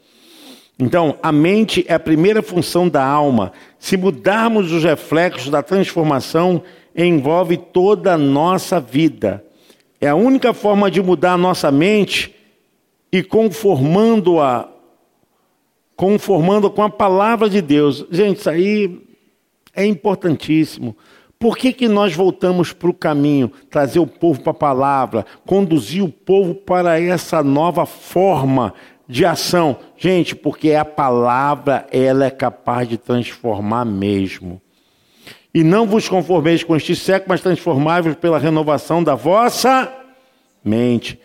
Então, 0.80 1.18
a 1.22 1.30
mente 1.30 1.84
é 1.90 1.94
a 1.94 2.00
primeira 2.00 2.42
função 2.42 2.88
da 2.88 3.04
alma. 3.06 3.52
Se 3.78 3.98
mudarmos 3.98 4.72
os 4.72 4.82
reflexos 4.82 5.50
da 5.50 5.62
transformação, 5.62 6.64
envolve 6.96 7.58
toda 7.58 8.14
a 8.14 8.18
nossa 8.18 8.80
vida. 8.80 9.44
É 10.00 10.08
a 10.08 10.16
única 10.16 10.54
forma 10.54 10.90
de 10.90 11.02
mudar 11.02 11.34
a 11.34 11.38
nossa 11.38 11.70
mente 11.70 12.34
e 13.12 13.22
conformando-a 13.22 14.70
conformando 15.98 16.70
com 16.70 16.82
a 16.82 16.90
palavra 16.90 17.50
de 17.50 17.62
Deus. 17.62 18.06
Gente, 18.10 18.40
isso 18.40 18.50
aí 18.50 19.02
é 19.76 19.86
importantíssimo. 19.86 20.96
Por 21.38 21.58
que, 21.58 21.74
que 21.74 21.90
nós 21.90 22.16
voltamos 22.16 22.72
para 22.72 22.90
o 22.90 22.94
caminho, 22.94 23.52
trazer 23.70 24.00
o 24.00 24.08
povo 24.08 24.40
para 24.40 24.52
a 24.52 24.54
palavra, 24.54 25.26
conduzir 25.46 26.02
o 26.02 26.10
povo 26.10 26.56
para 26.56 27.02
essa 27.02 27.44
nova 27.44 27.86
forma 27.86 28.74
de 29.10 29.26
ação. 29.26 29.80
Gente, 29.98 30.36
porque 30.36 30.74
a 30.74 30.86
palavra, 30.86 31.88
ela 31.92 32.26
é 32.26 32.30
capaz 32.30 32.88
de 32.88 32.96
transformar 32.96 33.84
mesmo. 33.84 34.62
E 35.52 35.64
não 35.64 35.88
vos 35.88 36.08
conformeis 36.08 36.64
com 36.64 36.76
este 36.76 36.96
século, 36.96 37.30
mas 37.30 37.42
transformai-vos 37.42 38.16
pela 38.16 38.38
renovação 38.38 39.04
da 39.04 39.16
vossa 39.16 39.92
mente, 40.64 41.20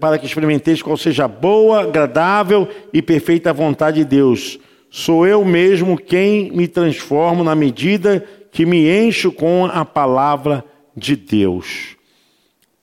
para 0.00 0.16
que 0.18 0.24
experimenteis 0.24 0.80
qual 0.80 0.96
seja 0.96 1.28
boa, 1.28 1.82
agradável 1.82 2.66
e 2.92 3.02
perfeita 3.02 3.52
vontade 3.52 3.98
de 3.98 4.04
Deus. 4.06 4.58
Sou 4.88 5.26
eu 5.26 5.44
mesmo 5.44 5.98
quem 5.98 6.50
me 6.52 6.66
transformo 6.66 7.44
na 7.44 7.54
medida 7.54 8.24
que 8.50 8.64
me 8.64 8.88
encho 8.88 9.30
com 9.32 9.66
a 9.66 9.84
palavra 9.84 10.64
de 10.96 11.16
Deus. 11.16 11.96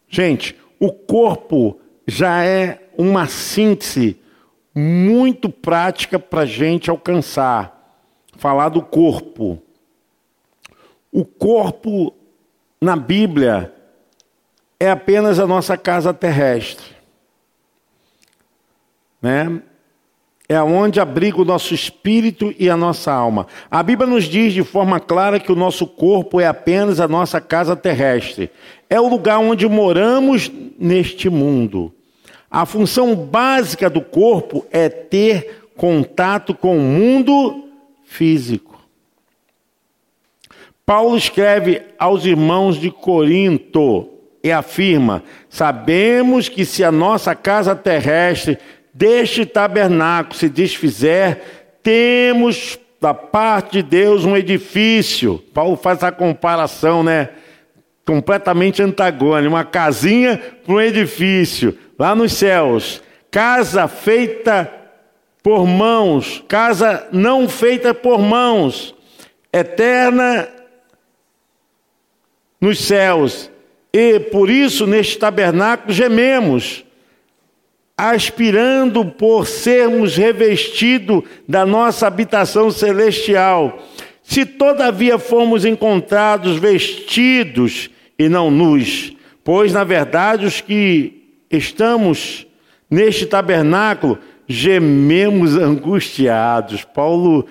Gente, 0.07 0.55
o 0.79 0.91
corpo 0.91 1.79
já 2.05 2.43
é 2.43 2.80
uma 2.97 3.27
síntese 3.27 4.19
muito 4.73 5.49
prática 5.49 6.17
para 6.17 6.41
a 6.41 6.45
gente 6.45 6.89
alcançar. 6.89 7.79
Falar 8.37 8.69
do 8.69 8.81
corpo. 8.81 9.61
O 11.11 11.25
corpo 11.25 12.13
na 12.79 12.95
Bíblia 12.95 13.73
é 14.79 14.89
apenas 14.89 15.37
a 15.39 15.45
nossa 15.45 15.77
casa 15.77 16.13
terrestre. 16.13 16.95
Né? 19.21 19.61
É 20.49 20.61
onde 20.61 20.99
abriga 20.99 21.39
o 21.39 21.45
nosso 21.45 21.73
espírito 21.73 22.53
e 22.57 22.69
a 22.69 22.75
nossa 22.75 23.11
alma. 23.11 23.45
A 23.69 23.83
Bíblia 23.83 24.09
nos 24.09 24.25
diz 24.25 24.53
de 24.53 24.63
forma 24.63 24.99
clara 24.99 25.39
que 25.39 25.51
o 25.51 25.55
nosso 25.55 25.85
corpo 25.85 26.41
é 26.41 26.47
apenas 26.47 26.99
a 26.99 27.07
nossa 27.07 27.39
casa 27.39 27.75
terrestre. 27.75 28.49
É 28.89 28.99
o 28.99 29.07
lugar 29.07 29.37
onde 29.37 29.67
moramos 29.67 30.51
neste 30.79 31.29
mundo. 31.29 31.93
A 32.51 32.65
função 32.65 33.15
básica 33.15 33.89
do 33.89 34.01
corpo 34.01 34.65
é 34.71 34.89
ter 34.89 35.69
contato 35.77 36.53
com 36.53 36.77
o 36.77 36.81
mundo 36.81 37.69
físico. 38.03 38.77
Paulo 40.85 41.15
escreve 41.15 41.81
aos 41.97 42.25
irmãos 42.25 42.75
de 42.75 42.91
Corinto 42.91 44.09
e 44.43 44.51
afirma: 44.51 45.23
Sabemos 45.49 46.49
que 46.49 46.65
se 46.65 46.83
a 46.83 46.91
nossa 46.91 47.33
casa 47.33 47.73
terrestre 47.73 48.57
deste 48.93 49.45
tabernáculo 49.45 50.35
se 50.35 50.49
desfizer, 50.49 51.41
temos 51.81 52.77
da 52.99 53.13
parte 53.13 53.77
de 53.77 53.83
Deus 53.83 54.25
um 54.25 54.35
edifício. 54.35 55.41
Paulo 55.53 55.77
faz 55.77 56.03
a 56.03 56.11
comparação, 56.11 57.01
né? 57.01 57.29
Completamente 58.05 58.81
antagônico. 58.81 59.53
Uma 59.53 59.63
casinha 59.63 60.37
para 60.65 60.73
um 60.73 60.81
edifício 60.81 61.77
lá 62.01 62.15
nos 62.15 62.33
céus, 62.33 62.99
casa 63.29 63.87
feita 63.87 64.73
por 65.43 65.67
mãos, 65.67 66.43
casa 66.47 67.07
não 67.11 67.47
feita 67.47 67.93
por 67.93 68.17
mãos, 68.17 68.95
eterna 69.53 70.49
nos 72.59 72.79
céus. 72.79 73.51
E 73.93 74.19
por 74.19 74.49
isso 74.49 74.87
neste 74.87 75.19
tabernáculo 75.19 75.93
gememos, 75.93 76.83
aspirando 77.95 79.05
por 79.05 79.45
sermos 79.45 80.17
revestidos 80.17 81.21
da 81.47 81.67
nossa 81.67 82.07
habitação 82.07 82.71
celestial. 82.71 83.77
Se 84.23 84.43
todavia 84.43 85.19
formos 85.19 85.65
encontrados 85.65 86.57
vestidos 86.57 87.91
e 88.17 88.27
não 88.27 88.49
nus, 88.49 89.15
pois 89.43 89.71
na 89.71 89.83
verdade 89.83 90.47
os 90.47 90.61
que 90.61 91.20
estamos 91.51 92.47
neste 92.89 93.25
tabernáculo, 93.25 94.17
gememos 94.47 95.55
angustiados. 95.55 96.83
Paulo, 96.83 97.45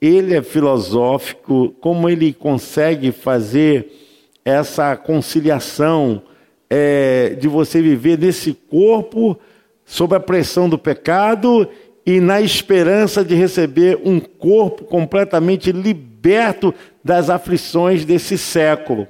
ele 0.00 0.34
é 0.34 0.42
filosófico, 0.42 1.74
como 1.80 2.08
ele 2.08 2.32
consegue 2.32 3.12
fazer 3.12 3.92
essa 4.44 4.96
conciliação 4.96 6.22
é, 6.70 7.36
de 7.38 7.48
você 7.48 7.82
viver 7.82 8.18
nesse 8.18 8.52
corpo 8.52 9.38
sob 9.84 10.14
a 10.14 10.20
pressão 10.20 10.68
do 10.68 10.78
pecado 10.78 11.68
e 12.04 12.20
na 12.20 12.40
esperança 12.40 13.24
de 13.24 13.34
receber 13.34 13.98
um 14.04 14.20
corpo 14.20 14.84
completamente 14.84 15.72
liberto 15.72 16.72
das 17.02 17.28
aflições 17.30 18.04
desse 18.04 18.38
século. 18.38 19.06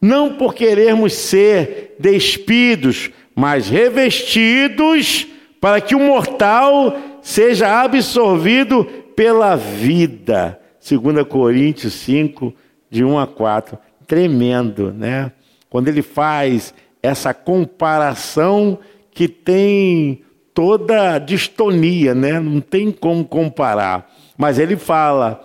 Não 0.00 0.34
por 0.34 0.54
querermos 0.54 1.14
ser 1.14 1.94
despidos, 1.98 3.10
mas 3.34 3.68
revestidos 3.68 5.26
para 5.60 5.80
que 5.80 5.94
o 5.94 6.00
mortal 6.00 6.96
seja 7.22 7.82
absorvido 7.82 8.84
pela 9.16 9.56
vida. 9.56 10.60
2 10.86 11.26
Coríntios 11.26 11.94
5, 11.94 12.52
de 12.90 13.02
1 13.02 13.18
a 13.18 13.26
4. 13.26 13.78
Tremendo, 14.06 14.92
né? 14.92 15.32
Quando 15.70 15.88
ele 15.88 16.02
faz 16.02 16.74
essa 17.02 17.32
comparação 17.32 18.78
que 19.10 19.26
tem 19.26 20.22
toda 20.52 21.18
distonia, 21.18 22.14
né? 22.14 22.38
Não 22.38 22.60
tem 22.60 22.92
como 22.92 23.24
comparar. 23.24 24.12
Mas 24.36 24.58
ele 24.58 24.76
fala: 24.76 25.42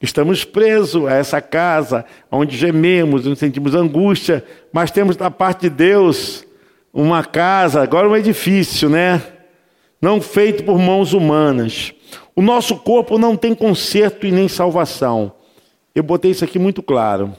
Estamos 0.00 0.44
presos 0.44 1.06
a 1.06 1.14
essa 1.14 1.40
casa, 1.40 2.04
onde 2.30 2.56
gememos, 2.56 3.26
onde 3.26 3.38
sentimos 3.38 3.74
angústia, 3.74 4.44
mas 4.72 4.90
temos 4.90 5.16
da 5.16 5.30
parte 5.30 5.62
de 5.62 5.70
Deus 5.70 6.44
uma 6.92 7.24
casa, 7.24 7.82
agora 7.82 8.08
um 8.08 8.16
edifício, 8.16 8.88
né? 8.88 9.22
Não 10.00 10.20
feito 10.20 10.64
por 10.64 10.78
mãos 10.78 11.12
humanas. 11.12 11.94
O 12.34 12.42
nosso 12.42 12.76
corpo 12.76 13.18
não 13.18 13.36
tem 13.36 13.54
conserto 13.54 14.26
e 14.26 14.32
nem 14.32 14.48
salvação. 14.48 15.32
Eu 15.94 16.02
botei 16.02 16.30
isso 16.30 16.44
aqui 16.44 16.58
muito 16.58 16.82
claro. 16.82 17.34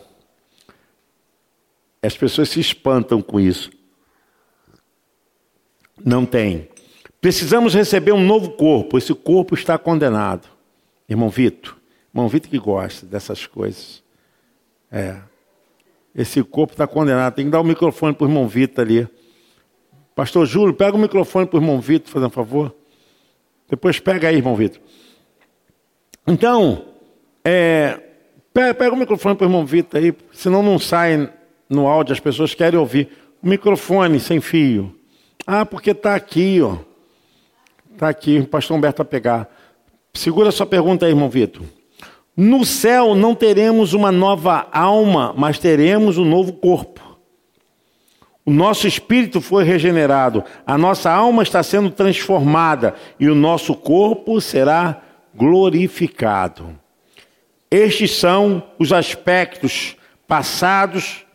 As 2.01 2.15
pessoas 2.17 2.49
se 2.49 2.59
espantam 2.59 3.21
com 3.21 3.39
isso. 3.39 3.71
Não 6.03 6.25
tem. 6.25 6.69
Precisamos 7.21 7.73
receber 7.73 8.11
um 8.11 8.25
novo 8.25 8.51
corpo. 8.51 8.97
Esse 8.97 9.13
corpo 9.13 9.55
está 9.55 9.77
condenado. 9.77 10.47
Irmão 11.07 11.29
Vitor, 11.29 11.77
Irmão 12.13 12.27
Vitor 12.27 12.49
que 12.49 12.59
gosta 12.59 13.05
dessas 13.05 13.45
coisas. 13.45 14.03
É. 14.91 15.17
Esse 16.15 16.43
corpo 16.43 16.73
está 16.73 16.85
condenado. 16.85 17.35
Tem 17.35 17.45
que 17.45 17.51
dar 17.51 17.61
o 17.61 17.63
microfone 17.63 18.13
para 18.13 18.25
o 18.25 18.29
irmão 18.29 18.47
Vitor 18.47 18.83
ali. 18.83 19.07
Pastor 20.15 20.45
Júlio, 20.45 20.73
pega 20.73 20.95
o 20.95 20.99
microfone 20.99 21.45
para 21.45 21.57
o 21.57 21.61
irmão 21.61 21.79
Vitor, 21.79 22.11
fazendo 22.11 22.27
um 22.27 22.31
favor. 22.31 22.73
Depois 23.69 23.99
pega 23.99 24.27
aí, 24.27 24.35
irmão 24.35 24.55
Vitor. 24.55 24.79
Então, 26.27 26.85
é, 27.43 27.99
pega, 28.53 28.93
o 28.93 28.97
microfone 28.97 29.35
para 29.35 29.45
o 29.45 29.47
irmão 29.47 29.65
Vitor 29.65 29.99
aí, 29.99 30.13
senão 30.31 30.61
não 30.61 30.77
sai 30.77 31.29
no 31.67 31.87
áudio, 31.87 32.13
as 32.13 32.19
pessoas 32.19 32.53
querem 32.53 32.79
ouvir. 32.79 33.09
O 33.41 33.47
microfone 33.47 34.19
sem 34.19 34.39
fio. 34.39 34.95
Ah, 35.45 35.65
porque 35.65 35.91
está 35.91 36.15
aqui, 36.15 36.61
ó. 36.61 36.77
Está 37.91 38.09
aqui, 38.09 38.39
o 38.39 38.47
pastor 38.47 38.77
Humberto 38.77 39.03
vai 39.03 39.09
pegar. 39.09 39.49
Segura 40.13 40.51
sua 40.51 40.65
pergunta 40.65 41.05
aí, 41.05 41.11
irmão 41.11 41.29
Vitor. 41.29 41.63
No 42.35 42.65
céu 42.65 43.13
não 43.13 43.35
teremos 43.35 43.93
uma 43.93 44.11
nova 44.11 44.67
alma, 44.71 45.33
mas 45.35 45.59
teremos 45.59 46.17
um 46.17 46.25
novo 46.25 46.53
corpo. 46.53 47.12
O 48.45 48.51
nosso 48.51 48.87
espírito 48.87 49.39
foi 49.39 49.63
regenerado, 49.63 50.43
a 50.65 50.77
nossa 50.77 51.09
alma 51.09 51.43
está 51.43 51.63
sendo 51.63 51.89
transformada 51.89 52.93
e 53.17 53.29
o 53.29 53.35
nosso 53.35 53.73
corpo 53.73 54.41
será 54.41 55.01
glorificado. 55.33 56.77
Estes 57.71 58.11
são 58.11 58.61
os 58.77 58.91
aspectos 58.91 59.95
passados, 60.27 61.25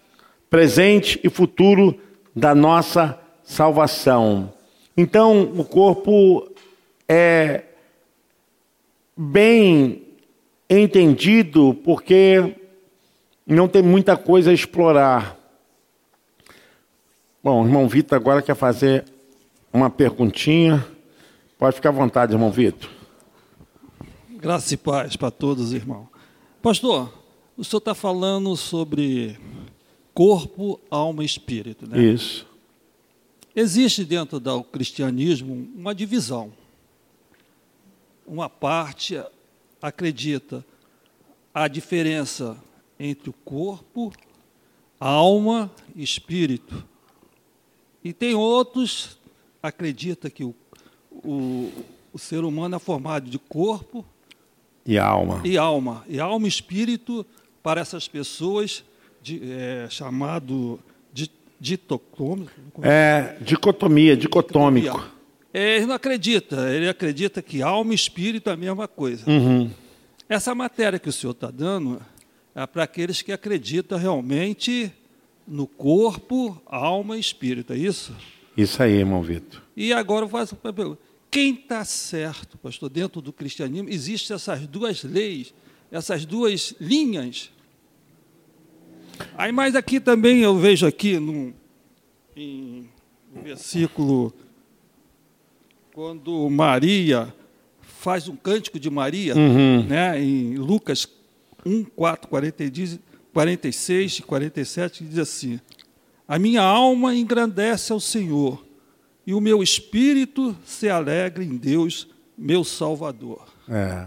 presente 0.50 1.18
e 1.24 1.30
futuro 1.30 1.98
da 2.36 2.54
nossa 2.54 3.18
salvação. 3.42 4.52
Então, 4.96 5.42
o 5.56 5.64
corpo 5.64 6.46
é 7.08 7.62
bem 9.16 10.02
entendido 10.68 11.74
porque 11.82 12.54
não 13.46 13.66
tem 13.66 13.82
muita 13.82 14.16
coisa 14.16 14.50
a 14.50 14.54
explorar. 14.54 15.37
Bom, 17.42 17.62
o 17.62 17.66
irmão 17.66 17.88
Vitor 17.88 18.16
agora 18.16 18.42
quer 18.42 18.56
fazer 18.56 19.04
uma 19.72 19.88
perguntinha. 19.88 20.84
Pode 21.56 21.76
ficar 21.76 21.90
à 21.90 21.92
vontade, 21.92 22.32
irmão 22.32 22.50
Vitor. 22.50 22.90
Graças 24.30 24.72
e 24.72 24.76
paz 24.76 25.14
para 25.14 25.30
todos, 25.30 25.72
irmão. 25.72 26.08
Pastor, 26.60 27.12
o 27.56 27.62
senhor 27.62 27.78
está 27.78 27.94
falando 27.94 28.56
sobre 28.56 29.38
corpo, 30.12 30.80
alma 30.90 31.22
e 31.22 31.26
espírito, 31.26 31.88
né? 31.88 32.02
Isso. 32.02 32.44
Existe 33.54 34.04
dentro 34.04 34.40
do 34.40 34.64
cristianismo 34.64 35.68
uma 35.76 35.94
divisão. 35.94 36.52
Uma 38.26 38.50
parte 38.50 39.22
acredita 39.80 40.64
a 41.54 41.68
diferença 41.68 42.56
entre 42.98 43.30
o 43.30 43.32
corpo, 43.32 44.12
alma 44.98 45.70
e 45.94 46.02
espírito. 46.02 46.84
E 48.02 48.12
tem 48.12 48.34
outros 48.34 49.18
acredita 49.62 50.30
que 50.30 50.44
o, 50.44 50.54
o, 51.10 51.70
o 52.12 52.18
ser 52.18 52.44
humano 52.44 52.76
é 52.76 52.78
formado 52.78 53.28
de 53.28 53.38
corpo 53.38 54.04
e 54.86 54.98
alma. 54.98 55.42
E 55.44 55.58
alma. 55.58 56.04
E 56.08 56.18
alma 56.18 56.46
e 56.46 56.48
espírito 56.48 57.26
para 57.62 57.80
essas 57.80 58.08
pessoas 58.08 58.82
de, 59.20 59.40
é, 59.52 59.86
chamado 59.90 60.80
de, 61.12 61.30
ditocômico. 61.60 62.80
É, 62.82 63.36
dicotomia, 63.40 64.16
dicotômico. 64.16 65.04
É, 65.52 65.76
ele 65.76 65.86
não 65.86 65.94
acredita, 65.94 66.70
ele 66.70 66.88
acredita 66.88 67.42
que 67.42 67.60
alma 67.60 67.92
e 67.92 67.94
espírito 67.94 68.48
é 68.48 68.54
a 68.54 68.56
mesma 68.56 68.88
coisa. 68.88 69.28
Uhum. 69.30 69.70
Essa 70.26 70.54
matéria 70.54 70.98
que 70.98 71.08
o 71.08 71.12
senhor 71.12 71.32
está 71.32 71.50
dando 71.50 72.00
é 72.54 72.66
para 72.66 72.84
aqueles 72.84 73.20
que 73.20 73.32
acreditam 73.32 73.98
realmente 73.98 74.90
no 75.48 75.66
corpo, 75.66 76.60
alma 76.66 77.16
e 77.16 77.20
espírito, 77.20 77.72
é 77.72 77.76
isso? 77.76 78.14
Isso 78.56 78.82
aí, 78.82 78.92
irmão 78.92 79.22
Vitor. 79.22 79.62
E 79.76 79.92
agora 79.92 80.24
eu 80.24 80.28
faço 80.28 80.56
uma 80.62 80.72
pergunta. 80.72 81.00
Quem 81.30 81.54
está 81.54 81.84
certo, 81.84 82.58
pastor, 82.58 82.88
dentro 82.88 83.20
do 83.20 83.32
cristianismo, 83.32 83.88
existem 83.88 84.34
essas 84.34 84.66
duas 84.66 85.02
leis, 85.02 85.54
essas 85.90 86.24
duas 86.24 86.74
linhas. 86.80 87.50
Aí, 89.36 89.52
mais 89.52 89.74
aqui 89.74 90.00
também 90.00 90.40
eu 90.40 90.56
vejo 90.56 90.86
aqui 90.86 91.18
no, 91.18 91.52
em, 92.36 92.88
versículo 93.42 94.32
quando 95.92 96.48
Maria 96.48 97.34
faz 97.80 98.28
um 98.28 98.36
cântico 98.36 98.78
de 98.78 98.88
Maria, 98.88 99.36
uhum. 99.36 99.84
né, 99.84 100.22
em 100.22 100.54
Lucas 100.54 101.08
1, 101.66 101.84
4, 101.84 102.28
46 103.38 104.18
e 104.18 104.22
47, 104.22 105.04
diz 105.04 105.18
assim: 105.18 105.60
A 106.26 106.40
minha 106.40 106.60
alma 106.60 107.14
engrandece 107.14 107.92
ao 107.92 108.00
Senhor, 108.00 108.64
e 109.24 109.32
o 109.32 109.40
meu 109.40 109.62
espírito 109.62 110.56
se 110.64 110.88
alegra 110.88 111.44
em 111.44 111.56
Deus, 111.56 112.08
meu 112.36 112.64
Salvador. 112.64 113.46
É. 113.68 114.06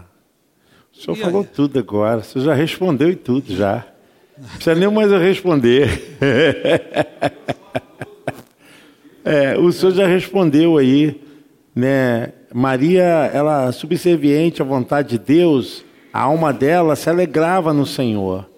O 0.92 1.00
senhor 1.00 1.16
e 1.16 1.20
falou 1.20 1.40
aí? 1.40 1.46
tudo 1.46 1.78
agora, 1.78 2.20
o 2.20 2.22
senhor 2.22 2.44
já 2.44 2.52
respondeu 2.52 3.08
e 3.08 3.16
tudo 3.16 3.56
já. 3.56 3.86
Não 4.36 4.48
precisa 4.48 4.74
nem 4.74 4.90
mais 4.90 5.10
eu 5.10 5.18
responder. 5.18 5.88
é, 9.24 9.56
o 9.56 9.72
senhor 9.72 9.94
já 9.94 10.06
respondeu 10.06 10.76
aí 10.76 11.18
né? 11.74 12.32
Maria, 12.52 13.30
ela 13.32 13.72
subserviente 13.72 14.60
à 14.60 14.64
vontade 14.64 15.16
de 15.16 15.18
Deus, 15.18 15.82
a 16.12 16.20
alma 16.20 16.52
dela 16.52 16.94
se 16.94 17.08
alegrava 17.08 17.72
no 17.72 17.86
Senhor. 17.86 18.51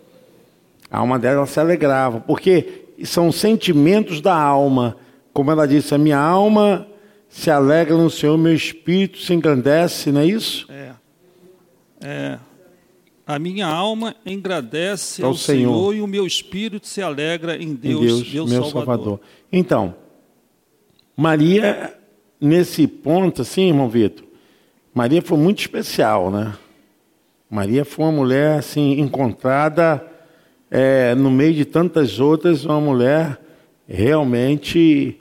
A 0.94 0.98
alma 0.98 1.18
dela 1.18 1.44
se 1.44 1.58
alegrava, 1.58 2.20
porque 2.20 2.84
são 3.02 3.32
sentimentos 3.32 4.20
da 4.20 4.32
alma. 4.32 4.96
Como 5.32 5.50
ela 5.50 5.66
disse, 5.66 5.92
a 5.92 5.98
minha 5.98 6.20
alma 6.20 6.86
se 7.28 7.50
alegra 7.50 7.96
no 7.96 8.08
Senhor, 8.08 8.38
meu 8.38 8.54
espírito 8.54 9.18
se 9.18 9.34
engrandece, 9.34 10.12
não 10.12 10.20
é 10.20 10.26
isso? 10.26 10.68
É. 10.70 10.92
É. 12.00 12.38
A 13.26 13.40
minha 13.40 13.66
alma 13.66 14.14
engrandece 14.24 15.20
ao, 15.24 15.30
ao 15.30 15.34
Senhor. 15.34 15.72
Senhor. 15.72 15.96
e 15.96 16.00
o 16.00 16.06
meu 16.06 16.24
espírito 16.24 16.86
se 16.86 17.02
alegra 17.02 17.60
em 17.60 17.74
Deus, 17.74 18.00
em 18.00 18.06
Deus 18.06 18.30
meu, 18.32 18.46
meu 18.46 18.62
Salvador. 18.62 18.72
Salvador. 18.72 19.20
Então, 19.50 19.96
Maria 21.16 21.92
nesse 22.40 22.86
ponto, 22.86 23.42
assim, 23.42 23.62
irmão 23.66 23.88
Vitor, 23.88 24.24
Maria 24.94 25.20
foi 25.20 25.38
muito 25.38 25.58
especial, 25.58 26.30
né? 26.30 26.54
Maria 27.50 27.84
foi 27.84 28.04
uma 28.04 28.12
mulher, 28.12 28.60
assim, 28.60 29.00
encontrada 29.00 30.13
é, 30.76 31.14
no 31.14 31.30
meio 31.30 31.54
de 31.54 31.64
tantas 31.64 32.18
outras, 32.18 32.64
uma 32.64 32.80
mulher 32.80 33.38
realmente 33.86 35.16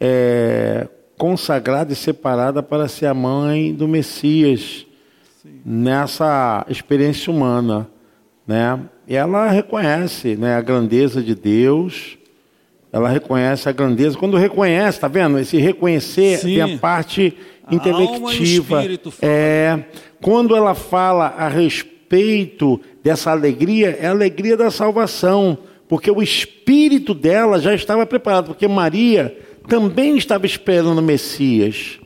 é, 0.00 0.88
consagrada 1.18 1.92
e 1.92 1.96
separada 1.96 2.62
para 2.62 2.88
ser 2.88 3.04
a 3.04 3.12
mãe 3.12 3.74
do 3.74 3.86
Messias 3.86 4.86
Sim. 5.42 5.60
nessa 5.62 6.64
experiência 6.70 7.30
humana, 7.30 7.86
né? 8.46 8.80
E 9.06 9.14
ela 9.14 9.50
reconhece, 9.50 10.36
né, 10.36 10.56
a 10.56 10.62
grandeza 10.62 11.22
de 11.22 11.34
Deus, 11.34 12.16
ela 12.90 13.10
reconhece 13.10 13.68
a 13.68 13.72
grandeza. 13.72 14.16
Quando 14.16 14.38
reconhece, 14.38 15.00
tá 15.00 15.08
vendo? 15.08 15.38
Esse 15.38 15.58
reconhecer 15.58 16.38
Sim. 16.38 16.54
tem 16.54 16.62
a 16.62 16.78
parte 16.78 17.36
a 17.66 17.74
intelectiva. 17.74 18.82
é, 19.20 19.84
quando 20.22 20.56
ela 20.56 20.74
fala 20.74 21.26
a 21.26 21.46
respeito 21.46 22.80
dessa 23.08 23.30
alegria, 23.30 23.96
é 23.98 24.06
a 24.06 24.10
alegria 24.10 24.54
da 24.54 24.70
salvação, 24.70 25.56
porque 25.88 26.10
o 26.10 26.22
espírito 26.22 27.14
dela 27.14 27.58
já 27.58 27.74
estava 27.74 28.04
preparado, 28.04 28.48
porque 28.48 28.68
Maria 28.68 29.34
também 29.66 30.18
estava 30.18 30.44
esperando 30.44 30.98
o 30.98 31.02
Messias. 31.02 31.98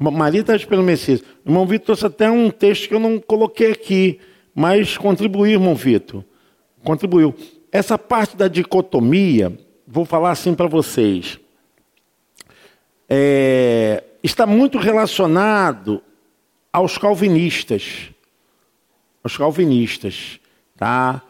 Maria 0.00 0.40
estava 0.40 0.56
esperando 0.56 0.82
o 0.82 0.86
Messias. 0.86 1.22
Irmão 1.46 1.64
Vitor 1.64 1.84
trouxe 1.86 2.06
até 2.06 2.28
um 2.28 2.50
texto 2.50 2.88
que 2.88 2.94
eu 2.94 2.98
não 2.98 3.20
coloquei 3.20 3.70
aqui, 3.70 4.18
mas 4.52 4.98
contribuiu, 4.98 5.52
irmão 5.52 5.76
Vitor. 5.76 6.24
Contribuiu. 6.82 7.32
Essa 7.70 7.96
parte 7.96 8.36
da 8.36 8.48
dicotomia, 8.48 9.56
vou 9.86 10.04
falar 10.04 10.32
assim 10.32 10.54
para 10.54 10.66
vocês. 10.66 11.38
É, 13.08 14.02
está 14.24 14.44
muito 14.44 14.76
relacionado 14.76 16.02
aos 16.72 16.98
calvinistas. 16.98 18.10
Os 19.22 19.36
calvinistas, 19.36 20.40
tá? 20.76 21.22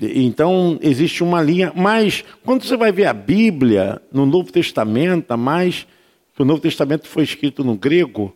Então 0.00 0.78
existe 0.82 1.22
uma 1.22 1.42
linha, 1.42 1.72
mas 1.74 2.24
quando 2.44 2.64
você 2.64 2.76
vai 2.76 2.92
ver 2.92 3.06
a 3.06 3.12
Bíblia 3.12 4.00
no 4.12 4.26
Novo 4.26 4.52
Testamento, 4.52 5.36
mais 5.36 5.86
que 6.34 6.42
o 6.42 6.44
Novo 6.44 6.60
Testamento 6.60 7.08
foi 7.08 7.24
escrito 7.24 7.64
no 7.64 7.74
grego, 7.74 8.34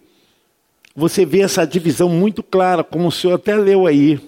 você 0.94 1.24
vê 1.24 1.40
essa 1.40 1.66
divisão 1.66 2.08
muito 2.08 2.42
clara, 2.42 2.84
como 2.84 3.08
o 3.08 3.12
senhor 3.12 3.34
até 3.34 3.56
leu 3.56 3.86
aí. 3.86 4.20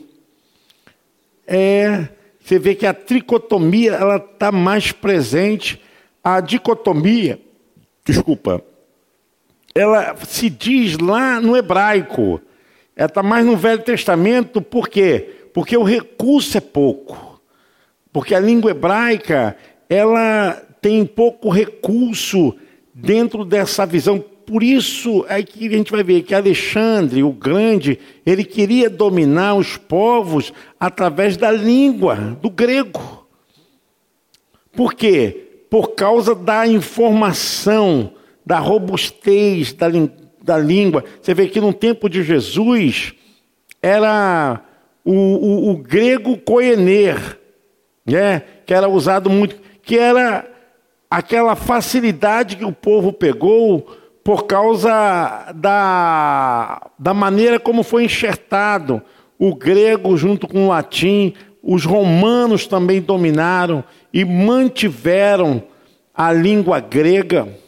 É, 1.46 2.08
você 2.40 2.58
vê 2.58 2.74
que 2.74 2.86
a 2.86 2.94
tricotomia 2.94 3.92
ela 3.92 4.16
está 4.16 4.50
mais 4.50 4.92
presente, 4.92 5.80
a 6.22 6.40
dicotomia, 6.40 7.38
desculpa, 8.04 8.62
ela 9.74 10.14
se 10.24 10.48
diz 10.48 10.96
lá 10.98 11.40
no 11.40 11.56
hebraico, 11.56 12.40
ela 12.96 13.08
está 13.08 13.22
mais 13.22 13.44
no 13.44 13.56
Velho 13.56 13.82
Testamento, 13.82 14.62
por 14.62 14.88
quê? 14.88 15.48
Porque 15.52 15.76
o 15.76 15.82
recurso 15.82 16.56
é 16.56 16.60
pouco. 16.60 17.40
Porque 18.12 18.34
a 18.34 18.40
língua 18.40 18.70
hebraica, 18.70 19.56
ela 19.88 20.52
tem 20.80 21.04
pouco 21.04 21.48
recurso 21.48 22.54
dentro 22.92 23.44
dessa 23.44 23.84
visão. 23.84 24.20
Por 24.20 24.62
isso 24.62 25.24
é 25.28 25.42
que 25.42 25.66
a 25.66 25.70
gente 25.70 25.90
vai 25.90 26.04
ver 26.04 26.22
que 26.22 26.34
Alexandre, 26.34 27.22
o 27.22 27.32
Grande, 27.32 27.98
ele 28.24 28.44
queria 28.44 28.88
dominar 28.88 29.54
os 29.54 29.76
povos 29.76 30.52
através 30.78 31.36
da 31.36 31.50
língua, 31.50 32.14
do 32.40 32.50
grego. 32.50 33.26
Por 34.72 34.94
quê? 34.94 35.64
Por 35.70 35.94
causa 35.94 36.34
da 36.34 36.66
informação, 36.66 38.12
da 38.44 38.58
robustez 38.58 39.72
da, 39.72 39.88
da 40.44 40.58
língua. 40.58 41.02
Você 41.20 41.32
vê 41.32 41.48
que 41.48 41.60
no 41.60 41.72
tempo 41.72 42.08
de 42.08 42.22
Jesus 42.22 43.14
era 43.82 44.60
o, 45.02 45.12
o, 45.12 45.70
o 45.70 45.76
grego 45.78 46.36
koener, 46.36 47.38
né? 48.06 48.42
que 48.66 48.74
era 48.74 48.88
usado 48.88 49.30
muito, 49.30 49.56
que 49.82 49.98
era 49.98 50.46
aquela 51.10 51.56
facilidade 51.56 52.56
que 52.56 52.64
o 52.64 52.72
povo 52.72 53.12
pegou 53.12 53.86
por 54.22 54.44
causa 54.44 55.52
da, 55.54 56.90
da 56.98 57.14
maneira 57.14 57.58
como 57.58 57.82
foi 57.82 58.04
enxertado 58.04 59.02
o 59.38 59.54
grego 59.54 60.16
junto 60.16 60.46
com 60.46 60.66
o 60.66 60.68
latim. 60.68 61.34
Os 61.62 61.86
romanos 61.86 62.66
também 62.66 63.00
dominaram 63.00 63.82
e 64.12 64.24
mantiveram 64.24 65.62
a 66.14 66.30
língua 66.32 66.80
grega 66.80 67.63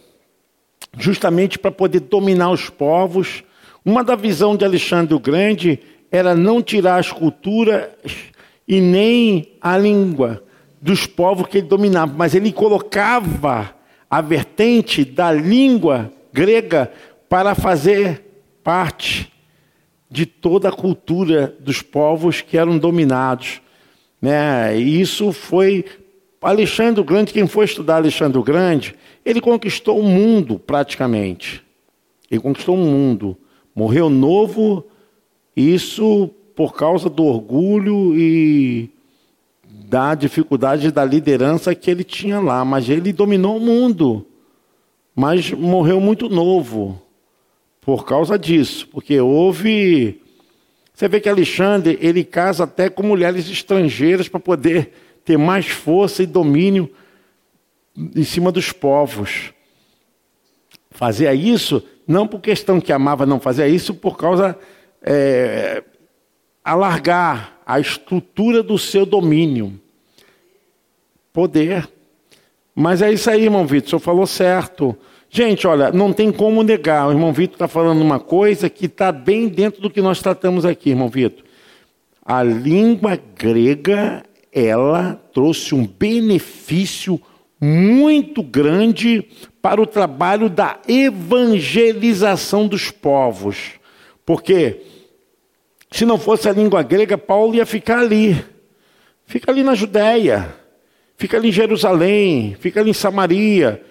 justamente 0.97 1.59
para 1.59 1.70
poder 1.70 2.01
dominar 2.01 2.51
os 2.51 2.70
povos. 2.70 3.44
Uma 3.84 4.03
da 4.03 4.16
visão 4.16 4.57
de 4.57 4.64
Alexandre 4.64 5.14
o 5.14 5.20
Grande 5.20 5.78
era 6.11 6.34
não 6.34 6.62
tirar 6.62 6.99
as 6.99 7.12
culturas 7.12 7.88
e 8.66 8.80
nem 8.80 9.53
a 9.61 9.76
língua 9.76 10.42
dos 10.80 11.07
povos 11.07 11.47
que 11.49 11.59
ele 11.59 11.66
dominava, 11.66 12.12
mas 12.16 12.34
ele 12.34 12.53
colocava 12.53 13.74
a 14.09 14.20
vertente 14.20 15.05
da 15.05 15.32
língua 15.32 16.12
grega 16.32 16.90
para 17.28 17.55
fazer 17.55 18.22
parte 18.62 19.32
de 20.11 20.24
toda 20.26 20.68
a 20.68 20.72
cultura 20.72 21.55
dos 21.59 21.82
povos 21.82 22.40
que 22.40 22.57
eram 22.57 22.78
dominados. 22.78 23.61
Né? 24.20 24.78
E 24.78 25.01
isso 25.01 25.32
foi 25.32 25.84
Alexandre 26.41 27.01
o 27.01 27.05
Grande, 27.05 27.32
quem 27.32 27.47
foi 27.47 27.64
estudar 27.64 27.97
Alexandre 27.97 28.39
o 28.39 28.43
Grande, 28.43 28.95
ele 29.24 29.41
conquistou 29.41 29.99
o 29.99 30.03
mundo 30.03 30.59
praticamente. 30.59 31.64
Ele 32.30 32.41
conquistou 32.41 32.74
o 32.76 32.78
mundo. 32.78 33.37
Morreu 33.74 34.09
novo, 34.09 34.87
isso 35.57 36.30
por 36.55 36.74
causa 36.74 37.09
do 37.09 37.24
orgulho 37.24 38.16
e 38.16 38.91
da 39.68 40.14
dificuldade 40.14 40.91
da 40.91 41.05
liderança 41.05 41.74
que 41.74 41.91
ele 41.91 42.05
tinha 42.05 42.41
lá. 42.41 42.64
Mas 42.64 42.89
ele 42.89 43.12
dominou 43.12 43.57
o 43.57 43.61
mundo. 43.61 44.26
Mas 45.14 45.51
morreu 45.53 46.01
muito 46.01 46.28
novo 46.28 47.01
por 47.80 48.05
causa 48.05 48.39
disso, 48.39 48.89
porque 48.89 49.20
houve. 49.20 50.20
Você 50.93 51.09
vê 51.09 51.20
que 51.20 51.28
Alexandre 51.28 51.99
ele 52.01 52.24
casa 52.24 52.64
até 52.64 52.91
com 52.91 53.03
mulheres 53.03 53.49
estrangeiras 53.49 54.28
para 54.28 54.41
poder 54.41 54.93
ter 55.27 55.37
mais 55.37 55.66
força 55.66 56.22
e 56.22 56.27
domínio 56.27 56.91
em 57.95 58.24
cima 58.24 58.51
dos 58.51 58.72
povos. 58.72 59.53
Fazia 60.91 61.35
isso 61.35 61.83
não 62.07 62.27
por 62.27 62.41
questão 62.41 62.81
que 62.81 62.93
amava, 62.93 63.27
não, 63.27 63.41
fazia 63.41 63.66
isso 63.66 63.93
por 63.93 64.16
causa 64.16 64.57
é, 65.03 65.83
alargar 66.64 67.59
a 67.66 67.81
estrutura 67.81 68.62
do 68.62 68.79
seu 68.79 69.05
domínio. 69.05 69.79
Poder. 71.33 71.89
Mas 72.74 73.03
é 73.03 73.12
isso 73.12 73.29
aí, 73.29 73.45
irmão 73.45 73.66
Vitor, 73.66 73.87
o 73.87 73.91
senhor 73.91 74.01
falou 74.01 74.27
certo. 74.27 74.97
Gente, 75.29 75.66
olha, 75.66 75.91
não 75.91 76.12
tem 76.12 76.31
como 76.31 76.62
negar. 76.62 77.09
O 77.09 77.12
irmão 77.12 77.33
Vitor 77.33 77.57
está 77.57 77.66
falando 77.66 78.01
uma 78.01 78.20
coisa 78.20 78.70
que 78.70 78.87
está 78.87 79.11
bem 79.11 79.49
dentro 79.49 79.83
do 79.83 79.91
que 79.91 80.01
nós 80.01 80.22
tratamos 80.22 80.64
aqui, 80.64 80.91
irmão 80.91 81.09
Vitor. 81.09 81.45
A 82.24 82.43
língua 82.43 83.18
grega, 83.37 84.22
ela 84.59 85.21
trouxe 85.35 85.75
um 85.75 85.87
benefício 85.87 87.21
muito 87.61 88.43
grande 88.43 89.23
para 89.61 89.83
o 89.83 89.87
trabalho 89.87 90.49
da 90.49 90.81
evangelização 90.89 92.67
dos 92.67 92.91
povos. 92.91 93.73
Porque 94.25 94.81
se 95.91 96.07
não 96.07 96.19
fosse 96.19 96.49
a 96.49 96.53
língua 96.53 96.83
grega, 96.83 97.19
Paulo 97.19 97.55
ia 97.55 97.67
ficar 97.67 97.99
ali. 97.99 98.43
Fica 99.27 99.53
ali 99.53 99.63
na 99.63 99.75
Judéia, 99.75 100.55
fica 101.19 101.37
ali 101.37 101.49
em 101.49 101.53
Jerusalém, 101.53 102.57
fica 102.59 102.81
ali 102.81 102.91
em 102.91 102.95
Samaria. 102.95 103.83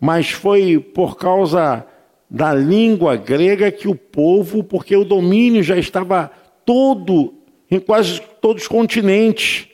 Mas 0.00 0.30
foi 0.30 0.78
por 0.78 1.18
causa 1.18 1.86
da 2.30 2.54
língua 2.54 3.14
grega 3.14 3.70
que 3.70 3.88
o 3.88 3.94
povo, 3.94 4.64
porque 4.64 4.96
o 4.96 5.04
domínio 5.04 5.62
já 5.62 5.76
estava 5.76 6.30
todo, 6.64 7.34
em 7.70 7.78
quase 7.78 8.22
todos 8.40 8.62
os 8.62 8.68
continentes. 8.68 9.73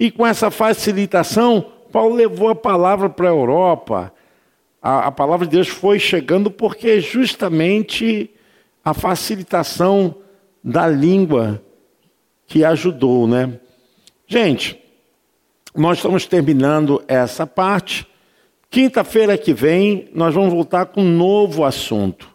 E 0.00 0.10
com 0.10 0.26
essa 0.26 0.50
facilitação, 0.50 1.66
Paulo 1.92 2.14
levou 2.14 2.48
a 2.48 2.54
palavra 2.54 3.10
para 3.10 3.28
a 3.28 3.32
Europa. 3.32 4.10
A, 4.80 5.12
palavra 5.12 5.46
de 5.46 5.52
Deus 5.52 5.68
foi 5.68 5.98
chegando 5.98 6.50
porque 6.50 7.02
justamente 7.02 8.30
a 8.82 8.94
facilitação 8.94 10.14
da 10.64 10.88
língua 10.88 11.62
que 12.46 12.64
ajudou, 12.64 13.28
né? 13.28 13.60
Gente, 14.26 14.82
nós 15.76 15.98
estamos 15.98 16.24
terminando 16.24 17.04
essa 17.06 17.46
parte. 17.46 18.06
Quinta-feira 18.70 19.36
que 19.36 19.52
vem 19.52 20.08
nós 20.14 20.34
vamos 20.34 20.50
voltar 20.50 20.86
com 20.86 21.02
um 21.02 21.14
novo 21.14 21.62
assunto, 21.62 22.26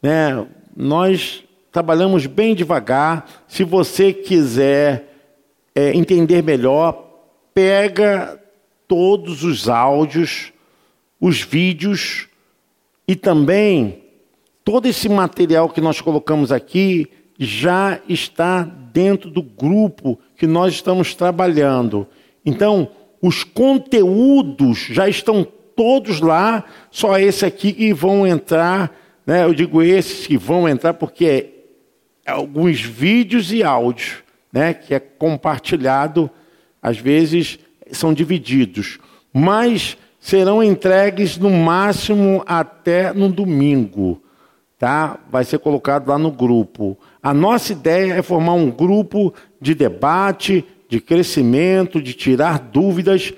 né? 0.00 0.46
Nós 0.74 1.44
trabalhamos 1.70 2.24
bem 2.24 2.54
devagar. 2.54 3.28
Se 3.46 3.62
você 3.62 4.10
quiser 4.10 5.13
é, 5.74 5.96
entender 5.96 6.42
melhor, 6.42 7.10
pega 7.52 8.40
todos 8.86 9.42
os 9.44 9.68
áudios, 9.68 10.52
os 11.20 11.40
vídeos 11.40 12.28
e 13.06 13.16
também 13.16 14.02
todo 14.64 14.86
esse 14.86 15.08
material 15.08 15.68
que 15.68 15.80
nós 15.80 16.00
colocamos 16.00 16.50
aqui 16.50 17.08
já 17.38 18.00
está 18.08 18.62
dentro 18.62 19.30
do 19.30 19.42
grupo 19.42 20.18
que 20.36 20.46
nós 20.46 20.74
estamos 20.74 21.14
trabalhando. 21.14 22.06
Então, 22.44 22.88
os 23.20 23.42
conteúdos 23.42 24.86
já 24.90 25.08
estão 25.08 25.46
todos 25.74 26.20
lá, 26.20 26.64
só 26.90 27.18
esse 27.18 27.44
aqui 27.44 27.72
que 27.72 27.92
vão 27.92 28.26
entrar, 28.26 28.94
né? 29.26 29.44
Eu 29.44 29.54
digo 29.54 29.82
esses 29.82 30.26
que 30.26 30.36
vão 30.36 30.68
entrar 30.68 30.94
porque 30.94 31.26
é 32.24 32.30
alguns 32.30 32.80
vídeos 32.80 33.52
e 33.52 33.62
áudios, 33.62 34.23
né, 34.54 34.72
que 34.72 34.94
é 34.94 35.00
compartilhado 35.00 36.30
às 36.80 36.96
vezes 36.96 37.58
são 37.90 38.14
divididos, 38.14 39.00
mas 39.32 39.96
serão 40.20 40.62
entregues 40.62 41.36
no 41.36 41.50
máximo 41.50 42.44
até 42.46 43.12
no 43.12 43.28
domingo, 43.28 44.22
tá? 44.78 45.18
Vai 45.28 45.44
ser 45.44 45.58
colocado 45.58 46.08
lá 46.08 46.16
no 46.16 46.30
grupo. 46.30 46.96
A 47.20 47.34
nossa 47.34 47.72
ideia 47.72 48.14
é 48.14 48.22
formar 48.22 48.54
um 48.54 48.70
grupo 48.70 49.34
de 49.60 49.74
debate, 49.74 50.64
de 50.88 51.00
crescimento, 51.00 52.00
de 52.00 52.14
tirar 52.14 52.60
dúvidas. 52.60 53.34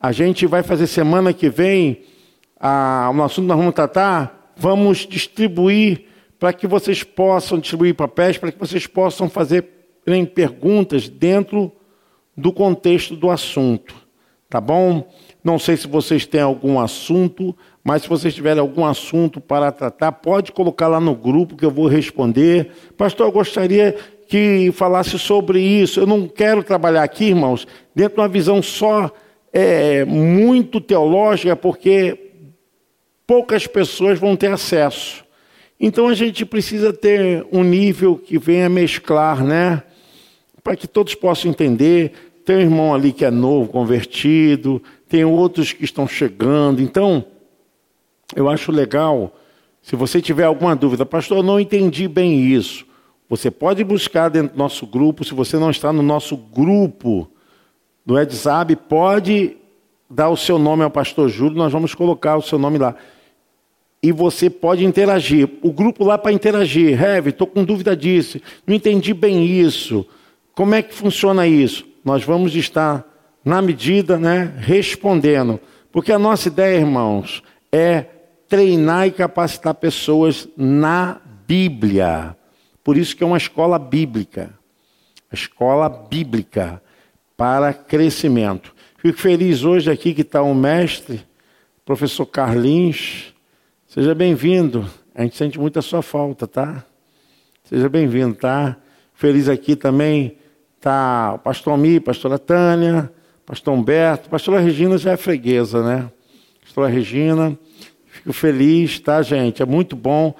A 0.00 0.10
gente 0.10 0.46
vai 0.46 0.64
fazer 0.64 0.88
semana 0.88 1.32
que 1.32 1.48
vem 1.48 2.02
a, 2.58 3.10
o 3.14 3.22
assunto 3.22 3.46
nós 3.46 3.56
vamos 3.56 3.74
tratar, 3.74 4.52
vamos 4.56 5.06
distribuir 5.06 6.06
para 6.40 6.52
que 6.52 6.66
vocês 6.66 7.02
possam 7.02 7.58
distribuir 7.58 7.94
papéis, 7.94 8.36
para 8.36 8.50
que 8.50 8.58
vocês 8.58 8.86
possam 8.86 9.30
fazer 9.30 9.75
perguntas 10.24 11.08
dentro 11.08 11.72
do 12.36 12.52
contexto 12.52 13.16
do 13.16 13.30
assunto, 13.30 13.94
tá 14.48 14.60
bom? 14.60 15.08
Não 15.42 15.58
sei 15.58 15.76
se 15.76 15.86
vocês 15.86 16.26
têm 16.26 16.40
algum 16.40 16.78
assunto, 16.78 17.56
mas 17.82 18.02
se 18.02 18.08
vocês 18.08 18.34
tiverem 18.34 18.60
algum 18.60 18.84
assunto 18.84 19.40
para 19.40 19.72
tratar, 19.72 20.12
pode 20.12 20.52
colocar 20.52 20.88
lá 20.88 21.00
no 21.00 21.14
grupo 21.14 21.56
que 21.56 21.64
eu 21.64 21.70
vou 21.70 21.86
responder. 21.86 22.70
Pastor, 22.96 23.26
eu 23.26 23.32
gostaria 23.32 23.96
que 24.28 24.72
falasse 24.72 25.18
sobre 25.18 25.60
isso. 25.60 26.00
Eu 26.00 26.06
não 26.06 26.26
quero 26.26 26.62
trabalhar 26.62 27.02
aqui, 27.02 27.26
irmãos, 27.26 27.66
dentro 27.94 28.16
de 28.16 28.20
uma 28.20 28.28
visão 28.28 28.60
só 28.60 29.10
é, 29.52 30.04
muito 30.04 30.80
teológica, 30.80 31.54
porque 31.56 32.18
poucas 33.26 33.66
pessoas 33.66 34.18
vão 34.18 34.36
ter 34.36 34.50
acesso. 34.50 35.24
Então 35.78 36.08
a 36.08 36.14
gente 36.14 36.44
precisa 36.44 36.92
ter 36.92 37.46
um 37.52 37.62
nível 37.62 38.16
que 38.16 38.38
venha 38.38 38.68
mesclar, 38.68 39.44
né? 39.44 39.82
Para 40.66 40.74
que 40.74 40.88
todos 40.88 41.14
possam 41.14 41.48
entender. 41.48 42.10
Tem 42.44 42.56
um 42.56 42.60
irmão 42.60 42.92
ali 42.92 43.12
que 43.12 43.24
é 43.24 43.30
novo, 43.30 43.70
convertido, 43.70 44.82
tem 45.08 45.24
outros 45.24 45.72
que 45.72 45.84
estão 45.84 46.08
chegando. 46.08 46.82
Então, 46.82 47.24
eu 48.34 48.48
acho 48.48 48.72
legal, 48.72 49.32
se 49.80 49.94
você 49.94 50.20
tiver 50.20 50.42
alguma 50.42 50.74
dúvida, 50.74 51.06
pastor, 51.06 51.38
eu 51.38 51.42
não 51.44 51.60
entendi 51.60 52.08
bem 52.08 52.40
isso. 52.40 52.84
Você 53.28 53.48
pode 53.48 53.84
buscar 53.84 54.28
dentro 54.28 54.56
do 54.56 54.58
nosso 54.58 54.84
grupo, 54.88 55.24
se 55.24 55.34
você 55.34 55.56
não 55.56 55.70
está 55.70 55.92
no 55.92 56.02
nosso 56.02 56.36
grupo 56.36 57.30
do 58.04 58.14
WhatsApp, 58.14 58.74
pode 58.74 59.56
dar 60.10 60.30
o 60.30 60.36
seu 60.36 60.58
nome 60.58 60.82
ao 60.82 60.90
pastor 60.90 61.28
Júlio, 61.28 61.56
nós 61.56 61.72
vamos 61.72 61.94
colocar 61.94 62.36
o 62.36 62.42
seu 62.42 62.58
nome 62.58 62.76
lá. 62.76 62.96
E 64.02 64.10
você 64.10 64.50
pode 64.50 64.84
interagir. 64.84 65.48
O 65.62 65.70
grupo 65.70 66.04
lá 66.04 66.18
para 66.18 66.32
interagir. 66.32 67.00
Heavy, 67.00 67.30
estou 67.30 67.46
com 67.46 67.62
dúvida 67.62 67.96
disso. 67.96 68.40
Não 68.66 68.74
entendi 68.74 69.14
bem 69.14 69.46
isso. 69.46 70.04
Como 70.56 70.74
é 70.74 70.82
que 70.82 70.94
funciona 70.94 71.46
isso? 71.46 71.86
Nós 72.02 72.24
vamos 72.24 72.56
estar, 72.56 73.06
na 73.44 73.60
medida, 73.60 74.18
né, 74.18 74.54
respondendo. 74.56 75.60
Porque 75.92 76.10
a 76.10 76.18
nossa 76.18 76.48
ideia, 76.48 76.78
irmãos, 76.78 77.42
é 77.70 78.06
treinar 78.48 79.06
e 79.06 79.10
capacitar 79.10 79.74
pessoas 79.74 80.48
na 80.56 81.20
Bíblia. 81.46 82.34
Por 82.82 82.96
isso 82.96 83.14
que 83.14 83.22
é 83.22 83.26
uma 83.26 83.36
escola 83.36 83.78
bíblica. 83.78 84.58
A 85.30 85.34
escola 85.34 85.90
bíblica 85.90 86.82
para 87.36 87.74
crescimento. 87.74 88.74
Fico 88.96 89.18
feliz 89.18 89.62
hoje 89.62 89.90
aqui 89.90 90.14
que 90.14 90.22
está 90.22 90.40
o 90.40 90.54
mestre, 90.54 91.20
professor 91.84 92.24
Carlinhos. 92.24 93.34
Seja 93.86 94.14
bem-vindo. 94.14 94.88
A 95.14 95.22
gente 95.22 95.36
sente 95.36 95.60
muito 95.60 95.78
a 95.78 95.82
sua 95.82 96.00
falta, 96.00 96.46
tá? 96.46 96.82
Seja 97.64 97.90
bem-vindo, 97.90 98.34
tá? 98.34 98.78
Feliz 99.12 99.50
aqui 99.50 99.76
também 99.76 100.38
tá 100.86 101.32
o 101.34 101.38
pastor 101.40 101.72
Almir, 101.72 102.00
pastora 102.00 102.38
Tânia, 102.38 103.10
pastor 103.44 103.74
Humberto, 103.74 104.30
pastora 104.30 104.60
Regina 104.60 104.96
já 104.96 105.10
é 105.10 105.16
freguesa, 105.16 105.82
né? 105.82 106.08
Pastora 106.62 106.86
Regina, 106.86 107.58
fico 108.06 108.32
feliz, 108.32 109.00
tá, 109.00 109.20
gente? 109.20 109.60
É 109.60 109.66
muito 109.66 109.96
bom 109.96 110.32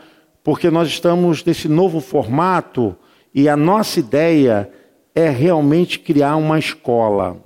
porque 0.45 0.71
nós 0.71 0.87
estamos 0.87 1.45
nesse 1.45 1.69
novo 1.69 1.99
formato 1.99 2.95
e 3.35 3.49
a 3.49 3.57
nossa 3.57 3.99
ideia 3.99 4.71
é 5.17 5.29
realmente 5.29 5.99
criar 5.99 6.37
uma 6.37 6.61
escola. 6.61 7.39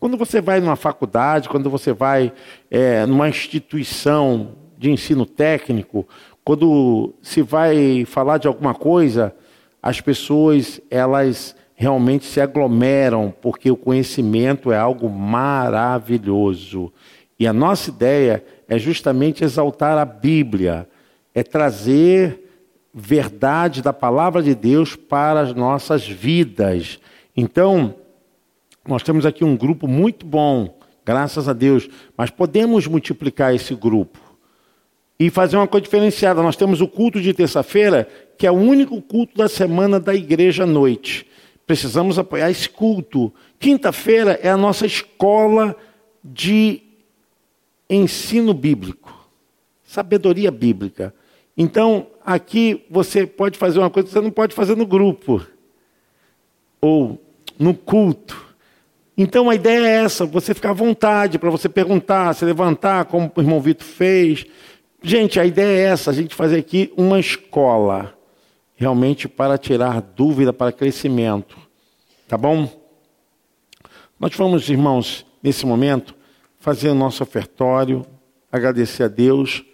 Quando 0.00 0.16
você 0.16 0.40
vai 0.40 0.58
numa 0.58 0.74
faculdade, 0.74 1.48
quando 1.48 1.70
você 1.70 1.92
vai 1.92 2.32
é, 2.68 3.06
numa 3.06 3.28
instituição 3.28 4.56
de 4.76 4.90
ensino 4.90 5.24
técnico, 5.24 6.08
quando 6.44 7.14
se 7.22 7.40
vai 7.40 8.04
falar 8.04 8.38
de 8.38 8.48
alguma 8.48 8.74
coisa, 8.74 9.32
as 9.80 10.00
pessoas 10.00 10.80
elas 10.90 11.54
realmente 11.80 12.24
se 12.24 12.40
aglomeram 12.40 13.32
porque 13.40 13.70
o 13.70 13.76
conhecimento 13.76 14.72
é 14.72 14.76
algo 14.76 15.08
maravilhoso. 15.08 16.92
E 17.38 17.46
a 17.46 17.52
nossa 17.52 17.88
ideia 17.88 18.44
é 18.66 18.76
justamente 18.76 19.44
exaltar 19.44 19.96
a 19.96 20.04
Bíblia, 20.04 20.88
é 21.32 21.44
trazer 21.44 22.50
verdade 22.92 23.80
da 23.80 23.92
palavra 23.92 24.42
de 24.42 24.56
Deus 24.56 24.96
para 24.96 25.40
as 25.40 25.54
nossas 25.54 26.04
vidas. 26.04 26.98
Então, 27.36 27.94
nós 28.84 29.04
temos 29.04 29.24
aqui 29.24 29.44
um 29.44 29.56
grupo 29.56 29.86
muito 29.86 30.26
bom, 30.26 30.76
graças 31.06 31.48
a 31.48 31.52
Deus, 31.52 31.88
mas 32.16 32.28
podemos 32.28 32.88
multiplicar 32.88 33.54
esse 33.54 33.72
grupo 33.76 34.18
e 35.16 35.30
fazer 35.30 35.56
uma 35.56 35.68
coisa 35.68 35.84
diferenciada. 35.84 36.42
Nós 36.42 36.56
temos 36.56 36.80
o 36.80 36.88
culto 36.88 37.20
de 37.20 37.32
terça-feira, 37.32 38.08
que 38.36 38.48
é 38.48 38.50
o 38.50 38.56
único 38.56 39.00
culto 39.00 39.36
da 39.36 39.48
semana 39.48 40.00
da 40.00 40.12
igreja 40.12 40.64
à 40.64 40.66
noite. 40.66 41.27
Precisamos 41.68 42.18
apoiar 42.18 42.50
esse 42.50 42.66
culto. 42.66 43.30
Quinta-feira 43.60 44.40
é 44.42 44.48
a 44.48 44.56
nossa 44.56 44.86
escola 44.86 45.76
de 46.24 46.82
ensino 47.90 48.54
bíblico, 48.54 49.28
sabedoria 49.84 50.50
bíblica. 50.50 51.14
Então, 51.54 52.06
aqui 52.24 52.86
você 52.90 53.26
pode 53.26 53.58
fazer 53.58 53.78
uma 53.78 53.90
coisa 53.90 54.08
que 54.08 54.14
você 54.14 54.20
não 54.20 54.30
pode 54.30 54.54
fazer 54.54 54.76
no 54.76 54.86
grupo 54.86 55.46
ou 56.80 57.22
no 57.58 57.74
culto. 57.74 58.46
Então 59.14 59.50
a 59.50 59.54
ideia 59.54 59.86
é 59.86 60.04
essa, 60.04 60.24
você 60.24 60.54
ficar 60.54 60.70
à 60.70 60.72
vontade 60.74 61.38
para 61.38 61.50
você 61.50 61.68
perguntar, 61.68 62.34
se 62.34 62.46
levantar, 62.46 63.04
como 63.04 63.30
o 63.34 63.40
irmão 63.42 63.60
Vitor 63.60 63.86
fez. 63.86 64.46
Gente, 65.02 65.38
a 65.38 65.44
ideia 65.44 65.76
é 65.76 65.92
essa, 65.92 66.10
a 66.10 66.14
gente 66.14 66.34
fazer 66.34 66.58
aqui 66.58 66.92
uma 66.96 67.20
escola, 67.20 68.17
realmente 68.78 69.28
para 69.28 69.58
tirar 69.58 70.00
dúvida, 70.00 70.52
para 70.52 70.70
crescimento. 70.70 71.58
Tá 72.28 72.38
bom? 72.38 72.70
Nós 74.20 74.34
vamos, 74.36 74.70
irmãos, 74.70 75.26
nesse 75.42 75.66
momento, 75.66 76.14
fazer 76.60 76.88
o 76.88 76.94
nosso 76.94 77.24
ofertório, 77.24 78.06
agradecer 78.52 79.02
a 79.02 79.08
Deus, 79.08 79.64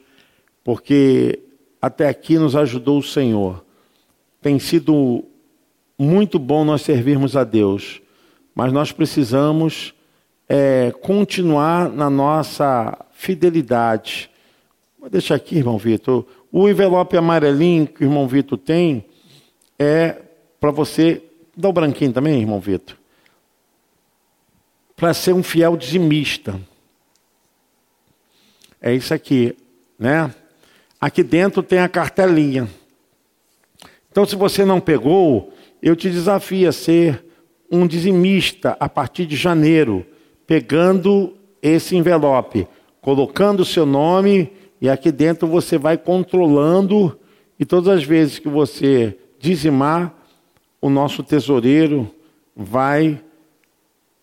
porque 0.65 1.39
até 1.83 2.09
aqui 2.09 2.39
nos 2.39 2.57
ajudou 2.57 2.99
o 2.99 3.03
Senhor. 3.03 3.63
Tem 4.41 4.59
sido 4.59 5.23
muito 5.99 6.39
bom 6.39 6.65
nós 6.65 6.81
servirmos 6.81 7.37
a 7.37 7.45
Deus, 7.45 8.01
mas 8.55 8.73
nós 8.73 8.91
precisamos 8.91 9.95
é, 10.49 10.93
continuar 11.03 11.91
na 11.91 12.09
nossa 12.09 13.07
fidelidade. 13.13 14.31
Vou 15.05 15.11
deixar 15.11 15.35
aqui, 15.35 15.57
irmão 15.59 15.77
Vitor. 15.77 16.25
O 16.51 16.67
envelope 16.67 17.15
amarelinho 17.15 17.87
que 17.87 18.03
o 18.03 18.07
irmão 18.07 18.27
Vitor 18.27 18.57
tem 18.57 19.05
é 19.79 20.17
para 20.59 20.71
você. 20.71 21.23
Dá 21.55 21.69
o 21.69 21.75
branquinho 21.75 22.11
também, 22.11 22.41
irmão 22.41 22.59
Vitor. 22.59 22.97
Para 24.97 25.13
ser 25.13 25.35
um 25.35 25.43
fiel 25.43 25.77
dizimista. 25.77 26.59
É 28.81 28.95
isso 28.95 29.13
aqui, 29.13 29.55
né? 29.99 30.35
Aqui 30.99 31.23
dentro 31.23 31.63
tem 31.63 31.81
a 31.81 31.89
cartelinha. 31.89 32.67
Então, 34.11 34.25
se 34.25 34.35
você 34.35 34.65
não 34.65 34.81
pegou, 34.81 35.53
eu 35.83 35.95
te 35.95 36.11
desafio 36.11 36.67
a 36.67 36.73
ser 36.73 37.23
um 37.71 37.87
dizimista 37.87 38.75
a 38.81 38.89
partir 38.89 39.27
de 39.27 39.37
janeiro, 39.37 40.07
pegando 40.47 41.37
esse 41.61 41.95
envelope, 41.95 42.67
colocando 43.03 43.61
o 43.61 43.67
seu 43.67 43.85
nome 43.85 44.51
e 44.81 44.89
aqui 44.89 45.11
dentro 45.11 45.47
você 45.47 45.79
vai 45.79 45.97
controlando 45.97 47.19
e 47.59 47.65
todas 47.65 47.89
as 47.89 48.05
vezes 48.05 48.39
que 48.39 48.49
você 48.49 49.17
dizimar, 49.39 50.15
o 50.81 50.91
nosso 50.91 51.23
tesoureiro 51.23 52.11
vai 52.55 53.23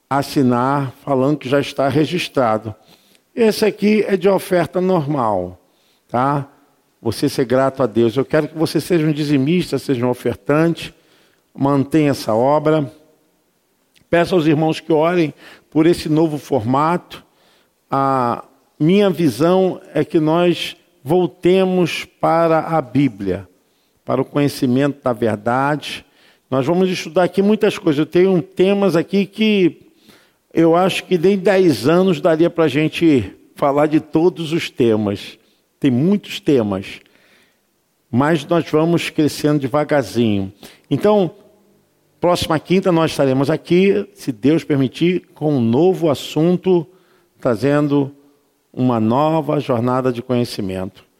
assinar 0.09 0.91
falando 1.03 1.38
que 1.38 1.49
já 1.49 1.59
está 1.59 1.88
registrado. 1.88 2.76
Esse 3.34 3.65
aqui 3.65 4.03
é 4.07 4.17
de 4.17 4.27
oferta 4.27 4.81
normal, 4.81 5.59
tá? 6.07 6.47
você 7.01 7.27
ser 7.27 7.45
grato 7.45 7.81
a 7.81 7.88
Deus. 7.88 8.15
Eu 8.15 8.23
quero 8.23 8.49
que 8.49 8.57
você 8.57 8.80
seja 8.80 9.07
um 9.07 9.11
dizimista, 9.11 9.80
seja 9.80 10.05
um 10.05 10.09
ofertante, 10.09 10.93
mantenha 11.53 12.11
essa 12.11 12.34
obra. 12.35 12.91
Peço 14.09 14.35
aos 14.35 14.45
irmãos 14.45 14.80
que 14.80 14.93
orem 14.93 15.34
por 15.69 15.88
esse 15.88 16.07
novo 16.07 16.38
formato. 16.38 17.26
A 17.89 18.45
minha 18.81 19.09
visão 19.09 19.79
é 19.93 20.03
que 20.03 20.19
nós 20.19 20.75
voltemos 21.03 22.05
para 22.05 22.59
a 22.59 22.81
Bíblia, 22.81 23.47
para 24.03 24.21
o 24.21 24.25
conhecimento 24.25 25.03
da 25.03 25.13
verdade. 25.13 26.05
Nós 26.49 26.65
vamos 26.65 26.89
estudar 26.89 27.23
aqui 27.23 27.41
muitas 27.41 27.77
coisas. 27.77 27.99
Eu 27.99 28.05
tenho 28.05 28.41
temas 28.41 28.95
aqui 28.95 29.25
que 29.25 29.91
eu 30.53 30.75
acho 30.75 31.05
que 31.05 31.17
nem 31.17 31.37
10 31.37 31.87
anos 31.87 32.19
daria 32.19 32.49
para 32.49 32.65
a 32.65 32.67
gente 32.67 33.33
falar 33.55 33.87
de 33.87 33.99
todos 33.99 34.51
os 34.51 34.69
temas 34.69 35.39
tem 35.81 35.89
muitos 35.89 36.39
temas, 36.39 37.01
mas 38.09 38.45
nós 38.45 38.69
vamos 38.69 39.09
crescendo 39.09 39.61
devagarzinho. 39.61 40.53
Então, 40.91 41.31
próxima 42.19 42.59
quinta 42.59 42.91
nós 42.91 43.09
estaremos 43.09 43.49
aqui, 43.49 44.07
se 44.13 44.31
Deus 44.31 44.63
permitir, 44.63 45.27
com 45.33 45.55
um 45.55 45.59
novo 45.59 46.07
assunto, 46.11 46.85
trazendo 47.39 48.15
uma 48.73 48.99
nova 48.99 49.60
jornada 49.60 50.11
de 50.11 50.22
conhecimento. 50.22 51.10